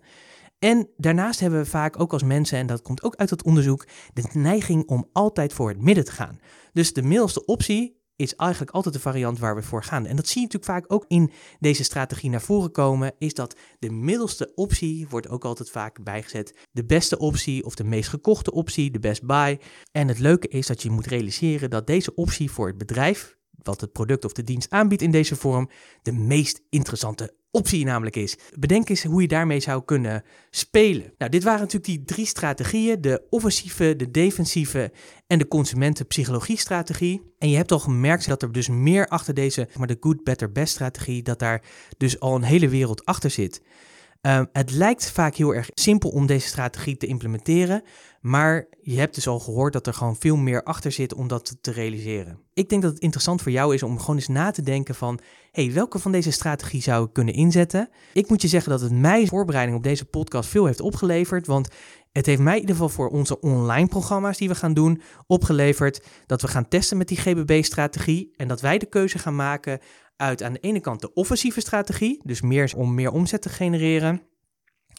En 0.59 0.89
daarnaast 0.97 1.39
hebben 1.39 1.59
we 1.59 1.65
vaak 1.65 1.99
ook 1.99 2.13
als 2.13 2.23
mensen, 2.23 2.57
en 2.57 2.67
dat 2.67 2.81
komt 2.81 3.03
ook 3.03 3.15
uit 3.15 3.29
het 3.29 3.43
onderzoek, 3.43 3.87
de 4.13 4.23
neiging 4.33 4.87
om 4.87 5.09
altijd 5.13 5.53
voor 5.53 5.69
het 5.69 5.81
midden 5.81 6.05
te 6.05 6.11
gaan. 6.11 6.39
Dus 6.73 6.93
de 6.93 7.03
middelste 7.03 7.45
optie 7.45 8.03
is 8.15 8.35
eigenlijk 8.35 8.71
altijd 8.71 8.93
de 8.93 9.01
variant 9.01 9.39
waar 9.39 9.55
we 9.55 9.61
voor 9.61 9.83
gaan. 9.83 10.05
En 10.05 10.15
dat 10.15 10.27
zie 10.27 10.41
je 10.41 10.47
natuurlijk 10.47 10.71
vaak 10.71 10.93
ook 10.93 11.05
in 11.07 11.31
deze 11.59 11.83
strategie 11.83 12.29
naar 12.29 12.41
voren 12.41 12.71
komen, 12.71 13.13
is 13.17 13.33
dat 13.33 13.55
de 13.79 13.91
middelste 13.91 14.51
optie 14.55 15.07
wordt 15.09 15.29
ook 15.29 15.45
altijd 15.45 15.69
vaak 15.69 16.03
bijgezet. 16.03 16.67
De 16.71 16.85
beste 16.85 17.17
optie 17.17 17.65
of 17.65 17.75
de 17.75 17.83
meest 17.83 18.09
gekochte 18.09 18.51
optie, 18.51 18.91
de 18.91 18.99
best 18.99 19.23
buy. 19.23 19.59
En 19.91 20.07
het 20.07 20.19
leuke 20.19 20.47
is 20.47 20.67
dat 20.67 20.81
je 20.81 20.89
moet 20.89 21.07
realiseren 21.07 21.69
dat 21.69 21.87
deze 21.87 22.15
optie 22.15 22.51
voor 22.51 22.67
het 22.67 22.77
bedrijf, 22.77 23.37
wat 23.63 23.81
het 23.81 23.91
product 23.91 24.25
of 24.25 24.33
de 24.33 24.43
dienst 24.43 24.69
aanbiedt 24.69 25.01
in 25.01 25.11
deze 25.11 25.35
vorm, 25.35 25.69
de 26.01 26.11
meest 26.11 26.61
interessante 26.69 27.33
optie 27.55 27.85
namelijk 27.85 28.15
is. 28.15 28.37
Bedenk 28.59 28.89
eens 28.89 29.03
hoe 29.03 29.21
je 29.21 29.27
daarmee 29.27 29.59
zou 29.59 29.83
kunnen 29.85 30.23
spelen. 30.49 31.13
Nou, 31.17 31.31
dit 31.31 31.43
waren 31.43 31.59
natuurlijk 31.59 31.85
die 31.85 32.03
drie 32.03 32.25
strategieën: 32.25 33.01
de 33.01 33.25
offensieve, 33.29 33.95
de 33.95 34.11
defensieve 34.11 34.91
en 35.27 35.37
de 35.37 35.47
consumentenpsychologie-strategie. 35.47 37.33
En 37.37 37.49
je 37.49 37.55
hebt 37.55 37.71
al 37.71 37.79
gemerkt 37.79 38.27
dat 38.27 38.41
er 38.41 38.51
dus 38.51 38.67
meer 38.67 39.07
achter 39.07 39.33
deze, 39.33 39.67
maar 39.77 39.87
de 39.87 39.97
good, 39.99 40.23
better, 40.23 40.51
best 40.51 40.73
strategie, 40.73 41.23
dat 41.23 41.39
daar 41.39 41.63
dus 41.97 42.19
al 42.19 42.35
een 42.35 42.43
hele 42.43 42.69
wereld 42.69 43.05
achter 43.05 43.29
zit. 43.29 43.61
Ehm, 44.25 44.45
het 44.51 44.71
lijkt 44.71 45.11
vaak 45.11 45.35
heel 45.35 45.55
erg 45.55 45.69
simpel 45.73 46.09
om 46.09 46.25
deze 46.25 46.47
strategie 46.47 46.97
te 46.97 47.05
implementeren, 47.05 47.83
maar 48.21 48.67
je 48.81 48.99
hebt 48.99 49.15
dus 49.15 49.27
al 49.27 49.39
gehoord 49.39 49.73
dat 49.73 49.87
er 49.87 49.93
gewoon 49.93 50.15
veel 50.15 50.35
meer 50.35 50.63
achter 50.63 50.91
zit 50.91 51.13
om 51.13 51.27
dat 51.27 51.57
te 51.61 51.71
realiseren. 51.71 52.39
Ik 52.53 52.69
denk 52.69 52.81
dat 52.81 52.93
het 52.93 53.01
interessant 53.01 53.41
voor 53.41 53.51
jou 53.51 53.73
is 53.73 53.83
om 53.83 53.99
gewoon 53.99 54.15
eens 54.15 54.27
na 54.27 54.51
te 54.51 54.61
denken 54.61 54.95
van, 54.95 55.19
hey, 55.51 55.71
welke 55.73 55.99
van 55.99 56.11
deze 56.11 56.31
strategie 56.31 56.81
zou 56.81 57.05
ik 57.05 57.13
kunnen 57.13 57.33
inzetten? 57.33 57.89
Ik 58.13 58.29
moet 58.29 58.41
je 58.41 58.47
zeggen 58.47 58.71
dat 58.71 58.81
het 58.81 58.91
mij 58.91 59.25
voorbereiding 59.27 59.77
op 59.77 59.83
deze 59.83 60.05
podcast 60.05 60.49
veel 60.49 60.65
heeft 60.65 60.81
opgeleverd, 60.81 61.47
want 61.47 61.69
het 62.11 62.25
heeft 62.25 62.41
mij 62.41 62.53
in 62.53 62.59
ieder 62.59 62.75
geval 62.75 62.89
voor 62.89 63.09
onze 63.09 63.39
online 63.39 63.87
programma's 63.87 64.37
die 64.37 64.47
we 64.47 64.55
gaan 64.55 64.73
doen 64.73 65.01
opgeleverd 65.27 66.05
dat 66.25 66.41
we 66.41 66.47
gaan 66.47 66.67
testen 66.67 66.97
met 66.97 67.07
die 67.07 67.17
GBB-strategie 67.17 68.33
en 68.35 68.47
dat 68.47 68.61
wij 68.61 68.77
de 68.77 68.85
keuze 68.85 69.19
gaan 69.19 69.35
maken 69.35 69.79
uit 70.17 70.43
aan 70.43 70.53
de 70.53 70.59
ene 70.59 70.79
kant 70.79 71.01
de 71.01 71.13
offensieve 71.13 71.59
strategie, 71.59 72.21
dus 72.23 72.41
meer 72.41 72.73
om 72.75 72.93
meer 72.93 73.11
omzet 73.11 73.41
te 73.41 73.49
genereren. 73.49 74.21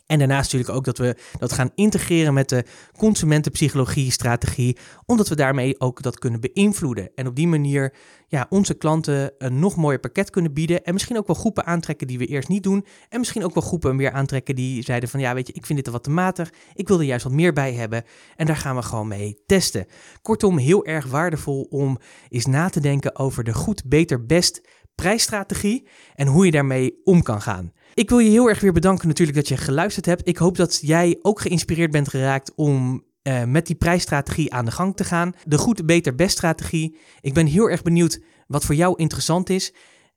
En 0.07 0.19
daarnaast 0.19 0.53
natuurlijk 0.53 0.79
ook 0.79 0.85
dat 0.85 0.99
we 0.99 1.17
dat 1.39 1.53
gaan 1.53 1.71
integreren 1.75 2.35
met 2.35 2.49
de 2.49 2.65
consumentenpsychologie-strategie, 2.97 4.77
omdat 5.07 5.29
we 5.29 5.35
daarmee 5.35 5.81
ook 5.81 6.03
dat 6.03 6.19
kunnen 6.19 6.41
beïnvloeden. 6.41 7.11
En 7.15 7.27
op 7.27 7.37
die 7.37 7.49
manier 7.49 7.95
ja, 8.29 8.47
onze 8.49 8.75
klanten 8.75 9.33
een 9.39 9.59
nog 9.59 9.77
mooier 9.77 10.01
pakket 10.01 10.31
kunnen 10.31 10.53
bieden. 10.53 10.85
En 10.85 10.93
misschien 10.93 11.17
ook 11.17 11.27
wel 11.27 11.37
groepen 11.37 11.67
aantrekken 11.67 12.07
die 12.07 12.19
we 12.19 12.27
eerst 12.27 12.49
niet 12.49 12.63
doen. 12.63 12.87
En 13.09 13.19
misschien 13.19 13.45
ook 13.45 13.55
wel 13.55 13.63
groepen 13.63 13.97
weer 13.97 14.13
aantrekken 14.13 14.55
die 14.55 14.83
zeiden 14.83 15.09
van 15.09 15.21
ja, 15.21 15.35
weet 15.35 15.47
je, 15.47 15.53
ik 15.53 15.67
vind 15.67 15.85
dit 15.85 15.93
wat 15.93 16.05
te 16.05 16.11
matig. 16.11 16.53
Ik 16.75 16.89
wil 16.89 16.99
er 16.99 17.05
juist 17.05 17.25
wat 17.25 17.33
meer 17.33 17.53
bij 17.53 17.73
hebben. 17.73 18.05
En 18.37 18.47
daar 18.47 18.57
gaan 18.57 18.77
we 18.77 18.83
gewoon 18.83 19.09
mee 19.09 19.43
testen. 19.47 19.87
Kortom, 20.23 20.59
heel 20.59 20.85
erg 20.85 21.07
waardevol 21.07 21.67
om 21.71 21.99
eens 22.29 22.47
na 22.47 22.69
te 22.69 22.81
denken 22.81 23.17
over 23.17 23.45
de 23.45 23.55
goed, 23.55 23.83
beter, 23.87 24.27
best 24.27 24.61
prijsstrategie 24.97 25.89
en 26.15 26.27
hoe 26.27 26.45
je 26.45 26.51
daarmee 26.51 27.01
om 27.05 27.23
kan 27.23 27.43
gaan. 27.43 27.73
Ik 27.95 28.09
wil 28.09 28.19
je 28.19 28.31
heel 28.31 28.49
erg 28.49 28.61
weer 28.61 28.73
bedanken 28.73 29.09
natuurlijk 29.09 29.37
dat 29.37 29.49
je 29.49 29.57
geluisterd 29.57 30.07
hebt. 30.07 30.29
Ik 30.29 30.37
hoop 30.37 30.57
dat 30.57 30.79
jij 30.83 31.19
ook 31.23 31.41
geïnspireerd 31.41 31.91
bent 31.91 32.09
geraakt 32.09 32.53
om 32.55 33.05
uh, 33.23 33.45
met 33.45 33.67
die 33.67 33.77
prijsstrategie 33.77 34.53
aan 34.53 34.65
de 34.65 34.71
gang 34.71 34.97
te 34.97 35.05
gaan. 35.05 35.33
De 35.45 35.59
goed, 35.59 35.87
beter, 35.87 36.15
best 36.15 36.37
strategie. 36.37 36.97
Ik 37.21 37.35
ben 37.35 37.47
heel 37.47 37.71
erg 37.71 37.83
benieuwd 37.83 38.21
wat 38.47 38.65
voor 38.65 38.75
jou 38.75 38.97
interessant 38.97 39.51
is. 39.51 39.73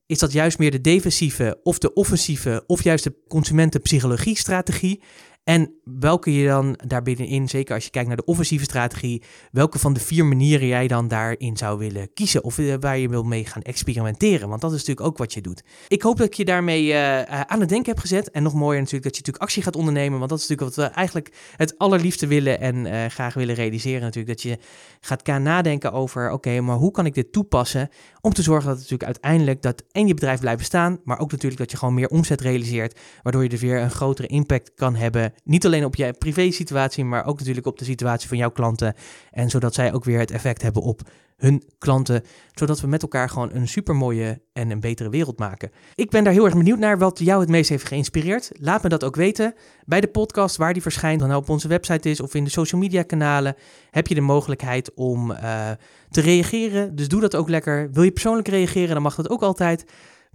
Is 0.05 0.19
dat 0.19 0.31
juist 0.31 0.57
meer 0.59 0.71
de 0.71 0.81
defensieve 0.81 1.59
of 1.63 1.77
de 1.77 1.93
offensieve 1.93 2.63
of 2.67 2.83
juist 2.83 3.03
de 3.03 3.23
consumentenpsychologie-strategie? 3.27 5.01
En 5.43 5.73
welke 5.83 6.33
je 6.33 6.47
dan 6.47 6.79
daar 6.87 7.01
binnenin, 7.01 7.49
zeker 7.49 7.75
als 7.75 7.83
je 7.83 7.89
kijkt 7.89 8.07
naar 8.07 8.17
de 8.17 8.25
offensieve 8.25 8.63
strategie, 8.63 9.23
welke 9.51 9.79
van 9.79 9.93
de 9.93 9.99
vier 9.99 10.25
manieren 10.25 10.67
jij 10.67 10.87
dan 10.87 11.07
daarin 11.07 11.57
zou 11.57 11.77
willen 11.77 12.13
kiezen 12.13 12.43
of 12.43 12.57
eh, 12.57 12.73
waar 12.79 12.97
je 12.97 13.09
wil 13.09 13.23
mee 13.23 13.45
gaan 13.45 13.61
experimenteren. 13.61 14.49
Want 14.49 14.61
dat 14.61 14.71
is 14.71 14.77
natuurlijk 14.77 15.07
ook 15.07 15.17
wat 15.17 15.33
je 15.33 15.41
doet. 15.41 15.63
Ik 15.87 16.01
hoop 16.01 16.17
dat 16.17 16.27
ik 16.27 16.33
je 16.33 16.45
daarmee 16.45 16.85
uh, 16.85 17.21
aan 17.21 17.59
het 17.59 17.69
denken 17.69 17.91
heb 17.91 17.99
gezet. 17.99 18.31
En 18.31 18.43
nog 18.43 18.53
mooier 18.53 18.79
natuurlijk 18.79 19.03
dat 19.03 19.15
je 19.15 19.19
natuurlijk 19.19 19.43
actie 19.43 19.63
gaat 19.63 19.75
ondernemen. 19.75 20.17
Want 20.17 20.29
dat 20.29 20.39
is 20.39 20.47
natuurlijk 20.47 20.75
wat 20.75 20.85
we 20.85 20.93
eigenlijk 20.93 21.33
het 21.55 21.77
allerliefste 21.77 22.27
willen 22.27 22.59
en 22.59 23.11
graag 23.11 23.33
willen 23.33 23.55
realiseren 23.55 24.01
natuurlijk. 24.01 24.33
Dat 24.33 24.41
je 24.41 24.57
gaat 25.01 25.21
gaan 25.23 25.43
nadenken 25.43 25.91
over, 25.91 26.31
oké, 26.31 26.61
maar 26.61 26.75
hoe 26.75 26.91
kan 26.91 27.05
ik 27.05 27.13
dit 27.13 27.31
toepassen 27.31 27.89
om 28.21 28.33
te 28.33 28.41
zorgen 28.41 28.67
dat 28.67 28.75
natuurlijk 28.75 29.03
uiteindelijk 29.03 29.61
dat 29.61 29.83
en 29.91 30.07
je 30.07 30.13
bedrijf 30.13 30.39
blijft 30.39 30.59
bestaan, 30.59 30.99
maar 31.03 31.19
ook 31.19 31.31
natuurlijk 31.31 31.61
dat 31.61 31.71
je 31.71 31.77
gewoon 31.77 31.93
meer 31.93 32.07
omzet 32.07 32.41
realiseert, 32.41 32.99
waardoor 33.23 33.43
je 33.43 33.49
er 33.49 33.57
weer 33.57 33.81
een 33.81 33.91
grotere 33.91 34.27
impact 34.27 34.71
kan 34.75 34.95
hebben 34.95 35.28
niet 35.43 35.65
alleen 35.65 35.85
op 35.85 35.95
je 35.95 36.13
privé 36.13 36.51
situatie, 36.51 37.05
maar 37.05 37.25
ook 37.25 37.37
natuurlijk 37.37 37.67
op 37.67 37.77
de 37.77 37.85
situatie 37.85 38.27
van 38.27 38.37
jouw 38.37 38.51
klanten. 38.51 38.93
En 39.31 39.49
zodat 39.49 39.73
zij 39.73 39.93
ook 39.93 40.03
weer 40.03 40.19
het 40.19 40.31
effect 40.31 40.61
hebben 40.61 40.81
op 40.81 41.01
hun 41.39 41.63
klanten, 41.77 42.23
zodat 42.53 42.81
we 42.81 42.87
met 42.87 43.01
elkaar 43.01 43.29
gewoon 43.29 43.49
een 43.53 43.67
super 43.67 43.95
mooie 43.95 44.41
en 44.53 44.71
een 44.71 44.79
betere 44.79 45.09
wereld 45.09 45.39
maken. 45.39 45.71
Ik 45.95 46.09
ben 46.09 46.23
daar 46.23 46.33
heel 46.33 46.45
erg 46.45 46.53
benieuwd 46.53 46.79
naar 46.79 46.97
wat 46.97 47.19
jou 47.19 47.39
het 47.39 47.49
meest 47.49 47.69
heeft 47.69 47.87
geïnspireerd. 47.87 48.51
Laat 48.53 48.83
me 48.83 48.89
dat 48.89 49.03
ook 49.03 49.15
weten 49.15 49.53
bij 49.85 50.01
de 50.01 50.07
podcast 50.07 50.57
waar 50.57 50.73
die 50.73 50.81
verschijnt, 50.81 51.19
dan 51.19 51.35
op 51.35 51.49
onze 51.49 51.67
website 51.67 52.09
is 52.09 52.19
of 52.19 52.33
in 52.33 52.43
de 52.43 52.49
social 52.49 52.81
media 52.81 53.03
kanalen, 53.03 53.55
heb 53.91 54.07
je 54.07 54.15
de 54.15 54.21
mogelijkheid 54.21 54.93
om 54.93 55.31
uh, 55.31 55.69
te 56.09 56.21
reageren. 56.21 56.95
Dus 56.95 57.07
doe 57.07 57.21
dat 57.21 57.35
ook 57.35 57.49
lekker. 57.49 57.91
Wil 57.91 58.03
je 58.03 58.11
persoonlijk 58.11 58.47
reageren, 58.47 58.93
dan 58.93 59.01
mag 59.01 59.15
dat 59.15 59.29
ook 59.29 59.41
altijd. 59.41 59.85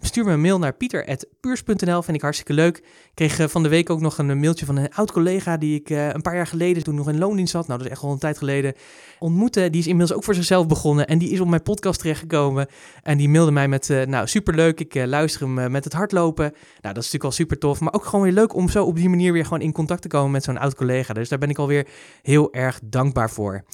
Stuur 0.01 0.25
me 0.25 0.33
een 0.33 0.41
mail 0.41 0.59
naar 0.59 0.73
pieter.puurs.nl, 0.73 2.03
vind 2.03 2.17
ik 2.17 2.23
hartstikke 2.23 2.53
leuk. 2.53 2.77
Ik 2.77 3.11
kreeg 3.15 3.39
eh, 3.39 3.49
van 3.49 3.63
de 3.63 3.69
week 3.69 3.91
ook 3.91 4.01
nog 4.01 4.19
een 4.19 4.39
mailtje 4.41 4.67
van 4.67 4.77
een 4.77 4.95
oud 4.95 5.13
collega 5.13 5.57
die 5.57 5.81
ik 5.81 5.91
uh, 5.91 6.09
een 6.09 6.23
paar 6.23 6.35
jaar 6.35 6.47
geleden, 6.47 6.83
toen 6.83 6.95
nog 6.95 7.09
in 7.09 7.19
loondienst 7.19 7.53
zat, 7.53 7.67
nou 7.67 7.79
dat 7.79 7.87
is 7.87 7.93
echt 7.93 8.03
al 8.03 8.13
een 8.13 8.19
tijd 8.19 8.39
geleden, 8.39 8.75
ontmoette. 9.19 9.71
Die 9.71 9.81
is 9.81 9.87
inmiddels 9.87 10.19
ook 10.19 10.25
voor 10.25 10.35
zichzelf 10.35 10.67
begonnen 10.67 11.07
en 11.07 11.19
die 11.19 11.31
is 11.31 11.41
op 11.41 11.49
mijn 11.49 11.63
podcast 11.63 12.01
terechtgekomen. 12.01 12.67
En 13.03 13.19
die 13.19 13.29
mailde 13.29 13.51
mij 13.51 13.69
met, 13.69 13.89
nou 14.07 14.27
superleuk, 14.27 14.81
ik 14.81 14.95
luister 14.95 15.41
hem 15.41 15.71
met 15.71 15.85
het 15.85 15.93
hardlopen. 15.93 16.45
Nou 16.45 16.95
dat 16.95 16.97
is 16.97 17.13
natuurlijk 17.13 17.25
al 17.25 17.31
super 17.31 17.59
tof, 17.59 17.81
maar 17.81 17.93
ook 17.93 18.05
gewoon 18.05 18.25
weer 18.25 18.35
leuk 18.35 18.55
om 18.55 18.69
zo 18.69 18.85
op 18.85 18.97
die 18.97 19.09
manier 19.09 19.33
weer 19.33 19.45
gewoon 19.45 19.61
in 19.61 19.73
contact 19.73 20.03
te 20.03 20.09
komen 20.09 20.31
met 20.31 20.45
zo'n 20.45 20.59
oud 20.59 20.75
collega. 20.75 21.15
Dus 21.15 21.29
daar 21.29 21.39
ben 21.39 21.51
ik 21.51 21.59
alweer 21.59 21.87
heel 22.23 22.53
erg 22.53 22.81
dankbaar 22.85 23.31
voor. 23.31 23.65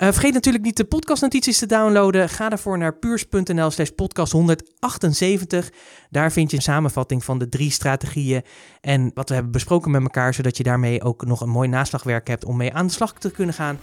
Uh, 0.00 0.08
vergeet 0.08 0.32
natuurlijk 0.32 0.64
niet 0.64 0.76
de 0.76 0.84
podcastnotities 0.84 1.58
te 1.58 1.66
downloaden. 1.66 2.28
Ga 2.28 2.48
daarvoor 2.48 2.78
naar 2.78 2.94
puurs.nl 2.94 3.70
slash 3.70 3.88
podcast 3.88 4.32
178. 4.32 5.70
Daar 6.10 6.32
vind 6.32 6.50
je 6.50 6.56
een 6.56 6.62
samenvatting 6.62 7.24
van 7.24 7.38
de 7.38 7.48
drie 7.48 7.70
strategieën 7.70 8.42
en 8.80 9.10
wat 9.14 9.28
we 9.28 9.34
hebben 9.34 9.52
besproken 9.52 9.90
met 9.90 10.02
elkaar, 10.02 10.34
zodat 10.34 10.56
je 10.56 10.62
daarmee 10.62 11.02
ook 11.02 11.24
nog 11.24 11.40
een 11.40 11.48
mooi 11.48 11.68
naslagwerk 11.68 12.28
hebt 12.28 12.44
om 12.44 12.56
mee 12.56 12.74
aan 12.74 12.86
de 12.86 12.92
slag 12.92 13.12
te 13.12 13.30
kunnen 13.30 13.54
gaan. 13.54 13.78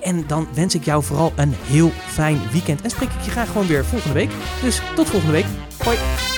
En 0.00 0.26
dan 0.26 0.48
wens 0.54 0.74
ik 0.74 0.84
jou 0.84 1.02
vooral 1.02 1.32
een 1.36 1.52
heel 1.54 1.90
fijn 1.90 2.40
weekend 2.50 2.80
en 2.80 2.90
spreek 2.90 3.10
ik 3.10 3.24
je 3.24 3.30
graag 3.30 3.52
gewoon 3.52 3.66
weer 3.66 3.84
volgende 3.84 4.14
week. 4.14 4.30
Dus 4.62 4.82
tot 4.94 5.08
volgende 5.08 5.32
week. 5.32 5.46
Hoi! 5.84 6.31